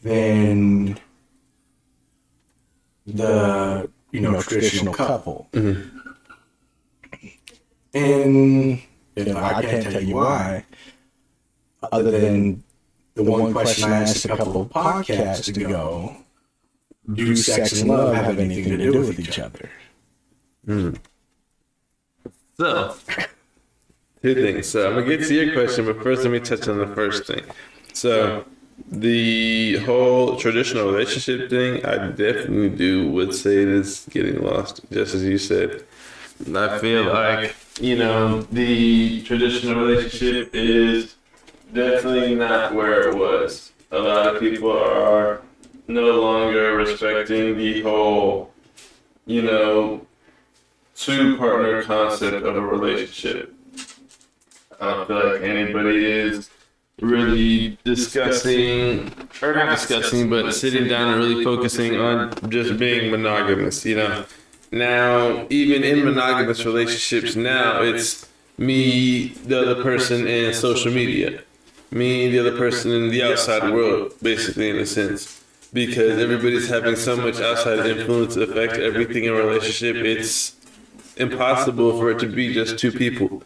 than 0.03 0.99
the, 3.07 3.89
you 4.11 4.21
know, 4.21 4.39
traditional 4.41 4.93
couple. 4.93 5.47
And, 7.95 8.81
you 9.15 9.25
know, 9.25 9.37
I 9.37 9.61
can't 9.61 9.83
tell 9.83 10.03
you 10.03 10.15
why, 10.15 10.65
other 11.93 12.11
than 12.11 12.61
the 13.13 13.23
one 13.23 13.53
question 13.53 13.89
I 13.89 14.01
asked 14.01 14.25
a 14.25 14.27
couple 14.27 14.61
of 14.61 14.69
podcasts 14.69 15.55
ago 15.55 16.17
do 17.13 17.35
sex 17.35 17.79
and 17.79 17.89
love 17.89 18.13
have 18.15 18.37
anything 18.37 18.77
to 18.77 18.91
do 18.91 18.99
with 18.99 19.17
each 19.17 19.39
other? 19.39 19.69
Hmm. 20.65 20.95
So, 22.57 22.95
two 24.21 24.35
things. 24.35 24.67
So, 24.67 24.87
I'm 24.89 24.95
gonna 24.95 25.17
get 25.17 25.27
to 25.27 25.33
your 25.33 25.53
question, 25.53 25.85
but 25.85 26.03
first, 26.03 26.23
let 26.23 26.31
me 26.31 26.41
touch 26.41 26.67
on 26.67 26.77
the 26.77 26.87
first 26.87 27.27
thing. 27.27 27.45
So, 27.93 28.43
the 28.91 29.77
whole 29.85 30.35
traditional 30.35 30.91
relationship 30.91 31.49
thing, 31.49 31.85
I 31.85 32.09
definitely 32.09 32.69
do 32.69 33.09
would 33.11 33.33
say 33.33 33.61
it 33.61 33.69
is 33.69 34.05
getting 34.09 34.43
lost, 34.43 34.81
just 34.91 35.15
as 35.15 35.23
you 35.23 35.37
said. 35.37 35.85
I 36.53 36.79
feel 36.79 37.05
like 37.05 37.55
you 37.79 37.97
know 37.97 38.41
the 38.43 39.21
traditional 39.23 39.85
relationship 39.85 40.49
is 40.53 41.15
definitely 41.73 42.35
not 42.35 42.73
where 42.73 43.09
it 43.09 43.15
was. 43.15 43.71
A 43.91 43.99
lot 43.99 44.35
of 44.35 44.39
people 44.39 44.71
are 44.71 45.41
no 45.87 46.21
longer 46.21 46.75
respecting 46.75 47.57
the 47.57 47.81
whole, 47.81 48.51
you 49.25 49.41
know, 49.41 50.05
two 50.95 51.37
partner 51.37 51.83
concept 51.83 52.45
of 52.45 52.55
a 52.55 52.61
relationship. 52.61 53.53
I 54.79 54.91
don't 54.91 55.07
feel 55.07 55.31
like 55.33 55.41
anybody 55.41 56.05
is 56.05 56.49
really 57.01 57.77
discussing, 57.83 59.11
or 59.41 59.53
not 59.53 59.69
discussing, 59.69 60.29
but 60.29 60.53
sitting 60.53 60.87
down 60.87 61.13
and 61.13 61.17
really 61.21 61.43
focusing 61.43 61.99
on 61.99 62.33
just 62.49 62.77
being 62.77 63.11
monogamous, 63.11 63.85
you 63.85 63.95
know. 63.95 64.25
Now, 64.75 65.47
even 65.49 65.85
in 65.85 66.03
monogamous 66.03 66.65
relationships, 66.65 67.37
now 67.37 67.81
it's 67.81 68.27
me, 68.57 69.29
the 69.29 69.61
other 69.61 69.81
person, 69.81 70.27
and 70.27 70.53
social 70.53 70.91
media. 70.91 71.43
Me, 71.91 72.29
the 72.29 72.39
other 72.39 72.57
person 72.57 72.91
in 72.91 73.09
the 73.09 73.23
outside 73.23 73.73
world, 73.73 74.11
basically, 74.21 74.69
in 74.69 74.75
a 74.75 74.85
sense. 74.85 75.41
Because 75.71 76.19
everybody's 76.21 76.67
having 76.67 76.97
so 76.97 77.15
much 77.15 77.39
outside 77.39 77.85
influence 77.85 78.35
affect 78.35 78.73
everything 78.73 79.23
in 79.23 79.31
a 79.31 79.35
relationship, 79.35 79.95
it's 79.95 80.57
impossible 81.15 81.97
for 81.97 82.11
it 82.11 82.19
to 82.19 82.27
be 82.27 82.53
just 82.53 82.77
two 82.77 82.91
people. 82.91 83.43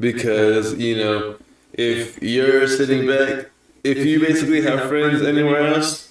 Because, 0.00 0.74
you 0.74 0.96
know, 0.96 1.36
if 1.72 2.20
you're 2.20 2.66
sitting 2.66 3.06
back, 3.06 3.48
if 3.84 3.98
you 3.98 4.18
basically 4.18 4.62
have 4.62 4.88
friends 4.88 5.22
anywhere 5.22 5.68
else, 5.68 6.10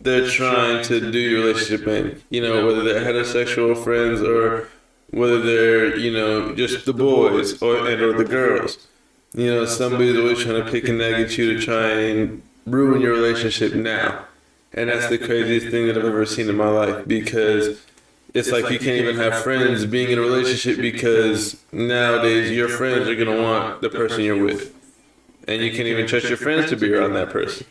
they're 0.00 0.28
trying 0.28 0.82
to 0.84 1.10
do 1.10 1.18
your 1.18 1.46
relationship 1.46 1.86
in. 1.88 2.22
You 2.30 2.42
know, 2.42 2.66
whether 2.66 2.82
they're 2.82 3.04
heterosexual 3.04 3.82
friends 3.82 4.22
or 4.22 4.68
whether 5.10 5.40
they're, 5.40 5.96
you 5.96 6.12
know, 6.12 6.54
just 6.54 6.84
the 6.86 6.92
boys 6.92 7.60
or 7.62 7.88
and 7.88 8.00
or 8.00 8.12
the 8.12 8.24
girls. 8.24 8.86
You 9.34 9.52
know, 9.52 9.64
somebody's 9.64 10.16
always 10.16 10.42
trying 10.42 10.64
to 10.64 10.70
pick 10.70 10.88
a 10.88 10.92
nag 10.92 11.14
at 11.14 11.36
you 11.36 11.54
to 11.54 11.64
try 11.64 11.90
and 11.90 12.42
ruin 12.66 13.00
your 13.00 13.12
relationship 13.12 13.74
now. 13.74 14.24
And 14.72 14.90
that's 14.90 15.08
the 15.08 15.18
craziest 15.18 15.68
thing 15.68 15.86
that 15.86 15.96
I've 15.96 16.04
ever 16.04 16.26
seen 16.26 16.48
in 16.48 16.56
my 16.56 16.68
life 16.68 17.06
because 17.06 17.80
it's 18.34 18.50
like 18.50 18.70
you 18.70 18.78
can't 18.78 19.00
even 19.00 19.16
have 19.16 19.42
friends 19.42 19.86
being 19.86 20.10
in 20.10 20.18
a 20.18 20.20
relationship 20.20 20.78
because 20.78 21.56
nowadays 21.72 22.50
your 22.50 22.68
friends 22.68 23.08
are 23.08 23.14
going 23.14 23.34
to 23.34 23.42
want 23.42 23.80
the 23.80 23.88
person 23.88 24.22
you're 24.22 24.42
with. 24.42 24.74
And 25.48 25.62
you 25.62 25.70
can't 25.70 25.86
even 25.86 26.06
trust 26.06 26.28
your 26.28 26.36
friends 26.36 26.68
to 26.70 26.76
be 26.76 26.92
around 26.92 27.14
that 27.14 27.30
person. 27.30 27.66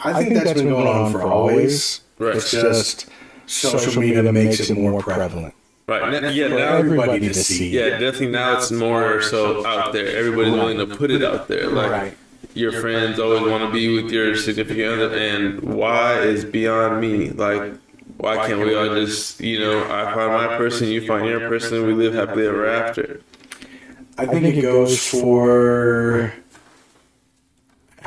I 0.00 0.22
think 0.22 0.34
that's 0.34 0.52
been 0.54 0.68
going 0.70 0.86
on 0.86 1.12
for 1.12 1.22
always. 1.22 2.00
Right. 2.18 2.36
It's 2.36 2.50
just 2.50 3.08
social 3.46 4.00
media 4.00 4.22
makes 4.32 4.60
it 4.60 4.76
more 4.76 5.00
prevalent. 5.02 5.54
Right. 5.86 6.20
Now, 6.22 6.28
yeah, 6.28 6.48
For 6.48 6.54
now 6.54 6.76
everybody 6.76 7.20
to 7.20 7.34
see. 7.34 7.70
Yeah, 7.70 7.90
definitely 7.98 8.28
now 8.28 8.58
it's 8.58 8.70
more 8.70 9.22
so 9.22 9.66
out 9.66 9.92
there. 9.94 10.06
Everybody's 10.16 10.52
willing 10.52 10.78
to 10.78 10.86
put 10.86 11.10
it 11.10 11.22
out 11.24 11.48
there. 11.48 11.68
Like 11.68 11.90
Right. 11.90 12.16
your 12.54 12.72
friends 12.72 13.18
always 13.18 13.40
want 13.42 13.64
to 13.64 13.72
be 13.72 14.02
with 14.02 14.12
your 14.12 14.36
significant 14.36 15.00
other, 15.00 15.16
and 15.16 15.60
why 15.62 16.20
is 16.20 16.44
beyond 16.44 17.00
me. 17.00 17.30
Like, 17.30 17.72
why 18.18 18.46
can't 18.46 18.60
we 18.60 18.74
all 18.74 18.94
just, 18.96 19.40
you 19.40 19.60
know, 19.60 19.82
I 19.84 20.12
find 20.12 20.32
my 20.32 20.58
person, 20.58 20.88
you 20.88 21.06
find 21.06 21.24
your 21.26 21.48
person, 21.48 21.86
we 21.86 21.94
live 21.94 22.12
happily 22.14 22.46
ever 22.46 22.68
after. 22.68 23.20
I 24.18 24.26
think 24.26 24.44
it 24.44 24.60
goes 24.60 25.06
for 25.06 26.34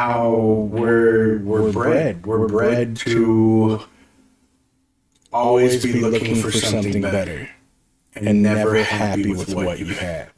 how 0.02 0.32
we're 0.72 1.38
we're 1.40 1.72
bred. 1.72 2.26
We're 2.26 2.48
bred 2.48 2.96
to 2.98 3.82
always 5.32 5.84
be 5.84 5.94
looking 6.02 6.36
for 6.36 6.52
something 6.52 7.02
better 7.02 7.50
and 8.16 8.42
never 8.42 8.84
happy 8.84 9.30
with 9.30 9.54
what 9.54 9.78
you 9.78 9.86
have. 9.94 10.34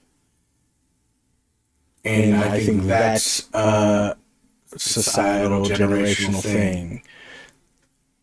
And 2.03 2.35
I 2.35 2.59
think 2.59 2.83
that's 2.83 3.49
a 3.53 4.17
societal 4.75 5.61
generational 5.61 6.41
thing. 6.41 7.03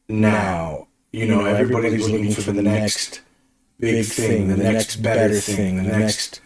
Now, 0.09 0.89
you 1.11 1.27
know, 1.27 1.47
everybody's 1.47 2.07
looking 2.07 2.33
for 2.33 2.53
the 2.53 2.63
next 2.63 3.23
big 3.79 4.05
thing, 4.05 4.49
the 4.49 4.59
next 4.59 4.97
better 4.97 5.41
thing, 5.41 5.77
the 5.77 5.85
next 5.85 6.43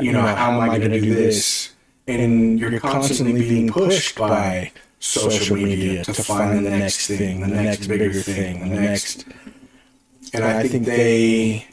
you 0.00 0.12
know, 0.12 0.22
how 0.22 0.50
am 0.50 0.60
I 0.60 0.78
going 0.78 0.90
to 0.90 1.00
do 1.00 1.14
this? 1.14 1.75
And 2.06 2.60
you're 2.60 2.78
constantly 2.78 3.48
being 3.48 3.68
pushed 3.68 4.16
by 4.16 4.70
social 5.00 5.56
media 5.56 6.04
to 6.04 6.14
find 6.14 6.64
the 6.64 6.70
next 6.70 7.06
thing, 7.08 7.40
the 7.40 7.48
next 7.48 7.86
bigger 7.86 8.12
thing, 8.12 8.68
the 8.68 8.80
next. 8.80 9.24
And 10.32 10.44
I 10.44 10.66
think 10.68 10.84
they, 10.86 11.66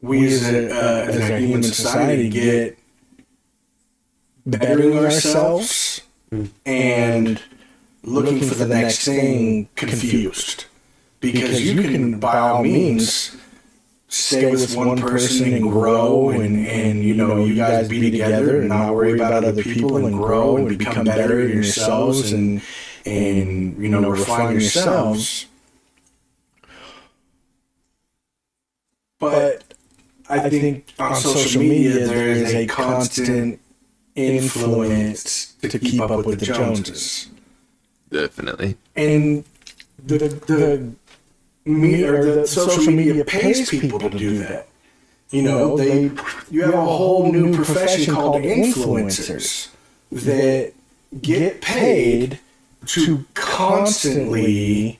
we 0.00 0.26
as 0.26 0.48
a, 0.52 0.70
uh, 0.70 1.04
as 1.06 1.30
a 1.30 1.38
human 1.38 1.62
society, 1.62 2.28
get 2.28 2.78
bettering 4.46 4.98
ourselves 4.98 6.02
and 6.64 7.40
looking 8.02 8.40
for 8.40 8.54
the 8.54 8.66
next 8.66 9.04
thing 9.04 9.68
confused. 9.76 10.66
Because 11.20 11.62
you 11.62 11.82
can, 11.82 12.18
by 12.18 12.38
all 12.38 12.62
means, 12.62 13.36
stay 14.12 14.50
with 14.50 14.76
one 14.76 15.00
person 15.00 15.54
and 15.54 15.70
grow 15.70 16.28
and, 16.28 16.66
and 16.66 17.02
you 17.02 17.14
know 17.14 17.44
you 17.46 17.54
guys 17.54 17.88
be 17.88 18.10
together 18.10 18.60
and 18.60 18.68
not 18.68 18.94
worry 18.94 19.14
about 19.14 19.32
other 19.42 19.62
people 19.62 19.96
and 19.96 20.14
grow 20.14 20.58
and 20.58 20.78
become 20.78 21.04
better 21.04 21.40
in 21.40 21.50
yourselves 21.50 22.30
and 22.30 22.60
and 23.06 23.82
you 23.82 23.88
know 23.88 24.10
refine 24.10 24.52
yourselves. 24.52 25.46
but 29.18 29.64
I 30.28 30.50
think 30.50 30.92
on 30.98 31.16
social 31.16 31.62
media 31.62 32.06
there 32.06 32.28
is 32.28 32.52
a 32.52 32.66
constant 32.66 33.60
influence 34.14 35.54
to 35.62 35.78
keep 35.78 36.02
up 36.02 36.26
with 36.26 36.40
the 36.40 36.46
Joneses. 36.46 37.30
Definitely. 38.10 38.76
and 38.94 39.44
the 40.04 40.18
the 40.18 40.92
me 41.64 42.04
or 42.04 42.24
the 42.24 42.46
social 42.46 42.92
media 42.92 43.24
pays 43.24 43.68
people 43.68 43.98
to 43.98 44.10
do 44.10 44.38
that. 44.38 44.68
You 45.30 45.42
know, 45.42 45.76
they 45.76 46.10
you 46.50 46.62
have 46.62 46.74
a 46.74 46.84
whole 46.84 47.32
new 47.32 47.54
profession 47.54 48.14
called 48.14 48.42
influencers 48.42 49.68
that 50.10 50.72
get 51.20 51.60
paid 51.60 52.38
to 52.86 53.24
constantly 53.34 54.98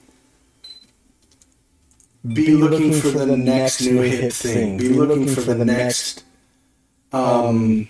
be 2.33 2.55
looking 2.55 2.93
for 2.93 3.09
the 3.25 3.37
next 3.37 3.81
new 3.81 4.01
hit 4.01 4.33
thing, 4.33 4.77
be 4.77 4.89
looking 4.89 5.27
for 5.27 5.41
the 5.41 5.65
next 5.65 6.23
um 7.11 7.89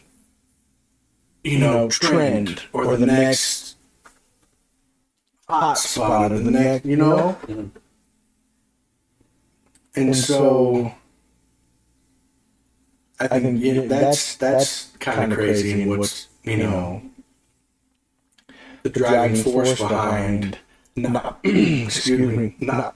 you 1.44 1.60
know, 1.60 1.90
trend 1.90 2.64
or 2.72 2.96
the 2.98 3.06
next 3.06 3.76
hot 5.48 5.78
spot 5.78 6.32
or 6.32 6.40
the 6.40 6.52
next, 6.52 6.86
you 6.86 6.96
know? 6.96 7.38
And 9.96 10.16
so 10.16 10.94
I 13.20 13.28
think 13.40 13.62
you 13.62 13.74
know, 13.76 13.88
that's 13.88 14.36
that's 14.36 14.88
kind 15.00 15.32
of 15.32 15.38
crazy 15.38 15.82
and 15.82 15.90
what's 15.90 16.28
you 16.44 16.58
know 16.58 17.02
the 18.84 18.90
driving 18.90 19.42
force 19.42 19.78
behind 19.78 20.58
not 20.96 21.40
excuse 21.44 22.20
me 22.20 22.56
not 22.60 22.96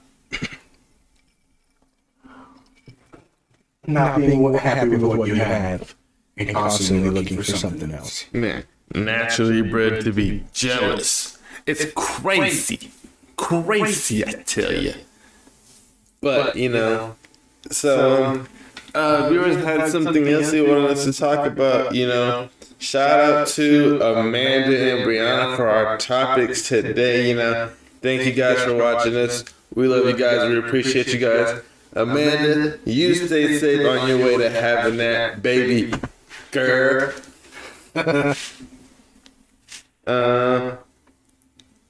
not 3.86 4.18
being 4.18 4.54
happy 4.54 4.90
with 4.90 5.02
what 5.02 5.28
you 5.28 5.34
have 5.34 5.94
and 6.36 6.54
constantly 6.54 7.10
looking 7.10 7.36
for 7.36 7.42
something 7.42 7.90
else. 7.92 8.26
Man, 8.32 8.64
naturally 8.94 9.62
bred 9.62 10.04
to 10.04 10.12
be 10.12 10.44
jealous. 10.52 11.38
It's 11.66 11.86
crazy. 11.94 12.90
Crazy, 13.36 14.26
I 14.26 14.32
tell 14.32 14.72
you. 14.72 14.92
But, 16.20 16.56
you 16.56 16.68
know, 16.68 17.16
so, 17.70 18.24
um, 18.24 18.48
uh, 18.94 19.28
viewers 19.28 19.62
had 19.64 19.90
something 19.90 20.26
else 20.28 20.50
they 20.50 20.60
wanted 20.60 20.90
us 20.90 21.04
to 21.04 21.12
talk 21.12 21.46
about, 21.46 21.94
you 21.94 22.06
know. 22.06 22.48
Shout 22.78 23.20
out 23.20 23.48
to 23.48 24.00
Amanda 24.00 24.98
and 24.98 25.06
Brianna 25.06 25.56
for 25.56 25.68
our 25.68 25.98
topics 25.98 26.68
today, 26.68 27.28
you 27.28 27.36
know. 27.36 27.70
Thank 28.02 28.24
you 28.24 28.32
guys 28.32 28.62
for 28.62 28.74
watching 28.74 29.16
us. 29.16 29.44
We 29.74 29.88
love 29.88 30.06
you 30.06 30.16
guys. 30.16 30.48
We 30.48 30.58
appreciate 30.58 31.08
you 31.08 31.18
guys. 31.18 31.60
Amanda, 31.94 32.78
you 32.84 33.14
stay 33.14 33.58
safe 33.58 33.86
on 33.86 34.08
your 34.08 34.18
way 34.18 34.36
to 34.38 34.50
having 34.50 34.98
that 34.98 35.42
baby 35.42 35.92
girl. 36.52 37.12
uh, 40.06 40.76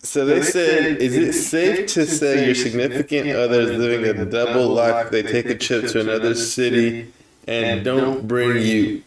so 0.00 0.24
they 0.24 0.42
said, 0.42 0.98
is 0.98 1.16
it 1.16 1.32
safe 1.32 1.88
to 1.94 2.06
say 2.06 2.46
your 2.46 2.54
significant 2.54 3.30
other 3.30 3.62
is 3.62 3.70
living 3.72 4.20
a 4.20 4.24
double 4.24 4.68
life? 4.68 5.10
They 5.10 5.22
take 5.22 5.46
a 5.46 5.56
trip 5.56 5.86
to 5.88 6.00
another 6.00 6.34
city 6.34 7.12
and 7.46 7.84
don't 7.84 8.28
bring 8.28 8.62
you 8.62 9.02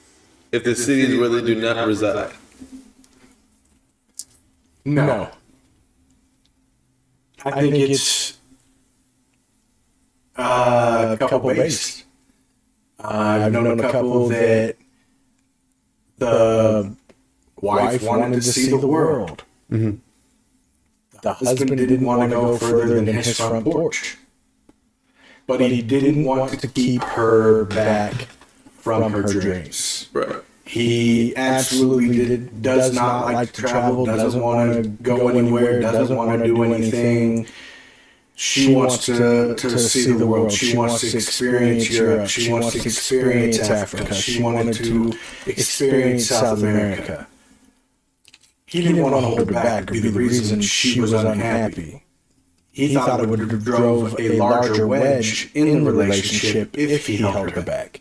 if 0.52 0.64
the 0.64 0.76
cities 0.76 1.18
where 1.18 1.30
they 1.30 1.42
do 1.42 1.56
not 1.62 1.88
reside. 1.88 2.34
No. 4.84 5.30
I 7.46 7.52
think 7.62 7.76
it's 7.76 8.38
uh, 10.36 11.16
a 11.20 11.28
couple 11.28 11.54
based. 11.54 12.06
Uh, 13.00 13.08
I've 13.08 13.52
known 13.52 13.80
a 13.80 13.92
couple 13.92 14.28
that 14.30 14.76
the 16.18 16.96
wife 17.62 18.04
wanted 18.04 18.36
to 18.36 18.42
see 18.42 18.70
the 18.70 18.86
world. 18.86 19.44
Mm-hmm. 19.72 19.98
The 21.22 21.34
husband 21.34 21.78
didn't 21.78 22.06
want 22.06 22.24
to 22.24 22.30
go 22.30 22.58
further 22.58 22.96
than 22.96 23.08
his 23.08 23.38
front 23.38 23.66
porch. 23.66 24.18
But 25.48 25.62
he 25.62 25.82
didn't 25.82 26.24
want 26.24 26.60
to 26.60 26.68
keep 26.68 27.04
her 27.04 27.66
back 27.66 28.28
from 28.80 29.12
her 29.12 29.24
dreams. 29.24 30.10
Right. 30.14 30.38
He 30.66 31.36
absolutely 31.36 32.16
did, 32.16 32.62
does 32.62 32.94
not 32.94 33.26
like 33.34 33.52
to 33.54 33.62
travel, 33.62 34.06
doesn't 34.06 34.42
want 34.42 34.84
to 34.84 34.90
go 34.90 35.28
anywhere, 35.28 35.82
doesn't 35.82 36.16
want 36.16 36.40
to 36.40 36.48
do 36.48 36.64
anything. 36.64 37.48
She 38.36 38.74
wants 38.74 39.06
to, 39.06 39.54
to 39.56 39.78
see 39.78 40.14
the 40.14 40.26
world. 40.26 40.52
She 40.52 40.76
wants 40.76 41.02
to 41.02 41.16
experience 41.16 41.90
Europe. 41.90 42.28
She 42.28 42.52
wants 42.52 42.72
to 42.72 42.80
experience 42.80 43.60
Africa. 43.60 44.14
She 44.14 44.42
wanted 44.42 44.74
to 44.76 45.14
experience 45.46 46.28
South 46.28 46.60
America. 46.60 47.28
He 48.72 48.82
didn't 48.82 49.02
want 49.02 49.16
to 49.16 49.20
hold 49.20 49.40
her 49.40 49.46
back 49.46 49.92
be 49.92 50.00
the 50.00 50.12
reason 50.12 50.62
she 50.62 51.02
was 51.02 51.12
unhappy. 51.12 52.04
He 52.72 52.94
thought 52.94 53.20
it 53.20 53.28
would 53.28 53.40
have 53.40 53.66
drove 53.66 54.18
a 54.18 54.38
larger 54.38 54.88
wedge 54.88 55.52
in 55.54 55.84
the 55.84 55.92
relationship 55.92 56.78
if 56.78 57.06
he 57.06 57.18
held 57.18 57.52
her 57.52 57.62
back. 57.62 58.00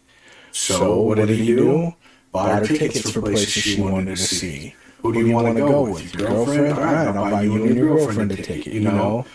So 0.52 1.00
what 1.00 1.16
did 1.16 1.30
he 1.30 1.44
do? 1.44 1.96
Bought 2.30 2.60
her 2.60 2.66
tickets 2.66 3.10
for 3.10 3.20
places 3.20 3.50
she 3.50 3.80
wanted 3.80 4.16
to 4.16 4.16
see. 4.16 4.76
Who 4.98 5.12
do 5.12 5.26
you 5.26 5.34
want 5.34 5.56
to 5.56 5.60
go 5.60 5.90
with? 5.90 6.14
Your 6.14 6.28
girlfriend? 6.28 6.74
All 6.74 6.84
right, 6.84 7.08
I'll 7.08 7.30
buy 7.30 7.42
you 7.42 7.64
and 7.64 7.74
your 7.74 7.96
girlfriend 7.96 8.30
a 8.30 8.36
ticket. 8.36 8.72
You 8.72 8.80
know, 8.80 9.26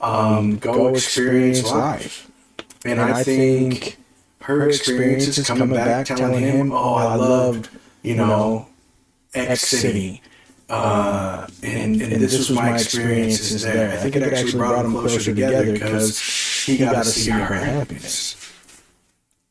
um, 0.00 0.58
go 0.58 0.88
experience 0.94 1.64
life. 1.64 2.30
And 2.84 3.00
I 3.00 3.24
think 3.24 3.96
her 4.42 4.68
experiences 4.68 5.44
coming 5.44 5.70
back, 5.70 6.06
telling 6.06 6.44
him, 6.44 6.70
"Oh, 6.70 6.94
I 6.94 7.16
loved, 7.16 7.68
you 8.02 8.14
know, 8.14 8.68
X 9.34 9.62
city." 9.62 10.22
Uh, 10.68 11.46
and, 11.62 12.00
and 12.00 12.22
this 12.22 12.38
was 12.38 12.50
my 12.50 12.74
experiences 12.74 13.62
there. 13.62 13.92
I 13.92 13.96
think 13.96 14.16
it 14.16 14.22
actually 14.22 14.52
brought 14.52 14.82
them 14.82 14.92
closer 14.92 15.20
together 15.20 15.72
because 15.72 16.18
he 16.64 16.78
got 16.78 16.92
to 16.92 17.04
see 17.04 17.30
her 17.30 17.54
happiness. 17.54 18.36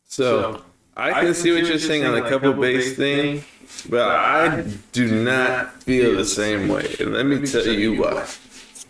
So 0.07 0.63
I 0.95 1.21
can 1.21 1.33
see 1.33 1.51
what 1.51 1.65
you're 1.65 1.79
saying 1.79 2.05
on 2.05 2.13
the 2.13 2.27
couple 2.27 2.53
base 2.53 2.95
thing, 2.95 3.43
but 3.89 4.09
I 4.09 4.63
do 4.91 5.23
not 5.23 5.83
feel 5.83 6.15
the 6.15 6.25
same 6.25 6.67
way. 6.67 6.95
And 6.99 7.13
let 7.13 7.25
me 7.25 7.45
tell 7.45 7.65
you 7.65 8.01
why. 8.01 8.25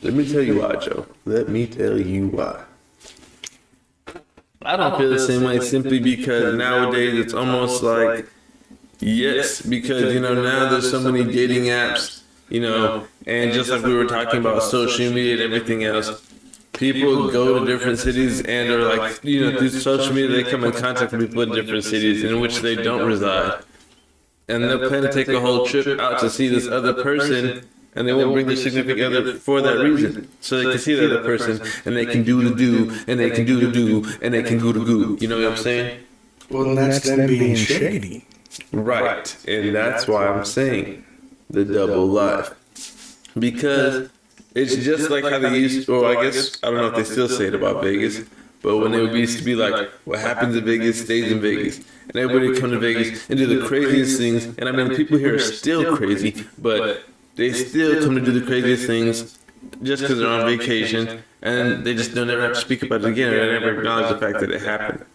Let 0.01 0.13
me 0.13 0.30
tell 0.30 0.41
you 0.41 0.59
why, 0.59 0.76
Joe. 0.76 1.05
Let 1.26 1.47
me 1.47 1.65
tell 1.65 1.99
you 1.99 2.28
why. 2.28 2.63
I 4.65 4.78
don't 4.78 4.97
feel 4.97 5.09
the 5.09 5.19
same 5.19 5.43
way 5.43 5.59
simply 5.59 5.99
because 5.99 6.55
nowadays 6.55 7.19
it's 7.19 7.34
almost 7.34 7.84
like, 7.84 8.28
yes, 9.03 9.61
because, 9.61 10.13
you 10.13 10.19
know, 10.19 10.33
now 10.33 10.69
there's 10.69 10.89
so 10.89 10.99
many 10.99 11.31
dating 11.31 11.63
apps, 11.65 12.21
you 12.49 12.61
know, 12.61 13.05
and 13.25 13.51
just 13.53 13.69
like 13.69 13.83
we 13.83 13.93
were 13.93 14.05
talking 14.05 14.39
about 14.39 14.63
social 14.63 15.11
media 15.11 15.33
and 15.33 15.41
everything 15.53 15.83
else, 15.83 16.21
people 16.73 17.31
go 17.31 17.59
to 17.59 17.65
different 17.65 17.99
cities 17.99 18.41
and 18.41 18.69
are 18.69 18.95
like, 18.95 19.23
you 19.23 19.41
know, 19.41 19.57
through 19.57 19.69
social 19.69 20.13
media, 20.13 20.43
they 20.43 20.49
come 20.49 20.63
in 20.63 20.71
contact 20.71 21.11
with 21.11 21.29
people 21.29 21.43
in 21.43 21.51
different 21.51 21.83
cities 21.83 22.23
in 22.23 22.39
which 22.39 22.59
they 22.59 22.75
don't 22.75 23.05
reside. 23.05 23.63
And 24.49 24.63
they'll 24.63 24.89
plan 24.89 25.03
to 25.03 25.11
take 25.11 25.29
a 25.29 25.39
whole 25.39 25.65
trip 25.65 25.99
out 25.99 26.19
to 26.19 26.29
see 26.29 26.47
this 26.49 26.67
other 26.67 26.93
person, 26.93 27.65
and 27.95 28.07
they 28.07 28.13
won't 28.13 28.33
bring 28.33 28.47
their 28.47 28.57
significant 28.57 29.15
other 29.15 29.35
for 29.35 29.61
that 29.61 29.77
reason. 29.77 30.27
So 30.41 30.57
they 30.57 30.71
can 30.71 30.79
see 30.79 30.95
the 30.95 31.05
other 31.05 31.23
person, 31.23 31.61
and 31.85 31.95
they 31.95 32.05
can 32.05 32.23
do 32.23 32.43
the 32.43 32.55
do, 32.55 32.91
and 33.07 33.19
they 33.19 33.29
can 33.29 33.45
do 33.45 33.59
the 33.59 33.71
do, 33.71 34.05
and 34.21 34.33
they 34.33 34.43
can 34.43 34.57
go 34.59 34.73
to 34.73 34.83
goo. 34.83 35.17
You 35.21 35.27
know 35.27 35.37
what 35.41 35.51
I'm 35.51 35.57
saying? 35.57 36.03
Well, 36.49 36.75
that's 36.75 37.01
them 37.03 37.27
being 37.27 37.55
shady. 37.55 38.25
Right. 38.71 39.35
And 39.47 39.75
that's 39.75 40.07
why 40.07 40.27
I'm 40.27 40.45
saying 40.45 41.03
the 41.49 41.65
double 41.65 42.07
life. 42.07 42.51
Because 43.37 44.09
it's 44.55 44.75
just 44.75 45.09
like 45.09 45.23
how 45.23 45.39
they 45.39 45.57
used, 45.57 45.89
or 45.89 46.05
I 46.05 46.23
guess, 46.23 46.57
I 46.63 46.69
don't 46.69 46.77
know 46.77 46.87
if 46.87 46.95
they 46.95 47.03
still 47.03 47.29
say 47.29 47.47
it 47.47 47.55
about 47.55 47.83
Vegas, 47.83 48.21
but 48.61 48.77
when 48.77 48.93
it 48.93 49.01
would 49.01 49.13
used 49.13 49.39
to 49.39 49.43
be 49.43 49.55
like, 49.55 49.89
what 50.05 50.19
happens 50.19 50.55
in 50.55 50.63
Vegas 50.63 51.03
stays 51.03 51.31
in 51.31 51.41
Vegas. 51.41 51.79
And 52.09 52.17
everybody 52.17 52.49
would 52.49 52.59
come 52.59 52.71
to 52.71 52.79
Vegas 52.79 53.29
and 53.29 53.39
do 53.39 53.47
the 53.47 53.65
craziest 53.67 54.17
things. 54.17 54.45
And 54.57 54.69
I 54.69 54.71
mean, 54.71 54.95
people 54.95 55.17
here 55.17 55.35
are 55.35 55.39
still 55.39 55.95
crazy, 55.95 56.45
but 56.57 57.03
they 57.35 57.53
still 57.53 58.03
come 58.03 58.15
to 58.15 58.21
do 58.21 58.37
the 58.39 58.45
craziest 58.45 58.85
things 58.85 59.39
just 59.81 60.03
because 60.03 60.19
they're 60.19 60.29
on 60.29 60.45
vacation. 60.45 61.23
And 61.41 61.83
they 61.85 61.93
just 61.93 62.15
don't 62.15 62.29
ever 62.29 62.41
have 62.41 62.53
to 62.53 62.59
speak 62.59 62.83
about 62.83 63.01
it 63.01 63.07
again 63.07 63.33
or 63.33 63.59
never 63.59 63.79
acknowledge 63.79 64.09
the 64.09 64.17
fact 64.17 64.39
that 64.39 64.51
it 64.51 64.61
happened. 64.61 65.05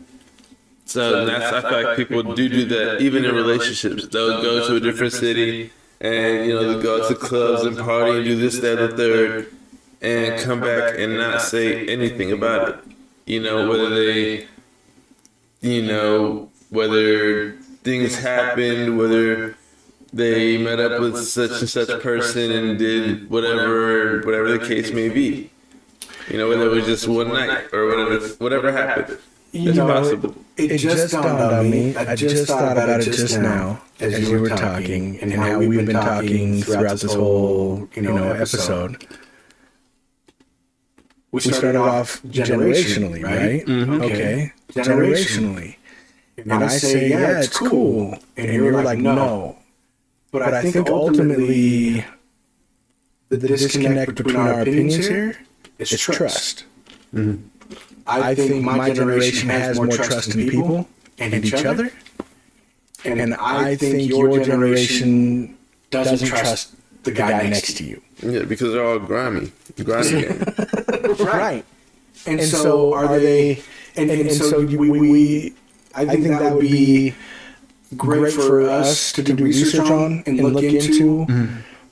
So 0.89 1.26
that's, 1.26 1.53
I 1.53 1.61
feel 1.61 1.82
like 1.82 1.97
people 1.99 2.22
do 2.34 2.49
do 2.49 2.64
that 2.64 3.03
even 3.03 3.26
in 3.26 3.34
relationships. 3.34 4.07
They'll 4.09 4.41
go 4.43 4.66
to 4.68 4.76
a 4.76 4.80
different 4.80 5.12
city 5.12 5.70
and 6.01 6.47
you 6.47 6.55
know 6.55 6.72
they'll 6.72 6.82
go 6.82 7.07
to 7.07 7.14
clubs 7.14 7.64
and 7.64 7.76
party 7.76 8.16
and 8.16 8.24
do 8.24 8.36
this, 8.36 8.59
that, 8.61 8.78
and 8.78 8.93
the 8.93 8.97
third, 8.97 9.53
and 10.01 10.41
come 10.41 10.61
back 10.61 10.99
and 10.99 11.18
not 11.18 11.43
say 11.43 11.86
anything 11.89 12.32
about 12.32 12.70
it. 12.70 12.76
You 13.26 13.41
know 13.41 13.68
whether 13.68 13.91
they, 13.91 14.47
you 15.61 15.82
know 15.82 16.51
whether 16.70 17.53
things 17.84 18.18
happened, 18.18 18.97
whether 18.97 19.57
they 20.14 20.57
met 20.57 20.80
up 20.80 21.03
with 21.03 21.22
such 21.22 21.61
and 21.61 21.68
such 21.68 22.03
person 22.03 22.51
and 22.51 22.78
did 22.78 23.28
whatever, 23.28 24.22
whatever 24.22 24.57
the 24.57 24.66
case 24.66 24.91
may 24.91 25.11
be. 25.11 25.51
You 26.30 26.39
know 26.39 26.49
whether 26.49 26.64
it 26.64 26.70
was 26.70 26.86
just 26.86 27.07
one 27.07 27.28
night 27.28 27.66
or 27.74 27.86
whatever, 27.89 28.26
whatever 28.39 28.72
happened. 28.72 29.18
You 29.53 29.71
It's 29.71 29.79
know, 29.79 29.87
possible. 29.87 30.35
It, 30.57 30.73
it 30.73 30.79
just 30.79 31.13
dawned 31.13 31.27
on 31.27 31.71
me. 31.71 31.97
I 31.97 32.15
just 32.15 32.47
thought 32.47 32.73
about 32.73 33.01
it 33.01 33.05
just 33.05 33.39
now 33.39 33.81
as 34.01 34.29
you 34.29 34.41
were 34.41 34.51
talking, 34.51 35.19
and 35.21 35.33
how 35.33 35.59
we've 35.59 35.87
been 35.87 35.97
talking 35.97 36.63
throughout 36.63 36.99
this 36.99 37.15
whole, 37.15 37.89
you 37.95 38.03
know, 38.03 38.33
episode. 38.33 39.07
we 41.33 41.41
started, 41.41 41.77
off 41.77 42.23
generationally, 42.23 43.23
right? 43.23 43.65
Mhm. 43.67 44.03
Okay, 44.03 44.53
generationally. 44.73 45.77
And, 46.37 46.53
I 46.53 46.69
say, 46.69 47.11
yeah, 47.11 47.41
it's 47.41 47.59
cool. 47.59 48.17
And, 48.37 48.53
you're, 48.53 48.83
like, 48.83 48.99
no. 49.01 49.59
But, 50.31 50.43
I, 50.43 50.63
think, 50.63 50.89
ultimately, 50.89 52.05
the, 53.29 53.37
disconnect 53.39 54.15
between 54.15 54.37
our 54.37 54.61
opinions 54.61 55.07
here 55.07 55.37
is 55.79 55.91
trust. 55.99 56.65
I, 58.09 58.35
think 58.35 58.65
my 58.65 58.91
generation 58.93 59.49
has 59.49 59.77
more 59.77 59.89
trust 59.89 60.35
in 60.35 60.49
people 60.49 60.89
and 61.19 61.35
each 61.35 61.53
other. 61.55 61.91
And, 63.05 63.35
I 63.35 63.77
think 63.77 64.09
your 64.09 64.43
generation 64.43 65.57
doesn't 65.91 66.27
trust 66.27 66.75
the 67.05 67.13
guy 67.13 67.49
next 67.49 67.77
to 67.79 67.85
you. 67.85 68.03
Yeah, 68.23 68.43
because 68.43 68.73
they're 68.73 68.85
all 68.85 68.99
grimy. 68.99 69.53
Grimy 69.83 70.23
gang. 70.23 71.17
right. 71.21 71.65
And, 72.27 72.43
so, 72.43 72.95
are 72.95 73.19
they? 73.19 73.63
And, 73.97 74.11
and, 74.11 74.33
so 74.33 74.61
we, 74.61 74.77
we, 74.77 75.55
I 75.95 76.05
think, 76.07 76.27
that 76.29 76.53
would 76.53 76.61
be 76.61 77.15
great 77.97 78.33
for 78.33 78.69
us 78.69 79.13
to 79.13 79.23
do 79.23 79.37
research 79.37 79.89
on 79.89 80.23
and 80.27 80.39
look 80.41 80.65
into 80.65 81.25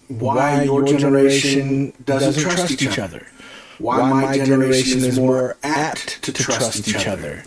why 0.08 0.62
your 0.62 0.84
generation 0.84 1.92
doesn't 2.04 2.42
trust 2.42 2.82
each 2.82 2.98
other. 2.98 3.26
Why 3.78 4.10
my 4.10 4.36
generation 4.36 5.04
is 5.04 5.18
more 5.18 5.56
apt 5.62 6.22
to 6.22 6.32
trust 6.32 6.88
each 6.88 7.06
other. 7.06 7.42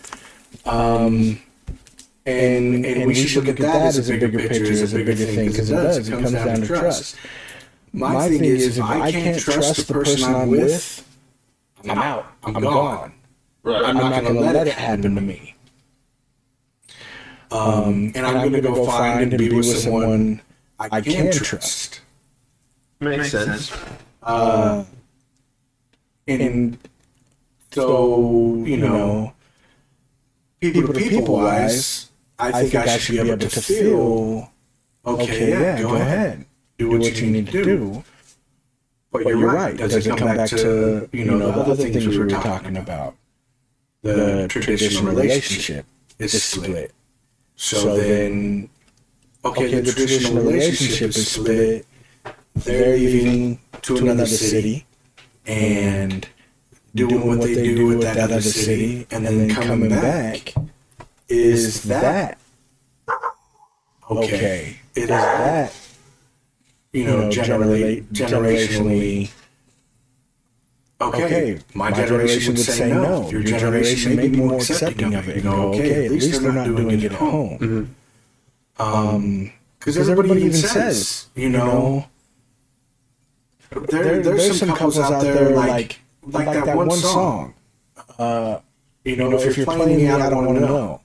Um, 0.65 1.39
and, 2.25 2.85
and 2.85 3.07
we 3.07 3.15
should 3.15 3.45
look 3.45 3.59
at 3.59 3.61
that 3.65 3.95
as 3.95 4.09
a 4.09 4.17
bigger 4.17 4.37
picture, 4.37 4.71
as 4.71 4.93
a 4.93 4.97
bigger 4.97 5.15
thing, 5.15 5.49
because 5.49 5.69
it 5.69 5.75
does. 5.75 6.07
It 6.07 6.11
comes 6.11 6.31
down 6.31 6.61
to 6.61 6.67
trust. 6.67 7.15
My 7.91 8.27
thing 8.29 8.45
is, 8.45 8.77
if 8.77 8.83
I 8.83 9.11
can't 9.11 9.39
trust 9.39 9.87
the 9.87 9.93
person 9.93 10.35
I'm 10.35 10.49
with, 10.49 11.05
I'm 11.87 11.97
out. 11.97 12.27
I'm 12.43 12.53
gone. 12.53 13.13
right. 13.63 13.83
I'm 13.83 13.95
not 13.95 14.21
going 14.21 14.35
to 14.35 14.39
let 14.39 14.67
it 14.67 14.73
happen 14.73 15.15
to 15.15 15.21
me. 15.21 15.55
Um, 17.51 18.11
and 18.13 18.27
I'm 18.27 18.51
going 18.51 18.53
to 18.53 18.61
go 18.61 18.85
find 18.85 19.33
and 19.33 19.37
be 19.39 19.49
with 19.49 19.65
someone 19.65 20.41
I 20.79 21.01
can 21.01 21.31
trust. 21.31 22.01
Makes 22.99 23.31
sense. 23.31 23.71
Uh, 24.21 24.83
and 26.29 26.77
so, 27.71 28.63
you 28.65 28.77
know, 28.77 29.33
people 30.59 30.93
to 30.93 30.93
people 30.93 31.35
wise, 31.35 32.09
I 32.37 32.63
think 32.63 32.75
I 32.75 32.97
should 32.97 33.13
be 33.13 33.29
able 33.29 33.37
to 33.37 33.61
feel, 33.61 34.51
okay, 35.05 35.49
yeah, 35.49 35.81
go 35.81 35.95
ahead, 35.95 36.45
do 36.77 36.89
what 36.89 37.19
you 37.19 37.27
need 37.31 37.47
to 37.47 37.63
do. 37.63 38.03
But 39.11 39.25
you're 39.25 39.51
right. 39.51 39.75
Does 39.75 40.05
it 40.05 40.17
come 40.17 40.35
back 40.35 40.49
to, 40.49 41.09
you 41.11 41.25
know, 41.25 41.39
the 41.39 41.61
other 41.61 41.75
things 41.75 42.07
we 42.07 42.17
were 42.17 42.27
talking 42.27 42.77
about? 42.77 43.15
The 44.03 44.47
traditional 44.47 45.11
relationship 45.11 45.85
is 46.19 46.41
split. 46.43 46.93
So 47.55 47.97
then, 47.97 48.69
okay, 49.43 49.81
the 49.81 49.91
traditional 49.91 50.43
relationship 50.43 51.09
is 51.09 51.31
split. 51.31 51.85
They're 52.55 52.97
leaving 52.97 53.59
to 53.81 53.97
another 53.97 54.25
city 54.25 54.85
and 55.49 56.27
doing 56.93 57.25
what 57.25 57.41
they 57.41 57.55
do 57.55 57.87
with 57.87 58.01
that 58.01 58.17
other 58.17 58.41
city, 58.41 59.07
and 59.11 59.25
then 59.25 59.49
coming 59.49 59.89
back. 59.89 60.53
Is 61.27 61.83
that 61.83 62.37
okay? 64.09 64.77
It 64.95 65.03
is 65.03 65.07
that 65.09 65.73
you 66.93 67.03
know 67.05 67.29
generally 67.29 68.01
generationally? 68.13 69.31
Okay, 71.01 71.59
my 71.73 71.91
generation 71.91 72.53
would 72.55 72.61
say 72.61 72.89
no. 72.89 73.29
Your 73.29 73.41
generation 73.41 74.15
may 74.15 74.27
be 74.27 74.37
more 74.37 74.55
accepting 74.55 75.15
of 75.15 75.29
it 75.29 75.35
and 75.35 75.43
go, 75.43 75.69
okay, 75.69 76.05
at 76.05 76.11
least 76.11 76.41
they're 76.41 76.51
not 76.51 76.65
doing 76.65 76.91
it 76.91 77.05
at 77.05 77.13
home. 77.13 77.95
Um, 78.77 79.53
because 79.77 80.09
everybody 80.09 80.41
even 80.41 80.53
says, 80.53 81.27
you 81.35 81.47
know, 81.49 82.05
there, 83.69 84.21
there's 84.21 84.59
some 84.59 84.69
couples 84.69 84.97
out 84.99 85.21
there 85.21 85.55
like 85.55 85.99
like, 86.23 86.65
that, 86.65 86.75
one 86.75 86.91
song. 86.91 87.53
Uh, 88.17 88.59
you 89.03 89.15
know, 89.15 89.31
if, 89.33 89.57
you're 89.57 89.65
playing 89.65 89.97
me, 89.97 90.09
I 90.09 90.29
don't 90.29 90.45
want 90.45 90.59
to 90.59 90.65
know. 90.65 91.01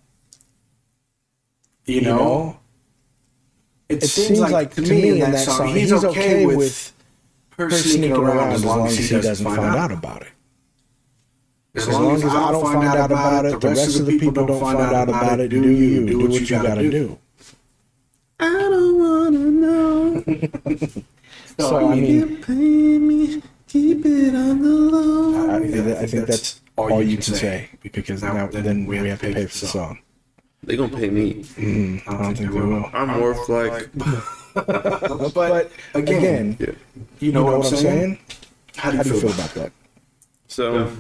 You 1.87 2.01
know, 2.01 2.59
it, 3.89 4.03
seems 4.03 4.41
like 4.41 4.75
to 4.75 4.81
me 4.81 5.11
in 5.11 5.19
that 5.21 5.39
song, 5.39 5.69
he's 5.69 5.93
okay 5.93 6.47
with 6.47 6.93
her 7.57 7.71
sneaking 7.71 8.13
around 8.13 8.53
as 8.53 8.65
long 8.65 8.87
as 8.87 8.97
he 8.97 9.09
doesn't 9.21 9.45
find 9.45 9.61
out 9.61 9.93
about 9.93 10.23
it. 10.23 10.29
As 11.75 11.89
long 11.89 12.15
as 12.15 12.25
I 12.25 12.53
don't 12.53 12.73
find 12.73 12.85
out 12.85 13.11
about 13.11 13.47
it, 13.47 13.61
the 13.61 13.69
rest 13.69 14.01
of 14.01 14.07
the 14.07 14.19
people 14.19 14.47
don't 14.47 14.61
find 14.61 14.79
out 14.79 15.09
about 15.09 15.41
it. 15.41 15.49
Do 15.49 15.71
you? 15.71 16.07
Do 16.07 16.29
what 16.29 16.41
you 16.41 16.47
gotta 16.47 16.91
do. 16.91 17.19
I 18.41 18.51
don't 18.51 18.99
wanna 18.99 19.51
know. 19.51 21.05
So 21.59 21.89
I 21.91 21.95
mean, 21.95 22.43
pay 22.43 22.99
me, 22.99 23.43
keep 23.69 24.05
it 24.05 24.35
on 24.35 24.61
the 24.63 24.69
low. 24.69 25.51
I, 25.51 26.03
I 26.03 26.07
think 26.07 26.27
that's 26.27 26.61
all 26.77 27.03
you 27.03 27.17
can 27.17 27.23
say 27.23 27.69
because 27.83 28.23
now 28.23 28.47
then 28.49 28.87
we 28.87 28.97
have 29.09 29.21
to 29.21 29.33
pay 29.33 29.47
for 29.47 29.59
the 29.59 29.67
song. 29.67 29.99
They 30.65 30.77
gonna 30.77 30.97
pay 30.97 31.11
me. 31.11 31.45
Mm, 31.45 32.03
I 32.09 32.23
don't 32.23 32.35
think 32.35 32.51
they 32.53 32.59
will. 32.61 32.91
I'm 32.93 33.21
worth 33.21 33.49
like. 33.49 33.89
But 34.55 35.73
again, 35.95 36.57
Yeah. 36.61 36.71
you 37.19 37.33
know 37.33 37.45
what 37.45 37.67
I'm 37.67 37.77
saying? 37.77 38.19
How 38.77 38.93
do 38.93 38.99
you 38.99 39.21
feel 39.21 39.33
about 39.33 39.53
that? 39.55 39.73
So, 40.47 40.93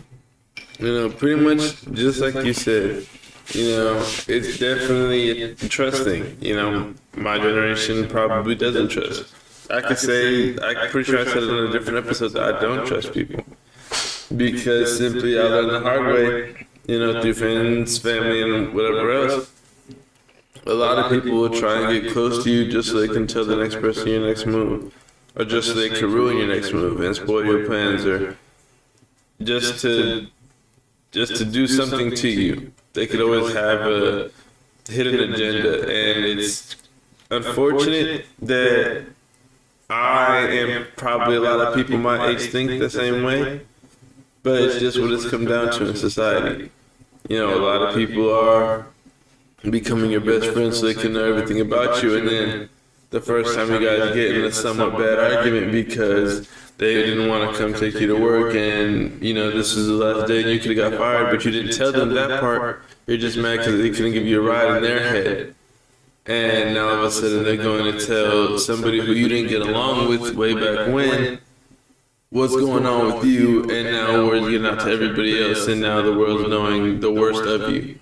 you 0.81 0.93
know, 0.93 1.09
pretty 1.09 1.41
much 1.41 1.85
just 1.93 2.21
like 2.21 2.35
you 2.45 2.53
said, 2.53 3.07
you 3.53 3.69
know, 3.69 3.99
it's 4.27 4.59
definitely 4.59 5.55
trusting. 5.69 6.37
You 6.41 6.57
know, 6.57 6.95
my 7.17 7.39
generation 7.39 8.09
probably 8.09 8.57
doesn't 8.57 8.89
trust. 8.89 9.33
I 9.71 9.81
could 9.81 9.99
say, 9.99 10.57
I'm 10.59 10.91
pretty 10.91 11.11
sure 11.11 11.21
I 11.21 11.25
said 11.25 11.43
it 11.43 11.51
in 11.51 11.67
a 11.67 11.73
different 11.73 12.05
episode 12.05 12.29
that 12.29 12.55
I 12.55 12.61
don't 12.61 12.87
trust 12.87 13.13
people. 13.13 13.45
Because 14.37 14.99
simply 14.99 15.39
I 15.39 15.43
learned 15.45 15.71
the 15.71 15.81
hard 15.81 16.15
way, 16.15 16.67
you 16.87 16.99
know, 16.99 17.21
through 17.21 17.35
friends, 17.35 17.99
family, 17.99 18.43
and 18.43 18.75
whatever 18.75 19.13
else. 19.13 19.51
A 20.67 20.73
lot 20.73 20.99
of 20.99 21.11
people 21.11 21.39
will 21.39 21.51
try 21.51 21.81
and 21.81 22.03
get 22.03 22.13
close 22.13 22.43
to 22.45 22.51
you 22.51 22.71
just 22.71 22.89
so 22.89 23.01
they 23.01 23.13
can 23.13 23.27
tell 23.27 23.45
the 23.45 23.57
next 23.57 23.77
person 23.77 24.09
your 24.09 24.27
next 24.27 24.47
move. 24.47 24.95
Or 25.37 25.45
just 25.45 25.69
so 25.69 25.75
they 25.75 25.91
can 25.91 26.13
ruin 26.13 26.37
your 26.39 26.47
next 26.47 26.73
move 26.73 27.01
and 27.01 27.15
spoil 27.15 27.45
your 27.45 27.67
plans 27.67 28.07
or 28.07 28.37
just 29.43 29.81
to 29.83 30.29
just 31.11 31.37
to 31.37 31.45
do 31.45 31.67
something 31.67 32.15
to 32.15 32.29
you. 32.29 32.73
They 32.93 33.07
could 33.07 33.21
always 33.21 33.53
have 33.55 33.81
a 33.81 34.31
hidden 34.89 35.33
agenda, 35.33 35.83
and 35.83 36.25
it's 36.25 36.77
unfortunate 37.31 38.27
that 38.43 39.07
I 39.95 40.49
am 40.49 40.87
probably 40.97 41.37
a 41.37 41.41
lot 41.41 41.61
of 41.61 41.75
people 41.75 41.99
my 41.99 42.29
age 42.29 42.51
think 42.51 42.81
the 42.81 42.91
same 42.91 43.23
way, 43.23 43.61
but 44.43 44.61
it's 44.61 44.79
just 44.81 45.01
what 45.01 45.13
it's 45.13 45.29
come 45.29 45.45
down 45.45 45.71
to 45.73 45.89
in 45.89 45.97
society. 45.97 46.71
You 47.29 47.39
know, 47.39 47.57
a 47.57 47.63
lot 47.63 47.83
of 47.83 47.95
people 47.95 48.35
are 48.35 48.87
becoming 49.63 50.11
your 50.11 50.21
best 50.21 50.51
friend 50.51 50.75
so 50.75 50.87
they 50.87 50.95
can 50.95 51.13
know 51.13 51.25
everything 51.25 51.61
about 51.61 52.03
you, 52.03 52.17
and 52.17 52.29
then 52.29 52.69
the 53.11 53.21
first 53.21 53.55
time 53.55 53.71
you 53.71 53.79
guys 53.79 54.13
get 54.15 54.37
in 54.37 54.45
a 54.45 54.53
somewhat 54.53 54.99
bad 54.99 55.19
argument 55.19 55.71
because 55.71 56.49
they 56.79 56.95
didn't 56.95 57.29
want 57.29 57.51
to 57.51 57.57
come 57.57 57.73
take 57.73 57.95
you 57.95 58.09
to 58.09 58.17
work 58.17 58.57
and 58.57 59.23
you 59.23 59.33
know 59.33 59.53
this 59.53 59.77
is 59.77 59.87
the 59.87 59.93
last 59.93 60.27
day 60.27 60.43
and 60.43 60.51
you 60.51 60.59
could 60.59 60.77
have 60.77 60.91
got 60.91 60.99
fired 60.99 61.31
but 61.31 61.45
you 61.45 61.53
didn't 61.53 61.77
tell 61.77 61.93
them 61.93 62.13
that 62.13 62.41
part. 62.41 62.83
you're 63.07 63.17
just 63.17 63.39
mad 63.39 63.59
because 63.59 63.81
they 63.81 63.91
couldn't 63.91 64.13
give 64.13 64.27
you 64.27 64.41
a 64.41 64.45
ride 64.45 64.77
in 64.77 64.83
their 64.83 64.99
head 64.99 65.54
and 66.27 66.75
now 66.75 66.89
all 66.89 66.95
of 66.95 67.05
a 67.05 67.11
sudden 67.11 67.45
they're 67.45 67.57
going 67.57 67.93
to 67.93 68.07
tell 68.07 68.59
somebody 68.59 69.01
who 69.01 69.13
you 69.13 69.29
didn't 69.29 69.49
get 69.49 69.63
along 69.63 70.09
with 70.09 70.35
way 70.35 70.55
back 70.55 70.93
when 70.93 71.39
what's 72.31 72.57
going 72.57 72.87
on 72.87 73.15
with 73.15 73.25
you. 73.25 73.63
and 73.71 73.93
now 73.93 74.27
word's 74.27 74.49
getting 74.49 74.67
out 74.67 74.81
to 74.81 74.91
everybody 74.91 75.43
else 75.43 75.67
and 75.69 75.81
now 75.81 76.01
the 76.03 76.17
world's 76.17 76.49
knowing 76.49 77.01
the 77.01 77.13
worst 77.13 77.45
of 77.45 77.71
you. 77.71 77.99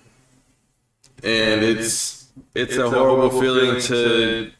and 1.23 1.63
it's 1.63 2.29
it's 2.55 2.77
a 2.77 2.89
horrible 2.89 3.29
feeling 3.41 3.79
to 3.81 4.51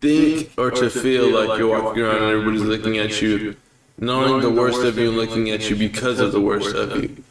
think 0.00 0.50
or 0.56 0.70
to 0.70 0.88
feel 0.90 1.30
like 1.30 1.58
you're 1.58 1.82
walking 1.82 2.02
around 2.02 2.22
and 2.22 2.24
everybody's 2.26 2.62
looking 2.62 2.98
at 2.98 3.20
you, 3.20 3.56
knowing 3.98 4.40
the 4.40 4.50
worst 4.50 4.82
of 4.84 4.96
you 4.98 5.08
and 5.08 5.16
looking 5.16 5.50
at 5.50 5.68
you 5.68 5.74
because 5.74 6.20
of 6.20 6.30
the 6.32 6.40
worst 6.40 6.74
of 6.76 7.02
you. 7.02 7.24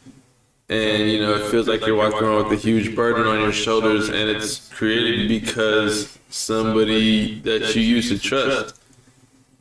And 0.69 1.09
you 1.09 1.21
know, 1.21 1.35
it 1.35 1.49
feels 1.49 1.67
like 1.67 1.85
you're 1.85 1.95
walking 1.95 2.23
around 2.23 2.49
with 2.49 2.59
a 2.59 2.61
huge 2.61 2.93
burden 2.93 3.25
on 3.25 3.39
your 3.39 3.53
shoulders, 3.53 4.09
and 4.09 4.29
it's 4.29 4.67
created 4.73 5.29
because 5.29 6.17
somebody 6.29 7.39
that 7.41 7.73
you 7.73 7.81
used 7.81 8.09
to 8.09 8.19
trust 8.19 8.75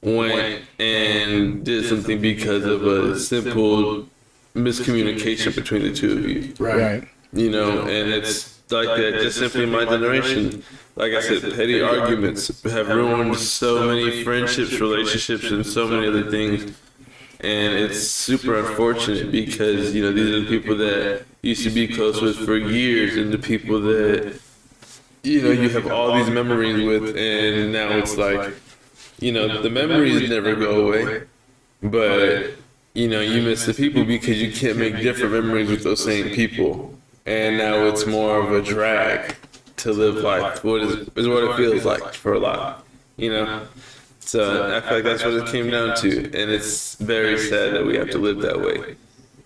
went 0.03 0.65
and 0.81 1.65
did 1.65 1.85
something 1.87 2.21
because 2.21 2.65
of 2.65 2.85
a 2.85 3.19
simple 3.19 4.09
miscommunication 4.55 5.55
between 5.55 5.83
the 5.83 5.93
two 5.93 6.13
of 6.19 6.29
you 6.29 6.55
Right. 6.59 7.05
you 7.33 7.51
know, 7.51 7.83
and 7.83 8.11
it's 8.11 8.59
like 8.71 8.89
that. 8.89 9.21
Just 9.23 9.39
simply 9.39 9.67
my 9.67 9.85
generation, 9.85 10.65
like 10.97 11.13
I 11.13 11.21
said, 11.21 11.43
petty 11.55 11.81
arguments 11.83 12.63
have 12.65 12.89
ruined 12.89 13.37
so 13.37 13.87
many 13.87 14.25
friendships, 14.25 14.81
relationships, 14.81 15.51
and 15.51 15.65
so 15.65 15.87
many 15.87 16.09
other 16.09 16.29
things. 16.31 16.73
And 17.47 17.75
it's 17.75 18.01
super 18.09 18.59
unfortunate 18.59 19.31
because 19.31 19.95
you 19.95 20.03
know 20.03 20.13
these 20.13 20.35
are 20.35 20.41
the 20.41 20.49
people 20.49 20.77
that 20.77 21.25
you 21.43 21.51
used 21.51 21.63
to 21.63 21.71
be 21.71 21.87
close 21.87 22.21
with 22.21 22.37
for 22.45 22.57
years, 22.57 23.17
and 23.17 23.33
the 23.33 23.39
people 23.39 23.81
that 23.83 24.37
you 25.23 25.43
know 25.43 25.53
you 25.53 25.69
have 25.69 25.87
all 25.87 26.13
these 26.17 26.29
memories 26.29 26.85
with, 26.85 27.17
and 27.17 27.73
now 27.73 27.91
it's 27.91 28.17
like 28.17 28.53
you 29.21 29.31
know 29.31 29.63
the 29.63 29.71
memories 29.71 30.29
never 30.29 30.57
go 30.57 30.89
away, 30.89 31.23
but 31.85 32.51
you 32.95 33.07
know 33.07 33.21
you 33.21 33.43
miss 33.43 33.65
the 33.65 33.75
people 33.75 34.05
because 34.05 34.43
you 34.43 34.51
can't 34.51 34.77
make 34.77 34.97
different 34.97 35.33
memories 35.33 35.71
with 35.71 35.85
those 35.85 36.03
same 36.03 36.35
people, 36.35 36.99
and 37.27 37.59
now 37.59 37.87
it's 37.87 38.07
more 38.07 38.41
of 38.41 38.51
a 38.51 38.61
drag 38.61 39.37
to 39.77 39.93
live 39.93 40.17
life. 40.17 40.65
What 40.65 40.81
is 40.81 41.09
is 41.15 41.29
what 41.29 41.45
it 41.45 41.57
feels 41.57 41.85
like 41.85 42.13
for 42.13 42.33
a 42.33 42.41
lot, 42.41 42.85
you 43.17 43.31
know. 43.31 43.69
So 44.27 44.77
I 44.77 44.81
feel 44.81 44.95
like 44.95 45.05
that's 45.05 45.24
what 45.24 45.35
it 45.35 45.47
came 45.47 45.70
down 45.70 45.97
to, 45.99 46.24
and 46.24 46.51
it's 46.51 46.97
very 46.97 47.39
sad 47.39 47.74
that 47.74 47.87
we 47.87 47.97
have 47.97 48.11
to 48.11 48.18
live 48.18 48.41
that 48.41 48.61
way. 48.61 48.97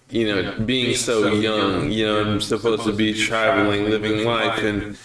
You 0.08 0.26
know, 0.26 0.58
being 0.64 0.96
so 0.96 1.32
young, 1.32 1.90
you 1.92 2.06
know, 2.06 2.20
I'm 2.22 2.40
supposed 2.40 2.84
to 2.84 2.92
be 2.92 3.12
traveling, 3.14 3.90
living 3.90 4.24
life, 4.24 4.58
and 4.58 4.96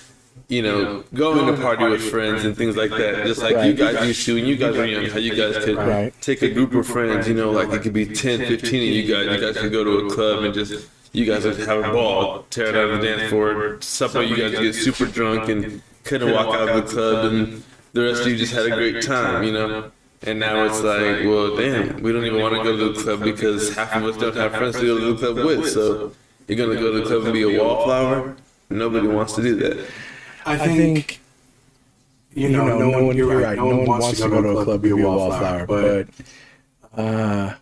you 0.48 0.62
know, 0.62 1.04
going 1.14 1.54
to 1.54 1.62
party 1.62 1.86
with 1.86 2.10
friends 2.10 2.46
and 2.46 2.56
things 2.56 2.78
like 2.78 2.92
that, 2.92 3.26
just 3.26 3.42
like 3.42 3.66
you 3.66 3.74
guys 3.74 4.08
used 4.08 4.26
to. 4.26 4.36
When 4.36 4.46
you 4.46 4.56
guys 4.56 4.78
were 4.78 4.86
young, 4.86 5.10
how 5.10 5.18
you 5.18 5.36
guys 5.36 5.64
could 5.64 6.14
take 6.22 6.42
a 6.42 6.50
group 6.50 6.74
of 6.74 6.88
friends, 6.88 7.28
you 7.28 7.34
know, 7.34 7.52
like 7.52 7.70
it 7.70 7.82
could 7.82 7.94
be 7.94 8.06
10, 8.06 8.40
15 8.40 8.60
of 8.60 8.72
you 8.72 9.14
guys, 9.14 9.26
you 9.26 9.46
guys 9.46 9.58
could 9.62 9.72
go 9.72 9.84
to 9.84 10.06
a 10.06 10.10
club 10.12 10.44
and 10.44 10.54
just, 10.54 10.88
you 11.14 11.26
guys 11.26 11.46
would 11.46 11.58
have 11.58 11.84
a 11.84 11.92
ball, 11.92 12.44
tear 12.50 12.68
it 12.68 12.76
out 12.76 12.90
of 12.90 13.02
the 13.02 13.08
dance 13.08 13.30
floor, 13.30 13.78
supper, 13.82 14.22
you 14.22 14.38
guys 14.38 14.52
get 14.60 14.74
super 14.74 15.06
drunk 15.06 15.50
and 15.50 15.82
couldn't 16.04 16.32
walk 16.32 16.54
out 16.56 16.70
of 16.70 16.76
the 16.76 16.92
club 16.94 17.34
and 17.34 17.64
the 17.96 18.04
rest 18.04 18.22
of 18.24 18.28
you 18.28 18.36
just 18.36 18.54
had 18.54 18.66
a 18.66 18.76
great 18.76 19.02
time, 19.02 19.44
you 19.44 19.54
know? 19.54 19.90
And 20.22 20.38
now 20.38 20.66
it's 20.66 20.82
like, 20.82 21.24
well, 21.24 21.56
damn, 21.56 22.02
we 22.04 22.12
don't 22.12 22.26
even 22.26 22.42
want 22.42 22.54
to 22.56 22.62
go 22.62 22.76
to 22.76 22.92
the 22.92 23.02
club 23.02 23.24
because 23.24 23.74
half 23.74 23.96
of 23.96 24.04
us 24.04 24.18
don't 24.18 24.36
have 24.36 24.52
friends 24.54 24.76
to 24.80 24.86
go 24.86 25.00
to 25.00 25.14
the 25.14 25.18
club 25.18 25.46
with. 25.46 25.72
So 25.72 26.12
you're 26.48 26.58
going 26.58 26.76
to 26.76 26.82
go 26.82 26.92
to 26.92 27.00
the 27.00 27.06
club 27.06 27.24
and 27.24 27.34
be 27.34 27.44
a 27.44 27.64
wallflower? 27.64 28.36
Nobody 28.70 29.08
wants 29.08 29.34
to 29.34 29.42
do 29.42 29.56
that. 29.58 29.88
I 30.46 30.58
think, 30.58 31.22
you 32.34 32.50
know, 32.50 32.78
no, 32.78 33.06
one, 33.06 33.16
you're 33.16 33.40
right. 33.40 33.58
No 33.58 33.68
one 33.68 33.86
wants 33.86 34.20
to 34.20 34.28
go 34.28 34.42
to 34.42 34.50
a 34.50 34.64
club 34.66 34.82
be 34.82 34.90
a 34.90 34.96
wallflower, 34.98 35.66
but 35.66 36.08
uh, 36.98 37.54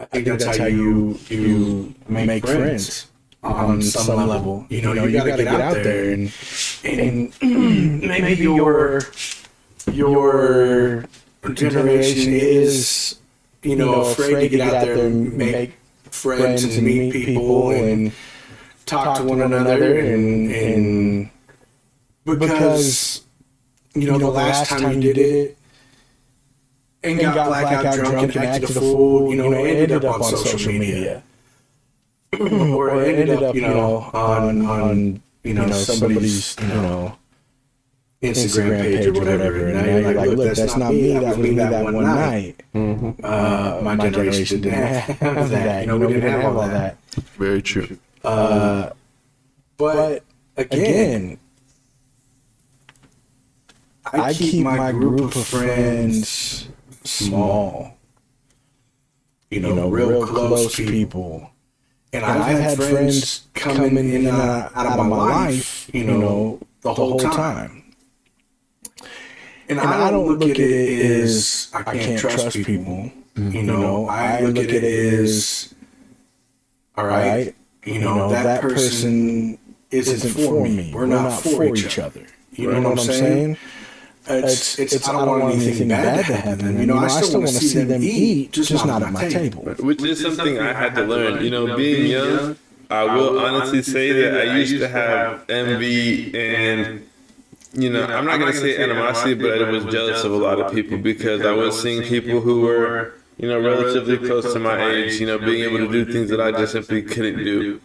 I 0.00 0.04
think 0.06 0.26
that's 0.26 0.56
how 0.56 0.64
you 0.64 1.18
you 1.28 1.94
make 2.08 2.46
friends 2.46 3.11
on 3.42 3.82
some 3.82 4.28
level. 4.28 4.66
You 4.68 4.82
know, 4.82 4.92
you 4.92 5.12
got 5.12 5.36
to 5.36 5.44
get 5.44 5.60
out 5.60 5.74
there 5.74 6.12
and 6.12 6.32
and 6.84 7.32
maybe 7.42 8.42
your 8.42 9.02
your 9.90 11.04
generation 11.54 12.32
is 12.32 13.16
you 13.62 13.76
know 13.76 14.02
afraid 14.02 14.40
to 14.40 14.48
get 14.48 14.74
out 14.74 14.84
there 14.84 15.06
and 15.06 15.32
make 15.32 15.74
friends 16.04 16.64
and 16.64 16.86
meet 16.86 17.12
people 17.12 17.70
and 17.70 18.12
talk 18.86 19.16
to 19.18 19.24
one 19.24 19.40
another 19.42 19.98
and 19.98 20.50
and 20.52 21.30
because 22.24 23.22
you 23.94 24.10
know 24.10 24.18
the 24.18 24.28
last 24.28 24.68
time 24.68 25.00
you 25.00 25.12
did 25.12 25.18
it 25.18 25.58
and 27.02 27.20
got 27.20 27.48
blackout 27.48 27.94
drunk 27.94 28.36
and 28.36 28.44
acted 28.44 28.70
a 28.70 28.80
fool, 28.80 29.30
you 29.30 29.36
know, 29.36 29.52
it 29.52 29.70
ended 29.70 30.04
up 30.04 30.20
on 30.20 30.22
social 30.22 30.72
media. 30.72 31.22
Or 32.40 33.02
it 33.02 33.18
ended 33.18 33.42
up, 33.42 33.54
you 33.54 33.60
know, 33.62 34.10
on 34.14 34.64
on 34.64 35.22
you 35.44 35.54
know 35.54 35.70
somebody's 35.70 36.56
you 36.60 36.68
know 36.68 37.16
Instagram 38.22 38.80
page 38.80 39.06
or 39.06 39.12
whatever. 39.12 39.68
And 39.68 39.86
now 39.86 39.98
you're 39.98 40.14
like, 40.14 40.30
look, 40.30 40.56
that's 40.56 40.76
not 40.76 40.92
me. 40.94 41.12
That 41.12 41.36
was 41.36 41.38
me 41.38 41.54
that 41.56 41.84
one 41.84 42.02
night. 42.04 42.62
Uh, 42.74 43.80
my 43.82 43.96
generation 43.96 44.60
didn't 44.62 44.78
have 44.78 45.50
that. 45.50 45.80
You 45.82 45.86
know, 45.88 45.98
we 45.98 46.06
didn't 46.06 46.30
have 46.30 46.56
all 46.56 46.66
that. 46.68 46.96
Very 47.36 47.60
true. 47.60 47.98
Uh, 48.24 48.90
but 49.76 50.24
again, 50.56 51.38
I 54.06 54.32
keep 54.32 54.64
my 54.64 54.92
group 54.92 55.36
of 55.36 55.46
friends 55.46 56.68
small. 57.04 57.98
You 59.50 59.60
know, 59.60 59.90
real 59.90 60.26
close 60.26 60.74
people. 60.76 61.50
And 62.12 62.24
I've 62.24 62.58
had 62.58 62.76
friends 62.76 63.48
coming 63.54 63.96
in 63.96 64.26
and 64.26 64.36
uh, 64.36 64.40
uh, 64.40 64.70
out 64.74 64.86
out 64.86 64.98
of 65.00 65.06
my 65.06 65.16
life, 65.16 65.90
you 65.94 66.04
know, 66.04 66.60
the 66.82 66.92
whole 66.92 67.18
time. 67.18 67.94
And 69.68 69.80
I 69.80 70.10
don't 70.10 70.38
look 70.38 70.50
at 70.50 70.58
it 70.58 71.10
as 71.22 71.70
I 71.72 71.82
can't 71.82 72.18
trust 72.20 72.56
people. 72.56 73.10
You 73.36 73.62
know, 73.62 74.08
I 74.08 74.40
look 74.40 74.58
at 74.58 74.70
it 74.70 74.84
as, 74.84 75.74
all 76.98 77.06
right, 77.06 77.54
you 77.84 77.98
know, 77.98 78.28
that 78.28 78.60
person 78.60 79.58
isn't 79.90 80.30
for 80.44 80.62
me. 80.64 80.92
We're 80.94 81.06
not 81.06 81.40
for 81.42 81.64
each 81.74 81.98
other. 81.98 82.26
You 82.52 82.72
know 82.72 82.90
what 82.90 82.98
I'm 82.98 83.04
saying? 83.06 83.56
It's, 84.28 84.78
it's, 84.78 85.08
I 85.08 85.12
don't 85.12 85.28
want 85.28 85.54
anything 85.54 85.88
bad 85.88 86.24
to 86.26 86.36
happen. 86.36 86.78
You 86.78 86.86
know, 86.86 86.98
I 86.98 87.08
still 87.08 87.40
want 87.40 87.50
to 87.50 87.54
see 87.54 87.82
them 87.82 88.02
eat, 88.02 88.52
just 88.52 88.86
not 88.86 89.02
at 89.02 89.12
my 89.12 89.28
table. 89.28 89.62
Which 89.80 90.02
is 90.02 90.20
something 90.20 90.58
I 90.58 90.72
had 90.72 90.94
to 90.94 91.02
learn. 91.04 91.44
You 91.44 91.50
know, 91.50 91.76
being 91.76 92.06
young, 92.10 92.56
I 92.88 93.04
will 93.04 93.40
honestly 93.40 93.82
say 93.82 94.12
that 94.12 94.48
I 94.48 94.54
used 94.54 94.78
to 94.78 94.88
have 94.88 95.48
envy 95.50 96.36
and, 96.38 97.06
you 97.72 97.90
know, 97.90 98.04
I'm 98.04 98.24
not 98.24 98.38
going 98.38 98.52
to 98.52 98.58
say 98.58 98.80
animosity, 98.80 99.34
but 99.34 99.62
I 99.62 99.70
was 99.70 99.84
jealous 99.86 100.22
of 100.22 100.32
a 100.32 100.36
lot 100.36 100.60
of 100.60 100.72
people 100.72 100.98
because 100.98 101.42
I 101.42 101.52
was 101.52 101.80
seeing 101.82 102.02
people 102.02 102.40
who 102.40 102.60
were, 102.60 103.14
you 103.38 103.48
know, 103.48 103.58
relatively 103.60 104.18
close 104.18 104.52
to 104.52 104.60
my 104.60 104.88
age, 104.88 105.18
you 105.20 105.26
know, 105.26 105.38
being 105.38 105.64
able 105.64 105.78
to 105.78 105.90
do 105.90 106.12
things 106.12 106.30
that 106.30 106.40
I 106.40 106.52
just 106.52 106.72
simply 106.72 107.02
couldn't 107.02 107.42
do. 107.42 107.80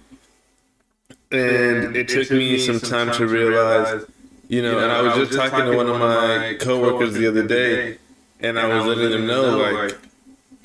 And 1.32 1.96
it 1.96 2.10
took 2.10 2.30
me 2.30 2.60
some 2.60 2.80
time 2.80 3.12
to 3.14 3.26
realize, 3.26 4.06
you 4.48 4.62
know, 4.62 4.80
and 4.80 4.92
I 4.92 5.02
was 5.02 5.16
just 5.16 5.34
talking 5.38 5.66
to 5.66 5.76
one 5.76 5.88
of 5.88 6.00
my 6.00 6.56
coworkers 6.60 7.14
the 7.14 7.28
other 7.28 7.46
day, 7.46 7.98
and 8.40 8.58
I 8.58 8.76
was 8.76 8.86
letting 8.86 9.12
them 9.12 9.28
know, 9.28 9.58
like, 9.58 9.98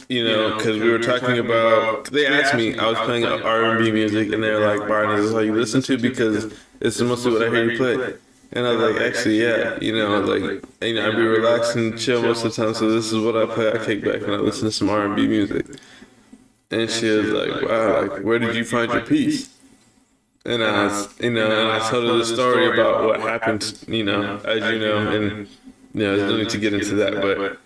you 0.08 0.24
know, 0.24 0.56
because 0.56 0.78
we 0.78 0.90
were 0.90 0.98
talking 0.98 1.38
about. 1.38 2.04
They 2.06 2.26
asked 2.26 2.54
me, 2.54 2.76
I 2.76 2.88
was 2.88 2.98
playing 2.98 3.24
R 3.24 3.64
and 3.64 3.84
B 3.84 3.90
music, 3.90 4.32
and 4.32 4.42
they're 4.42 4.60
like, 4.60 4.88
"Byron, 4.88 5.18
is 5.18 5.26
this 5.26 5.34
all 5.34 5.44
you 5.44 5.54
listen 5.54 5.82
to?" 5.82 5.98
Because 5.98 6.52
it's 6.80 7.00
mostly 7.00 7.32
what 7.32 7.42
I 7.42 7.50
hear 7.50 7.70
you 7.70 7.78
play. 7.78 8.14
And 8.54 8.66
I 8.66 8.74
was 8.74 8.92
like, 8.92 9.02
actually, 9.02 9.40
yeah, 9.40 9.78
you 9.80 9.96
know, 9.96 10.20
like, 10.20 10.62
you 10.82 10.94
know, 10.94 11.08
I'd 11.08 11.16
be 11.16 11.22
relaxed 11.22 11.74
and 11.74 11.98
chill 11.98 12.20
most 12.20 12.44
of 12.44 12.54
the 12.54 12.62
time. 12.62 12.74
So 12.74 12.90
this 12.90 13.10
is 13.10 13.24
what 13.24 13.34
I 13.34 13.46
play. 13.46 13.72
I 13.72 13.82
kick 13.82 14.04
back 14.04 14.20
and 14.22 14.32
I 14.32 14.36
listen 14.36 14.64
to 14.64 14.72
some 14.72 14.90
R 14.90 15.06
and 15.06 15.16
B 15.16 15.26
music. 15.26 15.64
And 16.70 16.90
she 16.90 17.08
was 17.08 17.30
like, 17.30 17.62
wow, 17.62 18.02
like, 18.02 18.22
where 18.22 18.38
did 18.38 18.54
you 18.54 18.64
find 18.66 18.92
your 18.92 19.00
peace? 19.00 19.48
And 20.44 20.62
I, 20.62 20.84
was, 20.86 21.20
you 21.20 21.30
know, 21.30 21.46
and 21.50 21.70
I 21.70 21.88
told 21.88 22.04
her 22.04 22.16
the 22.18 22.24
story 22.24 22.72
about 22.72 23.04
what 23.04 23.20
happened, 23.20 23.78
you 23.86 24.02
know, 24.04 24.38
as 24.44 24.72
you 24.72 24.78
know, 24.80 24.98
and 24.98 25.48
you 25.94 26.02
know, 26.02 26.16
there's 26.16 26.30
no 26.30 26.36
need 26.36 26.48
to 26.50 26.58
get 26.58 26.74
into 26.74 26.96
that, 26.96 27.14
but 27.22 27.58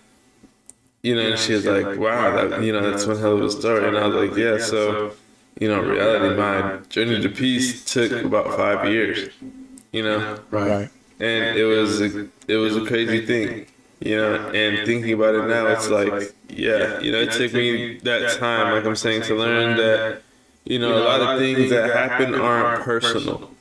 you 1.01 1.15
know, 1.15 1.21
and 1.21 1.39
she 1.39 1.53
was 1.53 1.65
like, 1.65 1.97
wow, 1.97 2.47
that, 2.49 2.61
you 2.61 2.71
know, 2.73 2.87
that's 2.89 3.05
one 3.05 3.17
hell 3.17 3.33
of 3.37 3.41
a 3.41 3.49
story. 3.51 3.87
And 3.87 3.97
I 3.97 4.05
was 4.07 4.29
like, 4.29 4.37
yeah, 4.37 4.57
so, 4.59 5.13
you 5.59 5.67
know, 5.69 5.79
reality, 5.81 6.35
my 6.35 6.77
journey 6.89 7.21
to 7.21 7.29
peace 7.29 7.83
took 7.85 8.11
about 8.23 8.55
five 8.55 8.87
years, 8.87 9.29
you 9.91 10.03
know, 10.03 10.39
Right. 10.51 10.89
and 11.19 11.57
it 11.57 11.65
was 11.65 12.01
a, 12.01 12.27
it 12.47 12.57
was 12.57 12.75
a 12.75 12.85
crazy 12.85 13.25
thing, 13.25 13.65
you 13.99 14.17
know. 14.17 14.35
And 14.51 14.85
thinking 14.85 15.13
about 15.13 15.33
it 15.35 15.47
now, 15.47 15.67
it's 15.67 15.89
like, 15.89 16.35
yeah, 16.49 16.99
you 16.99 17.11
know, 17.11 17.21
it 17.21 17.31
took 17.31 17.53
me 17.53 17.97
that 17.99 18.37
time, 18.37 18.73
like 18.73 18.85
I'm 18.85 18.95
saying, 18.95 19.23
to 19.23 19.35
learn 19.35 19.77
that, 19.77 20.21
you 20.69 20.79
know, 20.79 20.97
a 20.97 21.03
lot 21.03 21.21
of 21.21 21.39
things 21.39 21.69
that 21.69 21.89
happen 21.95 22.35
aren't 22.35 22.83
personal. 22.83 23.51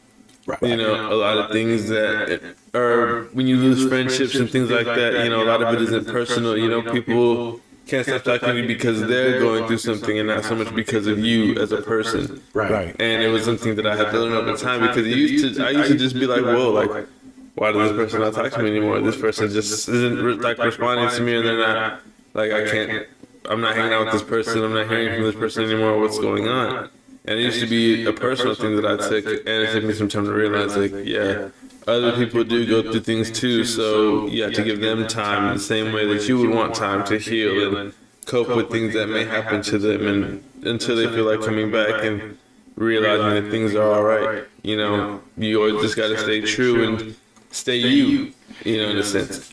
Right. 0.46 0.62
You 0.62 0.76
know, 0.76 1.12
a 1.12 1.14
lot 1.14 1.38
of 1.38 1.50
things 1.50 1.88
that 1.88 2.54
are 2.72 3.24
when 3.32 3.48
you 3.48 3.56
lose 3.56 3.88
friendships 3.88 4.36
and 4.36 4.48
things 4.48 4.70
like 4.70 4.86
that. 4.86 5.24
You 5.24 5.30
know, 5.30 5.42
a 5.42 5.48
lot 5.48 5.62
of 5.62 5.74
it 5.74 5.82
isn't 5.82 6.06
personal. 6.06 6.56
You 6.56 6.68
know, 6.68 6.82
people 6.82 7.60
can't 7.86 8.06
stop 8.06 8.22
talking 8.22 8.48
to 8.50 8.60
you 8.60 8.66
because 8.66 9.00
they're 9.06 9.40
going 9.40 9.66
through 9.66 9.78
something, 9.78 10.18
and 10.18 10.28
not 10.28 10.44
so 10.44 10.54
much 10.54 10.72
because 10.74 11.06
of 11.06 11.18
you 11.18 11.56
as 11.58 11.72
a 11.72 11.82
person. 11.82 12.40
Right. 12.52 12.94
And 13.00 13.22
it 13.22 13.28
was 13.28 13.44
something 13.44 13.74
that 13.76 13.86
I 13.86 13.96
had 13.96 14.10
to 14.10 14.20
learn 14.20 14.32
over 14.32 14.56
time 14.56 14.80
because 14.80 15.06
it 15.06 15.16
used 15.16 15.56
to, 15.56 15.64
I 15.64 15.70
used 15.70 15.90
to 15.90 15.98
just 15.98 16.14
be 16.14 16.26
like, 16.26 16.42
whoa, 16.42 16.70
like, 16.70 17.06
why 17.54 17.72
does 17.72 17.90
this 17.90 17.96
person 17.96 18.20
not 18.20 18.34
talk 18.34 18.52
to 18.52 18.62
me 18.62 18.70
anymore? 18.70 19.00
This 19.00 19.16
person 19.16 19.50
just 19.50 19.88
isn't 19.88 20.40
like 20.42 20.58
responding 20.58 21.08
to 21.10 21.22
me, 21.22 21.36
and 21.36 21.46
they're 21.46 21.58
not 21.58 22.00
like 22.34 22.52
I 22.52 22.70
can't. 22.70 23.08
I'm 23.48 23.60
not 23.60 23.76
hanging 23.76 23.92
out 23.92 24.04
with 24.04 24.12
this 24.12 24.22
person. 24.22 24.62
I'm 24.62 24.74
not 24.74 24.88
hearing 24.88 25.14
from 25.14 25.24
this 25.24 25.34
person 25.34 25.64
anymore. 25.64 25.98
What's 25.98 26.18
going 26.18 26.48
on? 26.48 26.90
And 27.28 27.40
it 27.40 27.42
used 27.42 27.60
to 27.60 27.66
be 27.66 28.06
a 28.06 28.12
personal 28.12 28.54
thing 28.54 28.76
that 28.76 28.86
I 28.86 28.96
took, 28.96 29.26
and 29.26 29.48
it 29.48 29.72
took 29.72 29.84
me 29.84 29.94
some 29.94 30.08
time 30.08 30.26
to 30.26 30.32
realize, 30.32 30.76
like, 30.76 30.92
yeah, 31.04 31.48
other 31.88 32.12
people 32.12 32.44
do 32.44 32.64
go 32.66 32.82
through 32.90 33.00
things 33.00 33.30
too. 33.30 33.64
So 33.64 34.26
you 34.28 34.44
have 34.44 34.52
to 34.54 34.62
give 34.62 34.80
them 34.80 35.08
time 35.08 35.54
the 35.54 35.60
same 35.60 35.92
way 35.92 36.06
that 36.06 36.28
you 36.28 36.38
would 36.38 36.50
want 36.50 36.74
time 36.74 37.04
to 37.06 37.18
heal 37.18 37.76
and 37.76 37.92
cope 38.26 38.48
with 38.48 38.70
things 38.70 38.94
that 38.94 39.08
may 39.08 39.24
happen 39.24 39.60
to 39.62 39.78
them, 39.78 40.06
and 40.06 40.44
until 40.64 40.94
they 40.96 41.06
feel 41.06 41.24
like 41.24 41.40
coming 41.40 41.70
back 41.70 42.04
and 42.04 42.38
realizing 42.76 43.42
that 43.42 43.50
things 43.50 43.74
are 43.74 43.92
all 43.92 44.04
right. 44.04 44.44
You 44.62 44.76
know, 44.76 45.20
you 45.36 45.60
always 45.60 45.82
just 45.82 45.96
got 45.96 46.08
to 46.08 46.18
stay 46.18 46.42
true 46.42 46.86
and 46.86 47.16
stay 47.50 47.76
you. 47.76 48.32
You 48.64 48.82
know, 48.82 48.90
in 48.90 48.98
a 48.98 49.02
sense. 49.02 49.52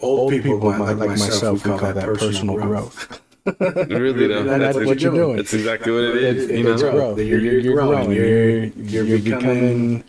Old 0.00 0.32
people, 0.32 0.58
like, 0.58 0.96
like 0.96 1.10
myself, 1.10 1.64
we 1.64 1.76
call 1.76 1.92
that 1.92 2.04
personal 2.04 2.56
growth. 2.56 3.20
really 3.60 4.26
though, 4.26 4.44
That's 4.44 4.76
that's, 4.76 4.86
what 4.86 5.00
you're 5.00 5.14
doing. 5.14 5.36
That's 5.36 5.54
exactly 5.54 5.92
what 5.92 6.04
it 6.04 6.16
is. 6.16 6.44
It's, 6.44 6.52
you 6.52 6.72
it's 6.72 6.82
know, 6.82 6.90
growth. 6.90 7.18
You're, 7.18 7.38
you're, 7.38 7.58
you're 7.58 7.74
growing. 7.74 8.12
You're, 8.12 8.64
you're 9.04 9.18
becoming, 9.18 10.04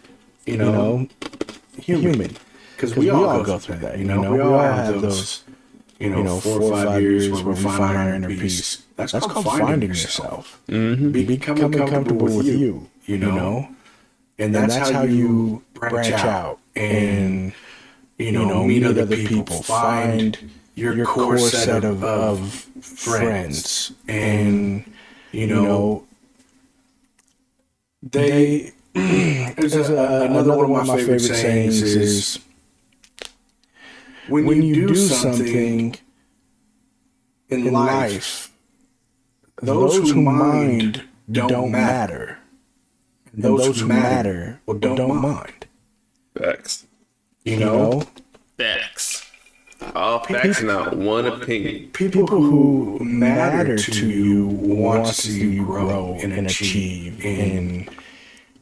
you 0.46 0.58
know, 0.58 1.08
human. 1.78 2.36
Because 2.76 2.96
we, 2.96 3.10
all 3.10 3.44
go 3.44 3.60
through 3.60 3.78
that. 3.78 4.00
You 4.00 4.06
know, 4.06 4.32
we 4.32 4.42
all 4.42 4.60
have 4.60 5.02
those, 5.02 5.44
you 6.00 6.10
know, 6.10 6.40
four 6.40 6.62
or 6.62 6.84
five 6.84 7.02
years 7.02 7.30
where 7.30 7.54
we 7.54 7.62
find 7.62 7.98
our 7.98 8.14
inner 8.16 8.28
peace. 8.30 8.84
That's, 8.96 9.14
called 9.14 9.46
finding 9.46 9.90
yourself. 9.90 10.62
Mm-hmm. 10.68 11.12
Be- 11.12 11.26
Becoming 11.26 11.88
comfortable 11.88 12.26
with 12.26 12.48
you, 12.48 12.90
you 13.06 13.18
know? 13.18 13.70
And 14.40 14.56
that's, 14.56 14.90
how 14.90 15.04
you 15.04 15.64
branch 15.76 16.12
out 16.12 16.60
and, 16.76 17.54
you 18.18 18.32
know, 18.32 18.64
meet 18.64 18.84
other 18.84 19.06
people. 19.06 19.62
Find 19.62 20.38
your 20.82 21.06
core 21.06 21.38
set 21.38 21.84
of, 21.84 22.04
of 22.04 22.52
friends. 22.82 23.94
And, 24.08 24.92
you 25.32 25.48
know, 25.48 26.08
they 28.04 28.72
there's 28.94 29.76
a, 29.76 30.26
another 30.30 30.58
one 30.58 30.82
of 30.82 30.88
my 30.88 30.98
favorite 30.98 31.20
sayings 31.20 31.82
is 31.82 32.40
when, 34.28 34.62
you, 34.62 34.88
do 34.88 34.96
something 34.96 35.96
in 37.50 37.72
life, 37.72 38.52
those 39.62 40.12
who 40.12 40.22
mind 40.22 41.04
don't 41.32 41.72
matter. 41.72 42.40
And 43.34 43.44
those 43.44 43.80
who 43.80 43.88
matter 43.88 44.60
well, 44.66 44.78
don't 44.78 45.22
mind. 45.22 45.68
facts. 46.38 46.86
You 47.46 47.58
know, 47.58 48.04
Facts. 48.58 49.31
All 49.96 50.20
facts, 50.20 50.62
not 50.62 50.96
one 50.96 51.26
opinion. 51.26 51.90
people 51.92 52.28
who 52.28 53.00
matter 53.02 53.78
to 53.78 54.10
you 54.10 54.48
want 54.48 55.08
to 55.08 55.14
see 55.14 55.52
you 55.52 55.66
grow 55.66 56.18
and 56.22 56.48
achieve 56.48 57.24
and 57.26 57.90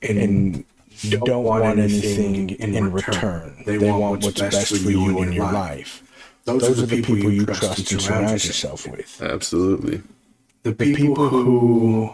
and 0.02 0.66
don't 1.10 1.44
want 1.44 1.66
anything 1.66 2.50
in 2.52 2.92
return. 2.92 3.64
They 3.66 3.78
want 3.78 4.24
what's 4.24 4.40
best 4.40 4.68
for 4.70 4.90
you 4.90 5.22
in 5.22 5.34
your 5.34 5.52
life. 5.52 6.04
Those 6.46 6.82
are 6.82 6.86
the 6.86 6.96
people 6.96 7.18
you 7.18 7.46
trust 7.46 7.92
and 7.92 8.02
surround 8.02 8.32
yourself 8.32 8.88
with. 8.88 9.22
Absolutely. 9.22 10.02
The 10.64 10.74
people 10.74 11.30
who 11.30 12.14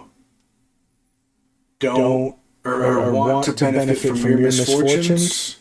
don't 1.79 2.35
or, 2.65 2.83
or 2.83 3.11
want 3.11 3.45
to 3.45 3.53
benefit 3.53 4.17
from 4.17 4.29
your 4.29 4.39
misfortunes, 4.39 5.57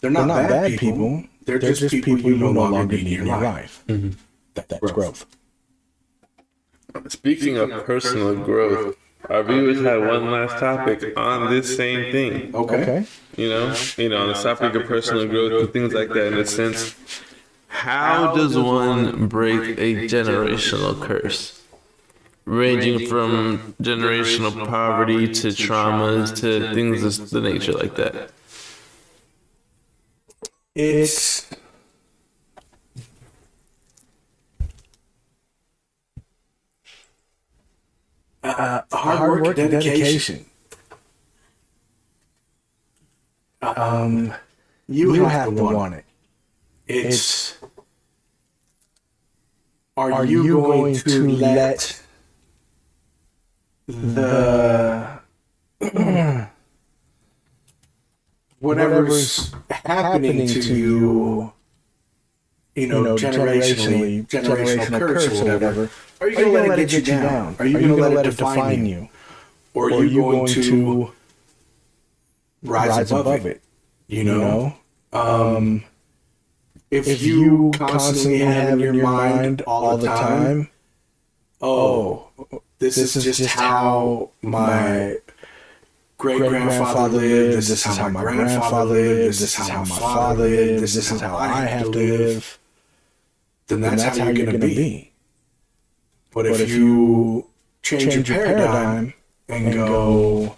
they're 0.00 0.10
not, 0.10 0.28
bad 0.28 0.78
people. 0.78 1.24
They're, 1.48 1.72
just 1.72 2.04
people 2.04 2.30
you 2.30 2.36
no 2.36 2.50
longer 2.50 2.96
need 2.96 3.20
in 3.20 3.26
your 3.26 3.40
life. 3.40 3.82
Mm-hmm. 3.88 4.10
That, 4.54 4.68
that's 4.68 4.92
growth. 4.92 5.24
Speaking 7.08 7.56
of 7.56 7.70
personal 7.84 8.34
growth, 8.34 8.96
our 9.28 9.42
viewers 9.42 9.80
had 9.80 10.06
one 10.06 10.30
last 10.30 10.58
topic 10.58 11.16
on 11.16 11.50
this 11.50 11.76
same 11.76 12.12
thing. 12.12 12.54
Okay. 12.54 13.06
You 13.36 13.48
know, 13.48 13.76
you 13.96 14.08
know, 14.08 14.18
on 14.18 14.28
the 14.28 14.34
topic 14.34 14.74
of 14.74 14.86
personal 14.86 15.26
growth 15.26 15.62
and 15.62 15.72
things 15.72 15.94
like 15.94 16.08
that. 16.10 16.28
In 16.28 16.38
a 16.38 16.46
sense, 16.46 16.94
how 17.68 18.34
does 18.34 18.56
one 18.58 19.28
break 19.28 19.78
a 19.78 20.06
generational 20.08 21.00
curse, 21.00 21.62
ranging 22.44 23.06
from 23.06 23.74
generational 23.80 24.66
poverty 24.66 25.32
to 25.32 25.48
traumas 25.48 26.34
to 26.40 26.74
things 26.74 27.04
of 27.04 27.30
the 27.30 27.40
nature 27.40 27.72
like 27.72 27.96
that? 27.96 28.30
It's 30.78 31.50
uh, 38.44 38.82
hard, 38.92 39.42
work, 39.42 39.58
and 39.58 39.72
dedication. 39.72 40.46
Um, 43.60 44.32
you, 44.86 45.24
have, 45.24 45.52
to 45.52 45.64
want, 45.64 45.94
it. 45.94 46.04
It's, 46.86 47.58
are, 49.96 50.24
you 50.24 50.46
going, 50.48 50.94
to 50.94 51.28
let 51.28 52.00
the 53.88 55.18
whatever's 58.60 59.52
happening 59.70 60.46
to 60.46 60.74
you, 60.74 61.52
you 62.74 62.86
know, 62.86 63.16
generationally, 63.16 64.26
generational 64.26 64.98
curse 64.98 65.40
or 65.40 65.44
whatever, 65.44 65.90
are 66.20 66.28
you 66.28 66.36
going 66.36 66.52
to 66.52 66.68
let 66.68 66.78
it 66.78 66.88
get 66.88 66.92
you 66.92 67.02
down? 67.02 67.56
Are 67.58 67.66
you 67.66 67.78
going 67.78 67.88
to 67.88 68.08
let 68.08 68.26
it 68.26 68.30
define 68.30 68.86
you? 68.86 69.08
Or 69.74 69.92
are 69.92 70.04
you 70.04 70.22
going 70.22 70.46
to 70.46 71.12
rise 72.62 73.12
above 73.12 73.46
it? 73.46 73.62
You 74.06 74.24
know? 74.24 74.74
Um, 75.12 75.84
if 76.90 77.22
you 77.22 77.70
constantly 77.74 78.38
have 78.38 78.80
in 78.80 78.80
your 78.80 79.04
mind 79.04 79.62
all 79.62 79.96
the 79.96 80.06
time, 80.06 80.70
oh, 81.60 82.28
this 82.78 82.96
is 82.96 83.22
just 83.22 83.44
how 83.46 84.30
my 84.42 85.16
great 86.18 86.38
grandfather 86.38 87.18
lived. 87.18 87.56
This 87.56 87.70
is 87.70 87.84
how 87.84 88.08
my 88.08 88.20
grandfather 88.20 88.94
lived. 88.94 89.28
This 89.28 89.40
is 89.40 89.68
how 89.68 89.78
my 89.78 89.84
father 89.84 90.48
lived. 90.48 90.82
This 90.82 90.96
is 90.96 91.20
how 91.20 91.36
I 91.36 91.64
have 91.64 91.84
to 91.84 91.88
live. 91.90 92.58
Then 93.68 93.80
that's, 93.80 94.02
how 94.02 94.24
you're 94.24 94.34
going 94.34 94.52
to 94.52 94.66
be. 94.66 95.12
But 96.32 96.46
if 96.46 96.70
you 96.70 97.46
change 97.82 98.14
your 98.14 98.24
paradigm 98.24 99.14
and 99.48 99.72
go, 99.72 100.56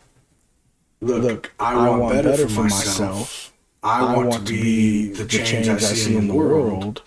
look, 1.00 1.52
I 1.58 1.88
want 1.88 2.14
better 2.14 2.48
for 2.48 2.62
myself. 2.62 3.52
I 3.82 4.14
want 4.14 4.46
to 4.46 4.52
be 4.52 5.12
the 5.12 5.26
change 5.26 5.68
I 5.68 5.78
see 5.78 6.16
in 6.16 6.28
the 6.28 6.34
world. 6.34 7.02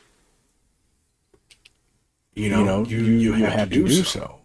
You 2.36 2.50
know, 2.50 2.84
you, 2.86 2.98
you 2.98 3.34
have 3.34 3.70
to 3.70 3.76
do 3.86 4.04
so. 4.04 4.43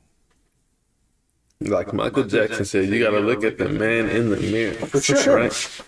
Like 1.61 1.93
Michael 1.93 2.25
Jackson 2.25 2.65
said, 2.65 2.89
you 2.89 3.03
gotta 3.03 3.19
look 3.19 3.43
at 3.43 3.59
the 3.59 3.69
man 3.69 4.09
in 4.09 4.31
the 4.31 4.37
mirror. 4.37 4.75
For 4.75 5.01
sure. 5.01 5.37
Right? 5.37 5.83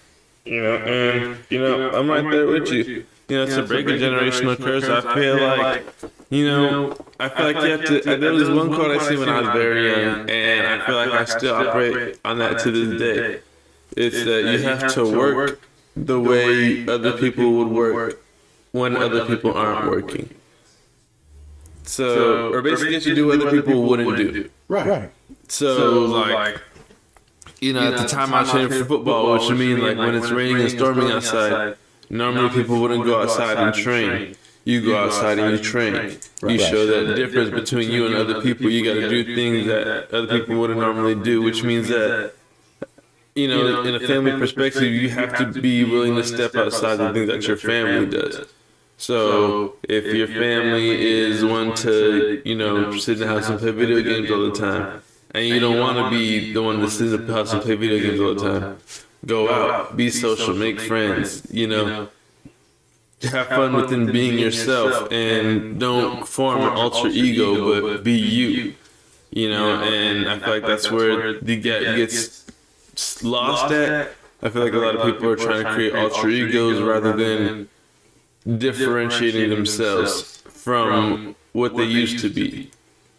You 0.44 0.62
know, 0.62 0.76
and 0.76 1.36
you 1.48 1.60
know, 1.60 1.90
I'm 1.90 2.10
right 2.10 2.28
there 2.28 2.46
with 2.46 2.70
you. 2.72 3.06
You 3.28 3.36
know, 3.36 3.46
to 3.46 3.62
break 3.62 3.86
a 3.86 3.90
generational 3.90 4.56
curse, 4.56 4.84
I 4.84 5.14
feel 5.14 5.36
like, 5.36 5.84
you 6.30 6.44
know, 6.46 6.96
I 7.20 7.28
feel 7.28 7.46
like 7.46 7.56
you 7.62 7.70
have 7.70 7.84
to. 7.84 8.16
There 8.16 8.32
was 8.32 8.50
one 8.50 8.74
quote 8.74 8.90
I 8.90 9.08
see 9.08 9.16
when 9.16 9.28
I 9.28 9.42
was 9.42 9.50
very 9.50 9.92
young, 9.92 10.28
and 10.28 10.66
I 10.66 10.84
feel 10.84 10.96
like 10.96 11.10
I 11.10 11.24
still 11.24 11.54
operate 11.54 12.18
on 12.24 12.38
that 12.38 12.58
to 12.60 12.72
this 12.72 13.00
day. 13.00 13.40
It's 13.96 14.24
that 14.24 14.52
you 14.52 14.58
have 14.62 14.92
to 14.94 15.16
work 15.16 15.60
the 15.94 16.18
way 16.18 16.84
other 16.88 17.12
people 17.16 17.52
would 17.52 17.68
work 17.68 18.20
when 18.72 18.96
other 18.96 19.24
people 19.26 19.52
aren't 19.54 19.88
working. 19.88 20.28
So, 21.84 22.52
or 22.52 22.62
basically, 22.62 22.98
you 22.98 23.14
do 23.14 23.26
what 23.26 23.40
other 23.40 23.62
people 23.62 23.82
wouldn't 23.82 24.16
do. 24.16 24.50
Right. 24.68 24.86
right. 24.86 25.10
So, 25.48 26.04
like, 26.04 26.60
you 27.60 27.72
know, 27.72 27.92
at 27.92 27.98
the 27.98 28.08
time 28.08 28.32
I 28.32 28.44
trained 28.44 28.72
for 28.72 28.84
football, 28.84 29.32
which 29.32 29.48
would 29.48 29.58
mean 29.58 29.80
like 29.80 29.98
when 29.98 30.14
it's 30.14 30.30
raining 30.30 30.62
and 30.62 30.70
storming 30.70 31.10
outside, 31.10 31.76
normally 32.08 32.50
people 32.50 32.80
wouldn't 32.80 33.04
go 33.04 33.22
outside 33.22 33.58
and 33.58 33.74
train. 33.74 34.36
You 34.64 34.84
go 34.84 34.96
outside 34.96 35.38
and 35.38 35.56
you 35.56 35.62
train. 35.62 36.18
You 36.42 36.58
show 36.58 36.86
that 36.86 37.16
difference 37.16 37.50
between 37.50 37.90
you 37.90 38.06
and 38.06 38.14
other 38.14 38.42
people. 38.42 38.70
You 38.70 38.84
got 38.84 39.00
to 39.00 39.08
do 39.08 39.34
things 39.34 39.66
that 39.66 40.12
other 40.12 40.38
people 40.38 40.58
wouldn't 40.58 40.78
normally 40.78 41.14
do, 41.14 41.42
which 41.42 41.62
means 41.62 41.88
that 41.88 42.32
you 43.34 43.48
know, 43.48 43.82
in 43.82 43.94
a 43.94 44.00
family 44.00 44.32
perspective, 44.32 44.82
you 44.82 45.08
have 45.10 45.36
to 45.38 45.60
be 45.60 45.84
willing 45.84 46.16
to 46.16 46.24
step 46.24 46.54
outside 46.54 46.96
the 46.96 47.12
things 47.12 47.28
that 47.28 47.46
your 47.46 47.56
family 47.56 48.06
does. 48.06 48.46
So 49.00 49.76
if 49.88 50.14
your 50.14 50.26
family 50.26 50.90
is 51.00 51.42
one 51.42 51.74
to, 51.76 52.42
you 52.44 52.54
know, 52.54 52.94
sit 52.98 53.14
in 53.14 53.20
the 53.20 53.26
house 53.26 53.48
and 53.48 53.58
play 53.58 53.70
video 53.70 54.02
games 54.02 54.30
all 54.30 54.50
the 54.50 54.52
time, 54.52 55.02
and 55.30 55.46
you 55.46 55.58
don't 55.58 55.80
want 55.80 55.96
to 55.96 56.10
be 56.10 56.52
the 56.52 56.62
one 56.62 56.80
to 56.80 56.90
sit 56.90 57.14
in 57.14 57.26
the 57.26 57.32
house 57.32 57.50
and 57.54 57.62
play 57.62 57.76
video 57.76 57.98
games 57.98 58.20
all 58.20 58.34
the 58.34 58.50
time, 58.50 58.76
go 59.24 59.50
out, 59.50 59.96
be 59.96 60.10
social, 60.10 60.54
make 60.54 60.78
friends, 60.78 61.46
you 61.50 61.66
know, 61.66 62.08
have 63.22 63.48
fun 63.48 63.72
within 63.72 64.12
being 64.12 64.38
yourself, 64.38 65.10
and 65.10 65.80
don't 65.80 66.28
form 66.28 66.60
an 66.60 66.68
alter 66.68 67.08
ego, 67.08 67.80
but 67.80 68.04
be 68.04 68.12
you, 68.12 68.74
you 69.30 69.48
know. 69.48 69.82
And 69.82 70.28
I 70.28 70.38
feel 70.40 70.54
like 70.56 70.66
that's 70.66 70.90
where 70.90 71.40
the 71.40 71.56
gap 71.56 71.96
gets 71.96 72.44
lost 73.22 73.72
at. 73.72 74.12
I 74.42 74.50
feel 74.50 74.62
like 74.62 74.74
a 74.74 74.78
lot 74.78 74.94
of 74.94 75.10
people 75.10 75.30
are 75.30 75.36
trying 75.36 75.64
to 75.64 75.72
create 75.72 75.94
alter 75.94 76.28
egos 76.28 76.82
rather 76.82 77.14
than 77.14 77.70
differentiating 78.46 79.50
themselves 79.50 80.38
from 80.48 81.34
what 81.52 81.76
they 81.76 81.84
used 81.84 82.20
to 82.20 82.28
be, 82.28 82.70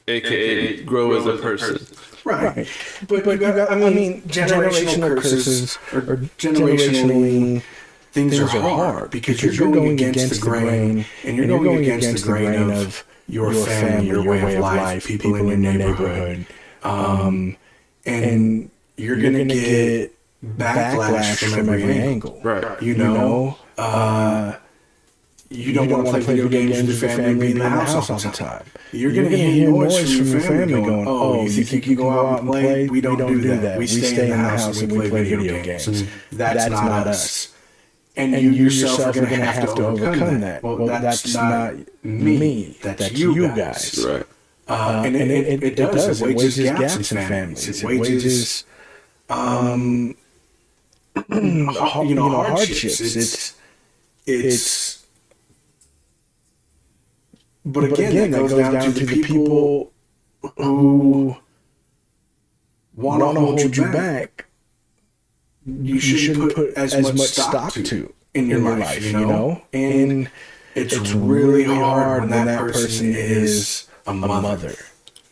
aka 0.07 0.83
grow 0.83 1.13
as 1.13 1.25
a 1.25 1.37
person. 1.37 1.85
Right. 2.23 2.67
But, 3.07 3.23
but, 3.25 3.71
I 3.71 3.75
mean, 3.75 4.21
generational 4.23 5.19
curses 5.21 5.77
or 5.91 6.17
generationally 6.37 7.63
things 8.11 8.39
are 8.39 8.47
hard 8.47 9.09
because 9.11 9.41
you're 9.41 9.71
going 9.71 9.93
against 9.93 10.29
the 10.29 10.39
grain 10.39 11.05
and 11.23 11.37
you're 11.37 11.47
going 11.47 11.79
against 11.79 12.25
the 12.25 12.31
grain 12.31 12.71
of 12.71 13.03
your, 13.27 13.53
family, 13.53 14.07
your, 14.07 14.23
way, 14.23 14.55
of 14.55 14.61
life, 14.61 15.07
people, 15.07 15.35
in 15.49 15.63
your 15.63 15.73
neighborhood, 15.73 16.45
um, 16.83 17.55
and 18.05 18.69
you're, 18.97 19.15
gonna, 19.15 19.45
get 19.45 20.13
backlash, 20.45 21.37
from 21.49 21.69
every 21.69 21.99
angle. 21.99 22.41
Right. 22.43 22.81
You 22.81 22.95
know, 22.95 23.57
uh, 23.77 24.57
you 25.51 25.73
don't, 25.73 25.89
want 25.89 26.05
to 26.05 26.11
play 26.11 26.21
video 26.21 26.47
games 26.47 26.77
with 26.77 27.01
your 27.01 27.09
family, 27.09 27.47
be 27.47 27.51
in 27.51 27.59
the 27.59 27.69
house 27.69 28.09
all 28.09 28.17
the 28.17 28.29
time. 28.31 28.63
You're, 28.93 29.11
gonna, 29.11 29.29
hear 29.29 29.69
noise 29.69 30.17
from 30.17 30.27
your 30.27 30.39
family 30.39 30.81
going, 30.81 31.05
"Oh, 31.07 31.43
you 31.43 31.63
think 31.63 31.87
you 31.87 31.95
can 31.95 32.05
go 32.05 32.09
out 32.09 32.39
and 32.39 32.49
play? 32.49 32.87
We 32.87 33.01
don't, 33.01 33.17
do 33.17 33.41
that. 33.41 33.77
We 33.77 33.87
stay 33.87 34.31
in 34.31 34.37
the 34.37 34.37
house 34.37 34.81
and 34.81 34.91
we 34.91 35.09
play 35.09 35.23
video 35.23 35.61
games. 35.61 35.87
And 35.87 36.07
that's 36.31 36.69
not 36.69 37.07
us." 37.07 37.53
And 38.15 38.33
you 38.33 38.51
yourself 38.51 39.15
are 39.15 39.25
gonna 39.25 39.45
have 39.45 39.75
to 39.75 39.85
overcome 39.85 40.41
that. 40.41 40.63
Well, 40.63 40.85
that's 40.87 41.33
not 41.33 41.75
me. 42.03 42.77
That's 42.81 43.11
you 43.11 43.47
guys. 43.49 44.05
Right. 44.07 44.25
Uh, 44.67 45.03
and, 45.05 45.15
it, 45.17 45.29
it, 45.29 45.63
it, 45.63 45.75
does. 45.75 46.21
It 46.21 46.35
wages 46.35 46.57
gaps 46.57 47.11
in 47.11 47.17
families. 47.17 47.83
It 47.83 47.85
wages, 47.85 48.63
um, 49.29 50.15
you 51.29 52.15
know, 52.15 52.29
hardships. 52.29 53.01
It's, 53.01 53.55
it's, 54.25 54.90
but 57.65 57.83
again, 57.85 58.31
that 58.31 58.39
goes, 58.39 58.51
down, 58.53 58.73
to 58.93 59.05
the 59.05 59.21
people 59.21 59.91
who 60.57 61.35
want 62.95 63.35
to 63.35 63.39
hold 63.39 63.75
you 63.77 63.83
back. 63.91 64.45
You 65.65 65.99
shouldn't 65.99 66.55
put 66.55 66.73
as 66.73 66.99
much 66.99 67.19
stock 67.19 67.73
to 67.73 68.13
in 68.33 68.47
your 68.47 68.77
life, 68.77 69.03
you 69.03 69.13
know? 69.13 69.61
And 69.73 70.29
it's 70.75 71.11
really 71.13 71.63
hard 71.65 72.29
when 72.29 72.45
that 72.45 72.59
person 72.59 73.13
is 73.13 73.87
a 74.07 74.13
mother 74.13 74.75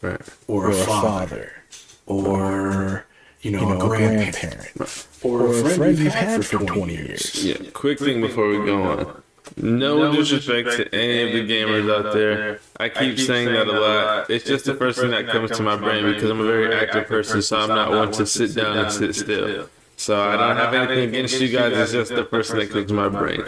Right. 0.01 0.21
or 0.47 0.69
a 0.69 0.73
father 0.73 1.51
or 2.05 3.05
you 3.41 3.51
know, 3.51 3.73
a 3.73 3.79
grandparent 3.79 5.07
or 5.23 5.47
a 5.47 5.69
friend 5.69 5.97
you've 5.97 6.13
had 6.13 6.45
for 6.45 6.59
20 6.59 6.93
years. 6.93 7.43
Yeah. 7.43 7.57
Quick 7.73 7.99
thing 7.99 8.21
before 8.21 8.49
we 8.49 8.57
go 8.65 8.83
on. 8.83 9.23
No 9.57 10.11
disrespect 10.11 10.71
to 10.77 10.95
any 10.95 11.21
of 11.23 11.33
the 11.33 11.53
gamers 11.53 11.89
out 11.93 12.13
there. 12.13 12.59
I 12.79 12.89
keep 12.89 13.19
saying 13.19 13.51
that 13.53 13.67
a 13.67 13.71
lot. 13.71 14.29
It's 14.29 14.45
just 14.45 14.65
the 14.65 14.75
first 14.75 14.99
thing 14.99 15.11
that 15.11 15.27
comes 15.27 15.51
to 15.51 15.63
my 15.63 15.75
brain 15.75 16.05
because 16.05 16.29
I'm 16.29 16.39
a 16.39 16.45
very 16.45 16.73
active 16.73 17.07
person, 17.07 17.41
so 17.41 17.57
I'm 17.57 17.69
not 17.69 17.91
one 17.91 18.11
to 18.13 18.25
sit 18.25 18.55
down 18.55 18.77
and 18.77 18.91
sit 18.91 19.15
still. 19.15 19.69
So 19.97 20.21
I 20.21 20.37
don't 20.37 20.55
have 20.55 20.73
anything 20.73 21.09
against 21.09 21.39
you 21.41 21.49
guys. 21.49 21.73
It's 21.73 21.91
just 21.91 22.15
the 22.15 22.25
first 22.25 22.51
thing 22.51 22.59
that 22.59 22.71
comes 22.71 22.87
to 22.87 22.93
my 22.93 23.09
brain. 23.09 23.43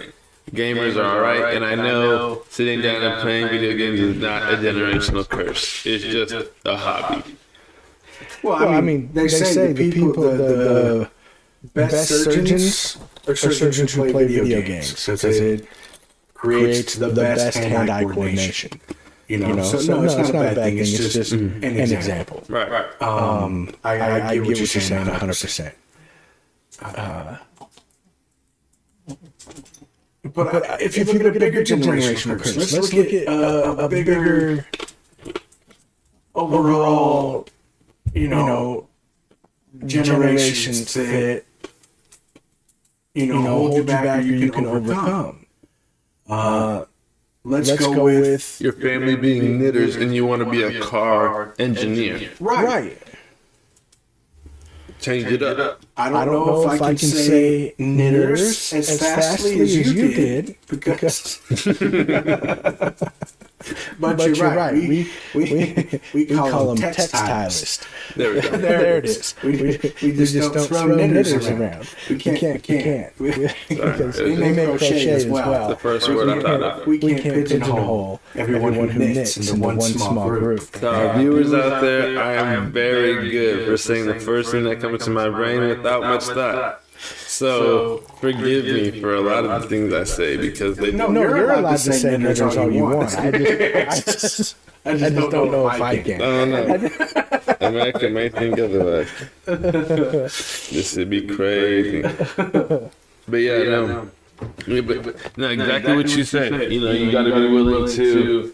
Gamers 0.51 0.97
are 0.97 1.17
alright, 1.17 1.55
and 1.55 1.63
I 1.63 1.75
know 1.75 2.41
sitting 2.49 2.81
down 2.81 3.01
and 3.01 3.21
playing 3.21 3.49
video 3.49 3.77
games 3.77 3.99
is 3.99 4.17
not 4.17 4.53
a 4.53 4.57
generational 4.57 5.27
curse. 5.27 5.85
It's 5.85 6.03
just 6.03 6.33
a 6.65 6.75
hobby. 6.75 7.37
Well, 8.43 8.67
I 8.67 8.81
mean, 8.81 9.11
they, 9.13 9.27
say, 9.27 9.71
the 9.71 9.91
people, 9.91 10.13
the, 10.13 11.09
the, 11.61 11.69
best, 11.73 12.09
surgeons 12.09 12.97
are 13.27 13.35
surgeons 13.35 13.93
who 13.93 14.11
play 14.11 14.27
video 14.27 14.61
games 14.61 14.91
because 14.91 15.23
it 15.23 15.67
creates 16.41 16.95
the 16.95 17.09
best 17.09 17.57
hand-eye 17.57 18.03
coordination. 18.03 18.71
You 19.27 19.37
know, 19.37 19.63
so, 19.63 19.77
no, 19.95 20.03
it's, 20.03 20.15
not, 20.15 20.29
a 20.29 20.33
bad 20.33 20.55
thing. 20.55 20.77
It's 20.77 20.91
just 20.91 21.31
an 21.31 21.63
example. 21.63 22.43
Right. 22.49 22.69
Right. 22.69 23.01
Um, 23.01 23.73
I, 23.83 23.97
I, 23.97 24.29
I 24.29 24.35
get 24.35 24.47
what 24.47 24.57
you're 24.57 24.67
saying 24.67 25.05
100%. 25.05 25.73
Uh, 26.81 27.37
but, 30.33 30.51
but 30.51 30.81
if 30.81 30.97
you 30.97 31.05
look 31.05 31.21
at 31.21 31.25
a 31.27 31.39
bigger 31.39 31.61
generational 31.61 32.37
curse, 32.37 32.57
let's, 32.57 32.73
let's 32.73 32.93
look 32.93 33.13
at 33.13 33.27
uh, 33.27 33.75
a, 33.77 33.85
a 33.85 33.89
bigger 33.89 34.65
overall, 36.35 37.47
you 38.13 38.27
know, 38.27 38.89
generations 39.85 40.93
that 40.95 41.43
you 43.13 43.27
know, 43.27 43.41
hold 43.41 43.75
you 43.75 43.83
back 43.83 44.19
or 44.19 44.21
you 44.21 44.51
can 44.51 44.65
overcome. 44.65 45.40
Uh, 46.27 46.85
let's, 47.43 47.69
let's 47.69 47.79
go, 47.79 47.93
go 47.93 48.03
with 48.05 48.61
Your 48.61 48.73
family 48.73 49.15
being 49.15 49.59
knitters 49.59 49.95
and 49.95 50.13
you 50.13 50.25
want 50.25 50.43
to 50.43 50.49
be 50.49 50.63
a 50.63 50.79
car 50.79 51.53
engineer. 51.59 52.31
right. 52.39 52.65
right. 52.65 52.97
Change 54.99 55.25
it 55.25 55.41
up. 55.41 55.83
I 55.97 56.09
don't, 56.09 56.17
I 56.17 56.25
don't 56.25 56.33
know, 56.33 56.45
know, 56.45 56.71
if, 56.71 56.81
I 56.81 56.95
can, 56.95 56.97
say 56.97 57.75
knitters 57.77 58.73
as, 58.73 58.89
as 58.89 58.99
fastly 58.99 59.59
as 59.59 59.75
you 59.75 60.13
did, 60.13 60.55
because. 60.69 61.41
but, 63.99 64.17
but, 64.17 64.19
you're, 64.19 64.35
you're 64.35 64.47
right. 64.47 64.57
right. 64.57 64.73
We, 64.73 65.09
we, 65.33 65.53
we, 65.53 65.99
we, 66.13 66.25
call, 66.25 66.45
we 66.45 66.51
call 66.51 66.75
them 66.75 66.77
textilist. 66.77 67.87
There, 68.15 68.33
we 68.33 68.41
go. 68.41 68.49
there, 68.49 68.59
there 68.59 68.97
it 68.97 69.05
is. 69.05 69.35
We, 69.43 69.51
we, 69.51 69.77
just, 69.77 70.01
we 70.01 70.11
just 70.13 70.35
don't, 70.35 70.53
don't 70.53 70.67
throw 70.67 70.85
knitters, 70.87 71.33
knitters 71.33 71.47
around. 71.47 71.61
around. 71.61 71.95
We 72.09 72.17
can't. 72.17 72.41
We 72.41 72.49
can't. 72.59 73.19
We 73.19 73.31
can't. 73.31 73.55
because 73.69 74.21
we 74.21 74.35
make 74.35 74.55
crochet 74.55 75.09
as 75.09 75.25
well. 75.25 75.69
The 75.69 75.75
first 75.75 76.09
word 76.09 76.29
I 76.29 76.41
thought 76.41 76.63
of. 76.63 76.87
We 76.87 76.99
can't 76.99 77.21
pigeonhole 77.21 78.19
everyone 78.35 78.73
who 78.73 78.87
knits 78.87 79.37
into 79.37 79.61
one 79.61 79.81
small 79.81 80.29
group. 80.29 80.61
So 80.61 80.91
our 80.91 81.17
viewers 81.17 81.53
out 81.53 81.81
there, 81.81 82.21
I 82.21 82.53
am 82.53 82.71
very 82.71 83.29
good 83.29 83.67
for 83.67 83.77
saying 83.77 84.07
the 84.07 84.19
first 84.19 84.51
thing 84.51 84.63
that 84.63 84.79
comes 84.79 85.03
to 85.05 85.09
my 85.09 85.29
brain 85.29 85.80
without 85.81 86.03
much 86.03 86.23
thought. 86.25 86.81
So, 86.99 87.97
forgive 88.19 88.65
me 88.65 89.01
for 89.01 89.15
a 89.15 89.21
lot 89.21 89.45
of 89.45 89.61
the 89.61 89.67
things 89.67 89.93
I 89.93 90.03
say 90.03 90.37
because 90.37 90.77
they 90.77 90.91
no, 90.91 91.07
no, 91.07 91.21
you're 91.21 91.51
allowed 91.51 91.71
to 91.71 91.93
say 91.93 92.17
knitters 92.17 92.55
all 92.55 92.71
you 92.71 92.83
want. 92.83 93.17
I 93.17 93.31
just, 93.31 93.35
I 93.75 93.95
just, 93.95 94.55
I 94.85 94.97
just 94.97 95.31
don't 95.31 95.51
know 95.51 95.67
if 95.69 95.81
I 95.81 95.97
can. 95.97 96.21
I 96.21 96.45
don't 96.45 96.51
know. 96.51 97.67
America 97.67 98.09
may 98.09 98.29
think 98.29 98.59
otherwise. 98.59 99.09
This 99.45 100.95
would 100.97 101.09
be 101.09 101.27
crazy. 101.27 102.03
But 103.27 103.37
yeah, 103.37 103.63
no. 103.63 104.09
Yeah, 104.67 104.81
but, 104.81 105.37
no, 105.37 105.49
exactly 105.49 105.95
what 105.95 106.09
you 106.17 106.23
said. 106.23 106.71
You 106.71 106.81
know, 106.81 106.91
you 106.91 107.11
got 107.11 107.23
to 107.23 107.33
be 107.33 107.47
willing 107.53 107.87
to 107.91 108.53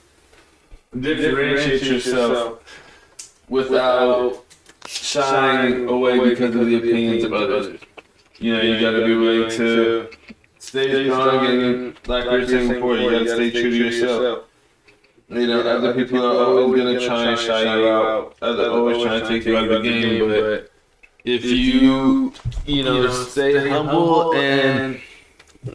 differentiate 1.00 1.84
yourself 1.84 2.60
without 3.48 4.44
shying 4.88 5.88
away 5.88 6.20
because 6.20 6.56
of 6.56 6.66
the 6.66 6.78
opinions 6.78 7.24
of 7.24 7.34
others. 7.34 7.80
You 8.40 8.56
know, 8.56 8.62
you 8.62 8.80
got 8.80 8.92
to 8.92 9.06
be 9.06 9.16
willing 9.16 9.50
to 9.52 10.10
stay 10.60 11.06
strong 11.06 11.46
and, 11.46 12.08
like 12.08 12.26
we 12.26 12.40
were 12.40 12.48
saying 12.48 12.70
before, 12.74 12.98
you 12.98 13.12
got 13.12 13.20
to 13.20 13.36
stay 13.36 13.52
true 13.52 13.70
to 13.70 13.76
yourself. 13.76 14.44
You 15.30 15.48
know, 15.48 15.62
other 15.62 15.94
people 15.94 16.26
are 16.26 16.46
always 16.46 16.82
going 16.82 17.00
to 17.00 17.06
try 17.06 17.32
and 17.32 17.40
shy 17.40 17.64
you 17.64 17.88
out. 17.88 18.38
Other 18.42 18.70
always 18.70 19.04
trying 19.04 19.22
to 19.22 19.28
take 19.28 19.46
you 19.46 19.58
out 19.58 19.70
of 19.70 19.84
the 19.84 19.90
game, 19.90 20.30
but 20.30 20.72
if 21.26 21.44
you, 21.44 22.32
you 22.66 22.84
know, 22.84 23.10
stay 23.10 23.68
humble 23.68 24.34
and, 24.36 25.02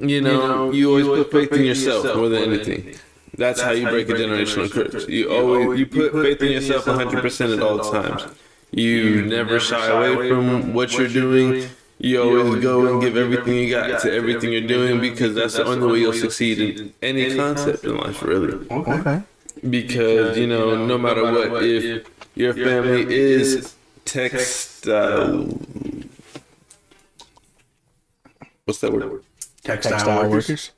you 0.01 0.23
know, 0.23 0.71
you 0.71 0.89
always 0.89 1.07
put 1.07 1.31
faith 1.33 1.53
in 1.53 1.65
yourself 1.67 2.17
more 2.17 2.29
than 2.31 2.45
anything. 2.45 2.95
That's 3.37 3.61
how 3.61 3.73
you 3.73 3.89
break 3.89 4.09
a 4.09 4.13
generational 4.13 4.71
curse. 4.71 5.09
You 5.09 5.31
always 5.33 5.79
you 5.79 5.87
put 5.87 6.13
faith 6.13 6.41
in 6.43 6.53
yourself 6.53 6.85
100% 6.85 7.57
at 7.57 7.63
all 7.63 7.79
times. 7.79 8.27
You 8.73 9.23
never 9.23 9.61
shy 9.61 9.87
away 9.87 10.29
from 10.29 10.73
what 10.73 10.93
you're 10.97 11.09
doing 11.09 11.69
you 12.03 12.21
always 12.21 12.61
go 12.61 12.93
and 12.93 13.01
give 13.01 13.17
everything 13.17 13.55
you 13.55 13.71
got 13.71 14.01
to 14.01 14.13
everything 14.13 14.53
you're 14.53 14.67
doing 14.67 15.01
because 15.01 15.37
that's 15.37 15.55
the 15.55 15.65
only 15.65 15.87
way 15.87 16.01
you'll 16.01 16.13
succeed 16.13 16.59
in 16.59 16.93
any 17.01 17.37
concept 17.37 17.85
in 17.85 17.97
life, 17.97 18.23
really. 18.23 18.67
Okay. 18.69 19.23
Because, 19.71 20.37
you 20.37 20.49
know, 20.49 20.85
no 20.85 20.99
matter 20.99 21.23
what, 21.23 21.63
if 21.63 22.05
your 22.35 22.55
family 22.55 23.07
is 23.09 23.75
textile. 24.05 25.45
What's 28.65 28.81
that 28.81 28.93
word? 28.93 29.23
Textile, 29.63 29.93
textile 29.93 30.29
workers? 30.29 30.73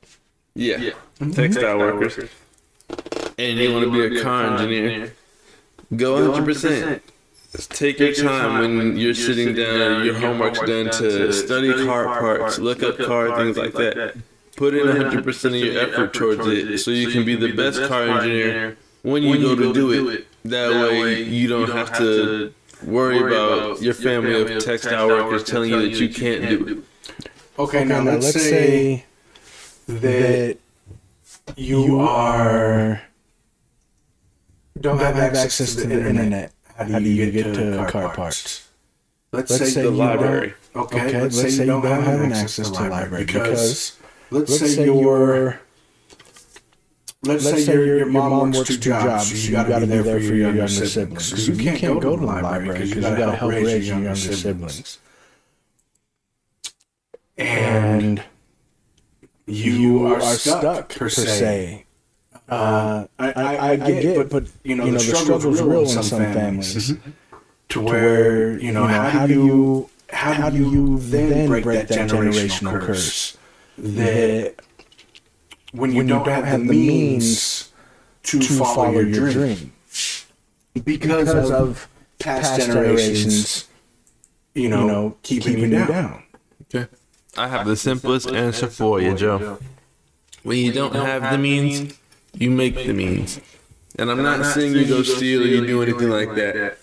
Yeah. 0.53 0.77
Mm-hmm. 0.77 1.31
Textile 1.31 1.79
workers. 1.79 2.29
And 3.39 3.57
you 3.57 3.73
want 3.73 3.85
to 3.85 3.91
be 3.91 4.19
a 4.19 4.23
car 4.23 4.45
engineer, 4.45 5.13
go 5.95 6.31
100%. 6.31 7.01
Take 7.69 7.99
your 7.99 8.13
time 8.13 8.59
when 8.59 8.97
you're 8.97 9.13
sitting 9.13 9.53
down, 9.53 10.05
your 10.05 10.15
homework's 10.15 10.59
done 10.59 10.89
to 10.91 11.31
study 11.31 11.71
car 11.85 12.05
parts, 12.05 12.59
look 12.59 12.83
up 12.83 12.97
car 12.97 13.37
things 13.37 13.57
like 13.57 13.73
that. 13.73 14.15
Put 14.55 14.73
in 14.73 14.87
100% 14.87 15.45
of 15.45 15.53
your 15.53 15.81
effort 15.81 16.13
towards 16.13 16.47
it 16.47 16.77
so 16.79 16.91
you 16.91 17.09
can 17.09 17.25
be 17.25 17.35
the 17.35 17.51
best 17.51 17.81
car 17.87 18.03
engineer 18.03 18.77
when 19.03 19.23
you 19.23 19.37
go 19.39 19.55
to 19.55 19.73
do 19.73 20.09
it. 20.09 20.27
That 20.45 20.71
way 20.71 21.23
you 21.23 21.47
don't 21.47 21.69
have 21.69 21.97
to 21.97 22.53
worry 22.83 23.19
about 23.19 23.81
your 23.81 23.93
family 23.93 24.41
of 24.41 24.63
textile 24.63 25.07
workers 25.07 25.43
telling 25.43 25.71
you 25.71 25.81
that 25.81 25.99
you 25.99 26.09
can't 26.09 26.49
do 26.49 26.67
it. 26.67 27.15
Okay, 27.59 27.83
now 27.85 28.01
let's 28.01 28.33
say 28.33 29.05
that 29.87 30.57
you 31.55 31.99
are 31.99 33.01
don't 34.81 34.99
have 34.99 35.15
access 35.15 35.75
to 35.75 35.87
the 35.87 35.93
internet 35.95 36.51
how 36.75 36.83
do 36.83 36.89
you, 36.89 36.93
How 36.93 36.99
do 36.99 37.09
you 37.09 37.31
get, 37.31 37.43
get, 37.45 37.55
to, 37.55 37.75
car, 37.77 37.91
car 37.91 38.03
parts? 38.03 38.15
parts? 38.15 38.67
Let's, 39.31 39.51
let's, 39.51 39.63
say, 39.65 39.69
say 39.69 39.81
the 39.83 39.91
library. 39.91 40.53
Okay, 40.75 41.05
okay, 41.05 41.21
let's, 41.21 41.37
let's 41.37 41.55
say, 41.55 41.63
you 41.63 41.67
don't, 41.67 41.83
don't 41.83 42.03
have 42.03 42.31
access 42.31 42.69
to 42.69 42.83
the 42.83 42.89
library 42.89 43.25
because, 43.25 43.97
because 44.29 44.31
let's, 44.31 44.59
say, 44.59 44.67
say 44.67 44.85
you're 44.85 45.59
let's, 47.23 47.43
say, 47.43 47.73
your, 47.73 47.97
your 47.97 48.05
mom, 48.07 48.51
works 48.51 48.69
two 48.69 48.77
jobs, 48.77 49.29
so 49.29 49.35
you 49.35 49.51
got 49.51 49.79
to 49.79 49.87
be 49.87 49.97
there 49.97 50.19
for 50.19 50.33
your 50.33 50.53
younger 50.53 50.67
siblings. 50.67 51.45
So 51.45 51.51
you 51.51 51.77
can't 51.77 52.01
go 52.01 52.15
to 52.15 52.21
the 52.21 52.25
library 52.25 52.79
because 52.79 52.95
you 52.95 53.01
got 53.01 53.25
to 53.25 53.35
help 53.35 53.51
raise 53.51 53.87
your 53.87 53.99
younger 53.99 54.15
siblings. 54.15 54.99
And 57.37 58.23
you 59.45 60.07
are 60.07 60.21
stuck 60.21 60.89
per 60.89 61.09
se. 61.09 61.84
Uh, 62.47 63.07
I, 63.17 63.31
I, 63.31 63.71
I 63.71 63.75
get, 63.75 64.15
but, 64.15 64.29
but 64.29 64.51
you 64.63 64.75
know, 64.75 64.89
the, 64.89 64.99
struggle's 64.99 65.61
real 65.61 65.81
in 65.81 65.87
some 65.87 66.21
families. 66.21 66.93
To 67.69 67.81
where 67.81 68.59
you 68.59 68.71
know, 68.71 68.85
how 68.85 69.25
do 69.25 69.33
you 69.33 69.89
how 70.11 70.49
do 70.49 70.57
you 70.57 70.99
then 70.99 71.47
break 71.47 71.65
that 71.65 71.89
generational 71.89 72.79
curse 72.79 73.37
that 73.77 74.55
when 75.71 75.91
you, 75.91 75.97
when 75.97 76.07
don't, 76.07 76.19
you 76.19 76.25
don't, 76.25 76.43
have, 76.43 76.59
the 76.59 76.65
means 76.65 77.71
to, 78.23 78.39
to 78.39 78.53
follow, 78.53 78.75
follow, 78.75 78.91
your, 78.91 79.07
your 79.07 79.31
dream. 79.31 79.55
dream. 79.55 79.73
Because, 80.73 81.29
because, 81.29 81.51
of 81.51 81.87
past, 82.19 82.41
past 82.41 82.67
generations, 82.67 83.03
generations, 83.03 83.67
you 84.53 84.69
know, 84.69 84.81
you 84.81 84.87
know 84.87 85.17
keeping, 85.23 85.55
keeping 85.55 85.71
you 85.71 85.77
down. 85.77 85.87
down. 85.87 86.23
Okay. 86.63 86.87
I 87.37 87.47
have 87.47 87.67
the 87.67 87.75
simplest 87.75 88.29
answer 88.29 88.67
for 88.67 89.01
you, 89.01 89.13
Joe. 89.15 89.59
When 90.43 90.57
you 90.57 90.71
don't 90.71 90.95
have 90.95 91.31
the 91.31 91.37
means, 91.37 91.97
you 92.37 92.51
make 92.51 92.75
the 92.75 92.93
means. 92.93 93.39
And 93.97 94.11
I'm 94.11 94.21
not 94.21 94.45
saying 94.45 94.73
you 94.73 94.87
go 94.87 95.03
steal 95.03 95.41
or 95.43 95.45
you 95.45 95.65
do 95.65 95.81
anything 95.81 96.09
like 96.09 96.35
that. 96.35 96.77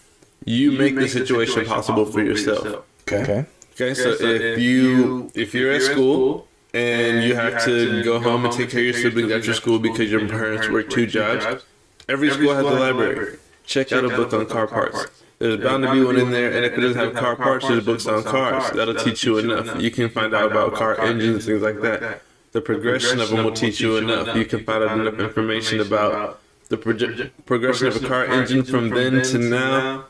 You 0.45 0.73
make 0.73 0.97
the 0.97 1.09
situation 1.09 1.65
possible 1.67 2.07
for 2.07 2.23
yourself. 2.23 2.85
Okay. 3.03 3.47
Okay. 3.75 3.95
So 3.95 4.11
if 4.19 4.59
you 4.59 5.31
if 5.35 5.55
you're 5.55 5.73
at 5.73 5.83
school 5.83 6.49
and 6.75 7.23
you 7.25 7.35
have 7.35 7.65
to 7.65 8.03
go 8.03 8.19
home 8.19 8.45
and 8.45 8.53
take 8.53 8.71
care 8.71 8.81
of 8.81 8.87
your 8.87 8.95
siblings 8.95 9.31
after 9.31 9.53
school 9.55 9.79
because 9.79 10.11
your 10.11 10.27
parents 10.29 10.69
work 10.69 10.91
two 10.91 11.07
jobs. 11.07 11.65
Every 12.09 12.31
school 12.31 12.55
has 12.55 12.65
a 12.65 12.71
library. 12.71 13.39
Check 13.65 13.93
out 13.93 14.05
a 14.05 14.09
book 14.09 14.33
on 14.33 14.47
car 14.47 14.67
parts. 14.67 15.07
There's 15.39 15.61
bound 15.61 15.83
to 15.83 15.93
be 15.93 16.05
one 16.05 16.17
in 16.17 16.31
there, 16.31 16.53
and 16.53 16.65
if 16.65 16.79
it 16.79 16.81
doesn't 16.81 16.99
have 16.99 17.15
car 17.15 17.35
parts, 17.35 17.67
there's 17.67 17.85
books 17.85 18.07
on 18.07 18.23
cars. 18.23 18.71
That'll 18.73 18.95
teach 18.95 19.25
you 19.25 19.39
enough. 19.39 19.81
You 19.81 19.91
can 19.91 20.09
find 20.09 20.33
out 20.35 20.51
about 20.51 20.75
car 20.75 21.01
engines, 21.01 21.49
and 21.49 21.61
things 21.61 21.63
like 21.63 21.81
that. 21.81 22.23
The 22.53 22.61
progression 22.61 23.21
of 23.21 23.31
them 23.31 23.45
will 23.45 23.53
teach 23.53 23.81
you 23.81 23.97
enough. 23.97 24.37
You 24.37 24.45
can 24.45 24.65
find 24.65 24.85
out 24.85 24.99
enough 24.99 25.19
information 25.19 25.81
about 25.81 26.41
the 26.69 26.77
progression 26.77 27.87
of 27.89 28.03
a 28.03 28.07
car 28.07 28.25
engine 28.25 28.63
from 28.63 28.91
then 28.91 29.23
to 29.23 29.39
now 29.39 30.05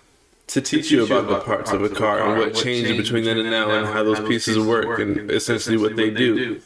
to 0.48 0.60
teach 0.60 0.90
you 0.90 1.04
about 1.04 1.28
the 1.28 1.38
parts 1.38 1.70
of 1.70 1.82
a 1.82 1.88
car 1.88 2.20
and 2.20 2.38
what 2.38 2.54
changed 2.54 2.96
between 2.96 3.24
then 3.24 3.38
and 3.38 3.50
now 3.50 3.70
and 3.70 3.86
how 3.86 4.02
those 4.02 4.20
pieces 4.28 4.58
work 4.58 4.98
and 4.98 5.30
essentially 5.30 5.76
what 5.76 5.96
they 5.96 6.10
do. 6.10 6.60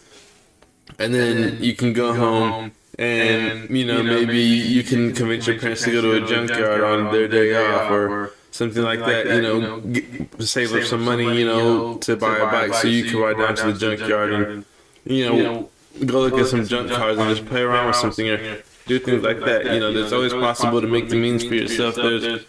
And 0.99 1.13
then 1.13 1.63
you 1.63 1.75
can 1.75 1.93
go 1.93 2.15
home 2.15 2.73
and, 2.99 3.69
you 3.69 3.85
know, 3.85 4.03
maybe 4.03 4.39
you 4.39 4.83
can 4.83 5.13
convince 5.13 5.47
your 5.47 5.59
parents 5.59 5.83
to 5.83 5.93
go 5.93 6.01
to 6.01 6.25
a 6.25 6.27
junkyard 6.27 6.83
on 6.83 7.13
their 7.13 7.29
day 7.29 7.55
off 7.55 7.91
or 7.91 8.33
something 8.51 8.83
like 8.83 9.01
that, 9.01 9.27
you 9.27 9.43
know, 9.43 9.81
get, 9.81 10.43
save 10.43 10.73
up 10.75 10.85
some 10.85 11.05
money, 11.05 11.39
you 11.39 11.45
know, 11.45 11.99
to 11.99 12.17
buy 12.17 12.39
a 12.39 12.47
bike 12.47 12.73
so 12.73 12.89
you 12.89 13.05
can 13.05 13.19
ride 13.19 13.37
down 13.37 13.55
to 13.57 13.73
the 13.73 13.79
junkyard 13.79 14.33
and, 14.33 14.65
you 15.07 15.29
know, 15.29 15.71
go 16.05 16.21
look 16.21 16.39
at 16.39 16.47
some 16.47 16.67
junk 16.67 16.91
cars 16.91 17.19
and 17.19 17.35
just 17.35 17.47
play 17.47 17.63
around 17.63 17.87
with 17.87 17.97
something 17.97 18.29
or 18.29 18.63
do 18.87 18.99
things 18.99 19.23
like 19.23 19.41
that. 19.41 19.65
You 19.67 19.81
know, 19.81 19.93
there's 19.93 20.13
always 20.13 20.33
possible 20.33 20.81
to 20.81 20.87
make 20.87 21.09
the 21.09 21.17
means 21.17 21.45
for 21.45 21.55
yourself. 21.55 21.95
There's 21.95 22.45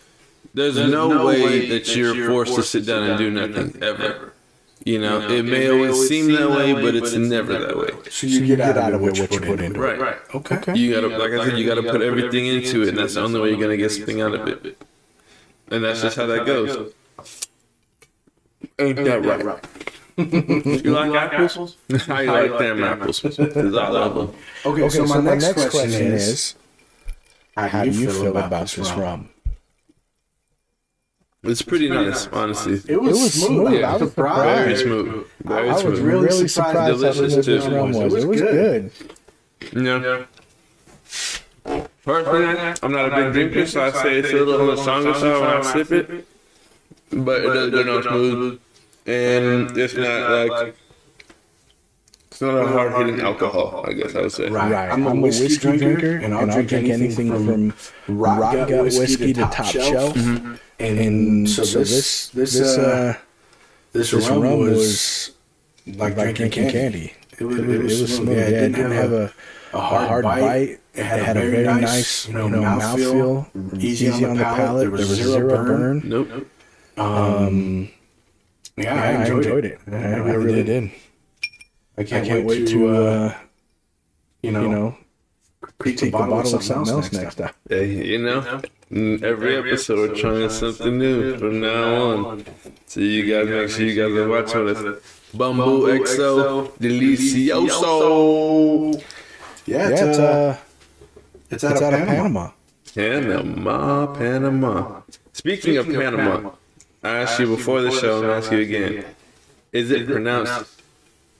there's, 0.53 0.75
There's 0.75 0.89
no, 0.89 1.09
no 1.09 1.25
way, 1.25 1.43
way 1.43 1.69
that 1.69 1.95
you're, 1.95 2.15
you're 2.15 2.29
forced, 2.29 2.53
forced 2.53 2.71
to 2.71 2.79
sit 2.79 2.87
down 2.87 3.03
and 3.03 3.17
do 3.17 3.29
nothing, 3.29 3.81
ever. 3.83 4.03
ever. 4.03 4.33
You 4.83 4.99
know, 4.99 5.19
you 5.19 5.27
know, 5.27 5.33
it 5.35 5.45
may 5.45 5.69
always 5.69 6.07
seem 6.07 6.31
that 6.31 6.49
way, 6.49 6.73
but 6.73 6.95
it's 6.95 7.13
never 7.13 7.53
that 7.53 7.77
way. 7.77 7.89
So 8.09 8.25
you, 8.25 8.39
so 8.39 8.43
you 8.43 8.55
get, 8.55 8.77
out 8.77 8.93
of 8.93 9.01
what 9.01 9.17
you 9.17 9.27
put 9.27 9.59
into 9.59 9.83
it. 9.83 9.99
Right. 9.99 10.17
Okay. 10.33 10.55
okay. 10.55 10.75
You 10.75 10.93
gotta, 10.93 11.15
like 11.15 11.31
I 11.33 11.45
said, 11.45 11.59
you 11.59 11.67
gotta 11.67 11.83
put 11.83 12.01
everything 12.01 12.47
into 12.47 12.83
it, 12.83 12.89
and 12.89 12.97
that's 12.97 13.15
the 13.15 13.21
only 13.21 13.39
way 13.39 13.49
you're 13.49 13.59
gonna 13.59 13.77
get 13.77 13.91
something 13.91 14.21
out 14.21 14.33
of 14.33 14.47
it. 14.47 14.81
And 15.69 15.83
that's 15.83 16.01
just 16.01 16.15
how 16.15 16.25
that 16.25 16.45
goes. 16.45 16.93
Ain't 18.79 18.95
that 18.95 19.25
right? 19.25 19.93
you 20.83 20.91
like 20.91 21.11
apples? 21.13 21.77
How 22.07 22.19
you 22.19 22.31
like 22.31 22.57
them 22.57 22.83
apples? 22.83 23.19
Because 23.37 23.75
I 23.75 23.89
love 23.89 24.15
them. 24.15 24.35
Okay, 24.65 24.89
so 24.89 25.05
my 25.05 25.21
next 25.21 25.53
question 25.53 25.91
is, 25.91 26.55
how 27.55 27.83
do 27.83 27.91
you 27.91 28.09
feel 28.09 28.37
about 28.37 28.67
this 28.67 28.91
rum? 28.91 29.29
It's 31.43 31.61
pretty, 31.61 31.87
pretty 31.87 32.05
nice, 32.09 32.25
nice, 32.25 32.33
honestly. 32.33 32.81
It 32.87 32.99
was, 32.99 33.09
it 33.09 33.23
was 33.23 33.33
smooth. 33.33 33.67
smooth. 33.69 33.83
I 33.83 33.97
was 33.97 34.09
surprised. 34.09 34.65
Very 34.65 34.75
smooth. 34.75 35.27
Very 35.43 35.69
I 35.69 35.73
was 35.73 35.81
smooth. 35.81 35.99
really, 35.99 36.25
really 36.25 36.47
surprised. 36.47 36.99
Delicious 36.99 37.45
too. 37.45 37.53
It 37.53 37.71
was, 37.71 38.23
it 38.23 38.27
was 38.27 38.41
good. 38.41 38.91
Yeah. 39.73 40.25
Personally, 42.03 42.73
I'm 42.81 42.91
not 42.91 43.13
a 43.13 43.31
big 43.31 43.33
drinker, 43.33 43.65
so 43.67 43.83
I 43.83 43.91
say 43.91 44.19
it's 44.19 44.31
a 44.31 44.35
little 44.35 44.61
on 44.69 44.75
the 44.75 44.81
stronger 44.81 45.13
side 45.13 45.41
when 45.41 45.49
I 45.49 45.61
sip 45.73 45.91
it. 45.91 46.27
But 47.11 47.43
it 47.43 47.53
does 47.53 47.69
go 47.71 47.83
down 47.83 48.03
smooth, 48.03 48.59
and 49.07 49.77
it's 49.77 49.95
not 49.95 50.47
like 50.49 50.75
it's 52.29 52.41
not 52.41 52.55
a 52.55 52.67
hard 52.67 52.93
hitting 52.93 53.21
alcohol, 53.21 53.83
I 53.87 53.93
guess 53.93 54.13
I 54.13 54.21
would 54.21 54.31
say. 54.31 54.49
Right. 54.49 54.71
right. 54.71 54.91
I'm, 54.91 55.07
a 55.07 55.15
whiskey, 55.15 55.45
whiskey 55.45 55.77
drinker, 55.77 56.17
and 56.17 56.35
I'll, 56.35 56.41
and 56.41 56.51
I'll 56.51 56.57
drink, 56.57 56.69
drink 56.69 56.89
anything 56.89 57.31
from, 57.31 57.71
from 57.71 58.17
rotgut 58.19 58.83
whiskey, 58.83 58.99
whiskey 58.99 59.33
to 59.33 59.41
Top 59.41 59.65
Shelf. 59.65 59.87
shelf. 59.87 60.15
Mm-hmm. 60.15 60.55
And, 60.79 60.99
and, 60.99 61.49
so, 61.49 61.63
so 61.63 61.79
this 61.79 62.29
this 62.29 62.53
this, 62.53 62.77
uh, 62.77 63.15
this, 63.93 64.11
this 64.11 64.29
rum, 64.29 64.41
rum 64.41 64.59
was 64.59 65.31
like, 65.87 66.15
like 66.15 66.35
drinking, 66.35 66.49
drinking 66.51 66.71
candy. 66.71 67.07
candy. 67.07 67.13
It 67.39 67.43
was, 67.45 67.57
it, 67.57 67.69
it 67.69 67.83
was, 67.83 67.99
it 67.99 68.01
was 68.03 68.15
smooth. 68.15 68.37
Yeah, 68.37 68.43
it 68.43 68.51
didn't, 68.51 68.71
didn't 68.73 68.91
have 68.91 69.11
a, 69.13 69.33
a 69.73 69.79
hard, 69.79 70.07
hard 70.07 70.23
bite. 70.23 70.41
bite. 70.41 70.79
It 70.93 71.03
had, 71.03 71.19
it 71.19 71.25
had 71.25 71.37
a, 71.37 71.39
very, 71.39 71.63
very 71.63 71.81
nice, 71.81 72.27
you 72.27 72.33
know, 72.35 72.49
mouthfeel, 72.49 73.51
mouthfeel 73.51 73.83
easy, 73.83 74.07
easy 74.07 74.25
on 74.25 74.37
the 74.37 74.43
palate. 74.43 74.81
There 74.81 74.91
was, 74.91 75.17
there 75.17 75.27
was 75.27 75.33
zero 75.33 75.47
burn. 75.47 75.99
burn. 76.01 76.09
Nope. 76.09 76.47
Um, 76.97 77.89
yeah, 78.77 78.95
yeah, 78.95 79.01
I 79.01 79.21
enjoyed, 79.21 79.45
I 79.45 79.49
enjoyed 79.49 79.65
it. 79.65 79.79
it. 79.87 79.93
I, 79.93 79.97
I, 79.97 80.15
really, 80.17 80.37
really 80.37 80.63
did. 80.63 80.81
did. 80.81 80.91
I 81.97 82.03
can't, 82.03 82.25
I 82.25 82.27
can't 82.27 82.45
wait, 82.45 82.59
wait, 82.59 82.67
to, 82.69 82.89
uh, 82.89 82.93
uh, 82.93 83.37
you 84.41 84.51
know, 84.51 84.61
you 84.61 84.69
know 84.69 84.97
critique 85.79 86.13
a 86.13 86.17
bottle, 86.17 86.39
of 86.39 86.63
something 86.63 86.93
else, 86.93 87.11
next 87.11 87.35
time. 87.35 87.51
Yeah, 87.69 87.81
you 87.81 88.19
know, 88.19 88.61
every 89.25 89.57
episode 89.57 90.09
we're 90.09 90.15
trying 90.15 90.49
something 90.49 90.97
new 90.97 91.37
from 91.37 91.59
now 91.61 91.93
on. 91.93 92.45
So 92.85 92.99
you 93.01 93.25
guys 93.31 93.47
make 93.49 93.69
sure 93.69 93.85
you 93.85 93.95
guys 93.95 94.11
are 94.17 94.27
watching 94.29 94.65
this. 94.65 94.79
Bumbu 95.35 95.99
XO 95.99 96.71
Delicioso. 96.79 97.83
Yeah, 99.65 99.89
it's, 99.89 100.01
uh, 100.01 100.23
uh, 100.23 100.57
it's 101.49 101.63
out, 101.63 101.71
it's 101.73 101.81
of, 101.81 101.93
out 101.93 102.07
Panama. 102.07 102.51
Panama, 102.95 104.07
Panama. 104.13 105.01
Speaking 105.33 105.77
of 105.77 105.85
Panama, 105.87 106.51
I 107.03 107.17
asked 107.17 107.39
you 107.39 107.47
before 107.47 107.81
the 107.81 107.91
show 107.91 108.21
and 108.21 108.31
I 108.31 108.37
ask 108.37 108.51
you 108.51 108.59
again. 108.59 109.05
Is 109.71 109.91
it 109.91 110.07
pronounced 110.07 110.81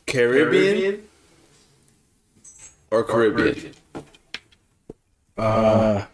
Caribbean 0.05 1.07
or 2.91 3.03
Caribbean? 3.03 3.73
Uh, 5.37 6.05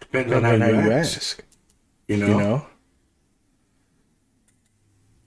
depends 0.00 0.32
on 0.32 0.42
how 0.42 0.54
you 0.68 0.92
ask. 0.92 1.42
You 2.08 2.16
know? 2.18 2.26
You 2.26 2.34
know? 2.34 2.66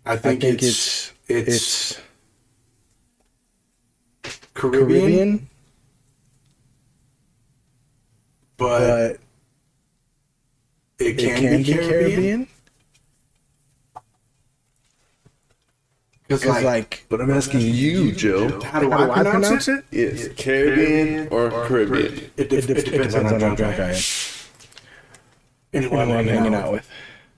I 0.06 0.16
think, 0.16 0.44
I 0.44 0.48
think 0.48 0.64
it's, 0.64 1.12
it's, 1.28 2.00
it's 4.24 4.40
Caribbean, 4.54 4.88
Caribbean 4.88 5.50
but, 8.56 8.80
but 9.14 9.20
it 11.00 11.18
can, 11.18 11.30
it 11.30 11.40
can 11.40 11.58
be, 11.58 11.64
be 11.64 11.74
Caribbean. 11.74 11.90
Caribbean. 11.90 12.48
Because 16.28 16.46
like, 16.46 16.66
like, 16.66 17.06
but 17.08 17.22
I'm 17.22 17.32
asking 17.32 17.62
you, 17.62 18.12
Joe. 18.12 18.60
How 18.62 18.82
do, 18.82 18.92
how 18.92 19.10
I, 19.10 19.24
do 19.24 19.30
pronounce, 19.30 19.70
it? 19.70 19.86
it? 19.92 20.14
Yes, 20.14 20.28
Caribbean 20.36 21.30
or 21.30 21.50
Caribbean. 21.68 22.30
It, 22.36 22.52
it, 22.52 22.70
it 22.70 22.86
depends 22.86 23.16
on 23.16 23.26
how 23.26 23.38
drunk 23.38 23.62
I 23.62 23.94
am. 23.94 24.02
Anyone 25.72 26.12
I'm 26.12 26.28
hanging 26.28 26.54
out 26.54 26.74
with. 26.74 26.90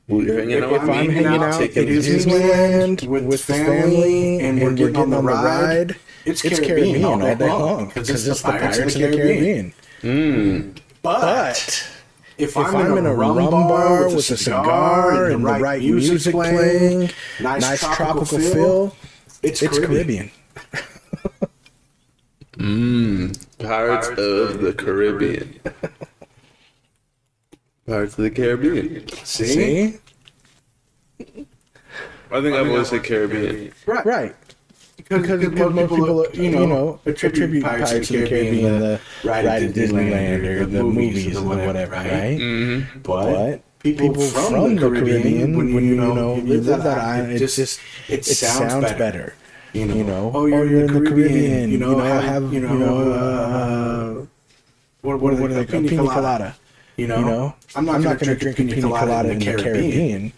Well, 0.08 0.24
you're 0.24 0.40
hanging 0.40 0.64
out 0.64 0.72
if 0.74 0.82
I'm 0.82 1.10
hanging 1.10 1.26
out 1.26 1.62
at 1.62 1.70
Disneyland 1.70 3.08
with, 3.08 3.26
with 3.26 3.44
family 3.44 4.40
and 4.40 4.60
we're 4.60 4.74
getting 4.74 4.96
on 4.96 5.12
the 5.12 5.22
ride, 5.22 5.96
it's 6.26 6.42
Caribbean 6.42 7.06
all 7.06 7.20
day 7.20 7.36
long 7.36 7.88
because 7.90 8.28
it's 8.28 8.42
the 8.42 8.52
Pirates 8.52 8.80
of 8.80 8.94
the 8.94 9.00
Caribbean. 9.00 9.74
Mm. 10.02 10.80
But 11.04 11.88
if, 12.40 12.52
if 12.52 12.58
I'm, 12.58 12.76
I'm, 12.76 12.98
in 12.98 13.06
a 13.06 13.14
rum, 13.14 13.38
rum 13.38 13.52
bar 13.52 14.06
with, 14.06 14.16
with 14.16 14.32
a 14.32 14.38
cigar 14.38 15.30
and 15.30 15.46
the 15.46 15.60
right 15.60 15.82
music 15.82 16.34
playing, 16.34 17.10
nice, 17.42 17.62
nice 17.62 17.80
tropical, 17.82 18.26
tropical 18.26 18.40
feel, 18.40 18.96
it's, 19.44 19.62
it's 19.62 19.78
Caribbean. 19.78 20.32
Mmm, 22.54 23.48
Pirates, 23.60 24.08
Pirates 24.08 24.22
of 24.22 24.62
the 24.62 24.74
Caribbean. 24.74 25.60
Pirates 27.86 28.18
of 28.18 28.24
the 28.24 28.32
Caribbean. 28.32 29.08
See? 29.26 30.00
See? 30.00 30.00
I 32.32 32.42
think 32.42 32.56
I 32.56 32.60
I've 32.60 32.70
always 32.70 32.90
said 32.90 33.04
Caribbean. 33.04 33.74
Right. 33.86 34.06
Right. 34.06 34.36
Because 35.08 35.72
most 35.72 35.90
people, 35.90 36.26
you 36.34 36.52
know, 36.52 37.00
attribute 37.06 37.64
Pirates 37.64 37.92
of 37.92 38.08
the 38.08 38.28
Caribbean, 38.28 38.80
the 38.80 39.00
ride 39.24 39.46
at 39.46 39.62
Disneyland 39.72 40.44
or 40.46 40.66
the 40.66 40.84
movies 40.84 41.38
or 41.38 41.44
whatever, 41.44 41.96
right? 41.96 42.38
Mm-hmm. 42.38 43.00
But 43.02 43.62
people 43.80 44.22
from 44.22 44.76
the 44.76 44.90
Caribbean, 44.90 45.56
when 45.56 45.86
you 45.86 45.96
know 45.96 46.36
you 46.36 46.62
live 46.62 46.84
that 46.84 46.98
island, 46.98 47.34
it 47.34 47.40
just 47.40 47.80
it 48.08 48.26
sounds 48.26 48.84
better. 48.94 49.36
You 49.72 49.86
know, 49.86 49.96
you 49.96 50.04
know, 50.04 50.32
oh, 50.34 50.46
you're, 50.48 50.66
in 50.66 50.88
the 50.88 51.10
Caribbean. 51.10 51.70
You 51.70 51.78
know, 51.78 52.00
I 52.00 52.22
have 52.22 52.52
you 52.52 52.62
know, 52.62 53.12
uh, 53.12 54.26
what 55.02 55.20
what, 55.20 55.40
what 55.40 55.52
are 55.52 55.54
they 55.54 55.66
called? 55.66 55.88
Pina 55.88 56.04
colada. 56.04 56.56
You 56.98 57.08
know, 57.08 57.20
you 57.20 57.26
know, 57.26 57.56
I'm 57.76 57.86
not, 57.86 58.02
going 58.02 58.18
to 58.18 58.36
drink 58.36 58.60
a 58.60 58.66
pina 58.66 58.90
colada 58.90 59.30
in 59.32 59.40
the 59.40 59.56
Caribbean, 59.56 60.34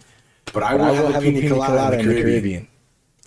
but 0.52 0.62
I 0.62 0.74
will 0.74 0.94
have 0.94 1.24
a 1.24 1.32
pina 1.32 1.48
colada 1.48 1.98
in 1.98 2.06
the 2.06 2.14
Caribbean. 2.14 2.68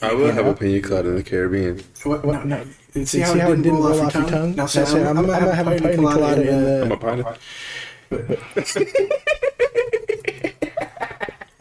I 0.02 0.14
will 0.14 0.32
have 0.32 0.46
a 0.46 0.54
pina 0.54 0.82
colada 0.82 1.10
in 1.10 1.16
the 1.16 1.24
Caribbean. 1.24 1.82
What, 2.04 2.26
what, 2.26 2.46
no, 2.46 2.66
see, 2.92 3.06
see 3.06 3.20
how, 3.22 3.38
how 3.40 3.52
it 3.52 3.58
didn't 3.58 3.72
roll 3.72 4.02
off 4.02 4.14
your 4.14 4.26
tongue? 4.26 4.56
Now, 4.56 4.66
say, 4.66 4.84
I'm, 4.84 5.08
I'm, 5.08 5.18
I'm, 5.18 5.26
gonna 5.26 5.56
have 5.56 5.68
a 5.68 5.80
pina 5.80 5.96
colada 5.96 6.42
in 6.42 6.64
the. 6.64 6.82
I'm 6.84 6.92
a 6.92 6.98
pina. 6.98 7.38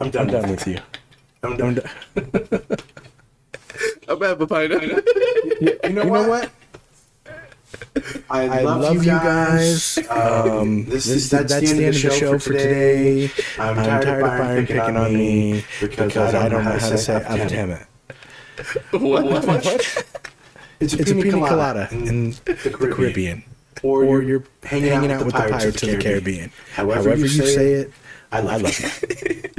I'm 0.01 0.09
done. 0.11 0.27
I'm 0.27 0.41
done 0.41 0.51
with 0.51 0.67
you. 0.67 0.77
I'm 1.43 1.57
done. 1.57 1.81
I'm 4.07 4.21
have 4.21 4.41
a 4.41 4.47
pina. 4.47 4.81
You 4.81 5.01
know, 5.61 5.73
you 5.85 5.93
know 5.93 6.27
what? 6.27 6.51
I, 8.29 8.59
I 8.59 8.61
love, 8.61 8.81
love, 8.81 9.05
you 9.05 9.11
guys. 9.11 9.97
Um, 10.09 10.85
this, 10.85 11.05
this, 11.05 11.29
that's, 11.29 11.53
that's 11.53 11.71
the 11.71 11.85
end 11.85 11.95
of 11.95 12.01
the 12.01 12.09
show, 12.11 12.37
for 12.37 12.53
today. 12.53 13.31
I'm, 13.57 13.79
I'm 13.79 13.85
tired, 13.85 14.07
of 14.07 14.21
Byron 14.21 14.67
picking 14.67 14.97
on 14.97 15.13
me 15.13 15.63
because, 15.79 16.07
because 16.07 16.33
I 16.33 16.49
don't 16.49 16.63
know 16.63 16.71
how 16.71 16.89
to 16.89 16.97
say 16.97 17.19
Abtemet. 17.19 17.85
What? 18.91 19.25
what? 19.25 19.45
what? 19.45 20.05
It's 20.79 20.93
a, 20.93 20.99
it's 20.99 21.11
pina, 21.11 21.19
a 21.19 21.23
pina 21.23 21.47
colada, 21.47 21.87
colada 21.87 22.09
in 22.09 22.31
the 22.31 22.53
Caribbean. 22.55 22.93
Caribbean. 22.93 23.43
Or, 23.83 24.03
or 24.03 24.21
you're 24.21 24.43
hanging, 24.63 24.91
hanging 24.91 25.11
out, 25.11 25.25
with 25.25 25.35
the 25.35 25.41
Pirates 25.41 25.83
of 25.83 25.89
the 25.89 25.97
Caribbean. 25.97 26.51
However, 26.73 27.09
However 27.09 27.21
you 27.21 27.27
say 27.27 27.73
it, 27.73 27.91
I 28.31 28.39
love, 28.39 28.53
I 28.53 28.63
love 28.63 28.79
you. 28.79 29.49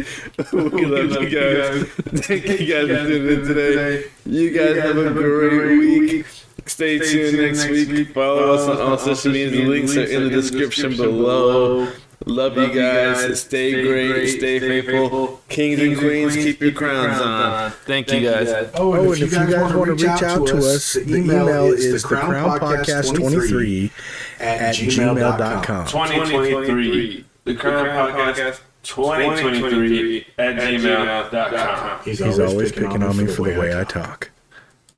we 0.70 0.85
love 0.86 1.23
you 1.23 1.31
guys. 1.31 1.89
Thank 2.27 2.47
you 2.60 2.66
guys 2.66 2.89
for 2.89 3.09
tuning 3.09 3.32
in 3.32 3.47
today. 3.47 4.05
You 4.27 4.51
guys 4.51 4.82
have 4.82 4.97
a 4.98 5.10
great 5.10 5.78
week. 5.78 6.27
Stay, 6.66 6.98
tuned 6.98 7.39
next 7.39 7.68
week. 7.68 8.12
Follow 8.12 8.55
us 8.55 8.68
on 8.68 8.81
all 8.81 8.98
social 8.98 9.32
media. 9.32 9.51
The 9.51 9.64
links 9.66 9.97
are 9.97 10.05
in 10.05 10.24
the 10.24 10.31
description 10.31 10.97
below. 10.97 11.89
Love, 12.28 12.56
you 12.56 12.74
guys. 12.74 13.40
Stay, 13.40 13.82
great. 13.84 14.36
Stay, 14.36 14.58
faithful. 14.58 15.40
Kings, 15.48 15.80
and 15.80 15.96
queens, 15.96 16.34
keep 16.34 16.60
your 16.60 16.72
crowns 16.72 17.20
on. 17.20 17.70
Thank, 17.70 18.10
you 18.10 18.28
guys. 18.28 18.48
Oh, 18.74 18.94
and, 18.94 19.06
oh, 19.06 19.12
if, 19.12 19.20
you 19.20 19.30
guys, 19.30 19.72
want 19.72 19.86
to 19.86 19.92
reach 19.92 20.22
out 20.22 20.44
to 20.48 20.56
us, 20.58 20.94
the 20.94 21.16
email 21.18 21.66
is 21.72 22.02
the 22.02 22.08
crown 22.08 22.58
podcast 22.58 23.14
23 23.14 23.92
at 24.40 24.74
gmail.com. 24.74 25.86
2023. 25.86 27.24
The 27.44 27.54
crown 27.54 27.86
podcast 27.86 28.60
2023 28.82 30.26
at 30.36 30.56
gmail.com. 30.56 32.04
He's 32.04 32.40
always 32.40 32.72
picking 32.72 33.04
on 33.04 33.16
me 33.16 33.26
for 33.26 33.48
the 33.48 33.60
way 33.60 33.78
I 33.78 33.84
talk. 33.84 34.32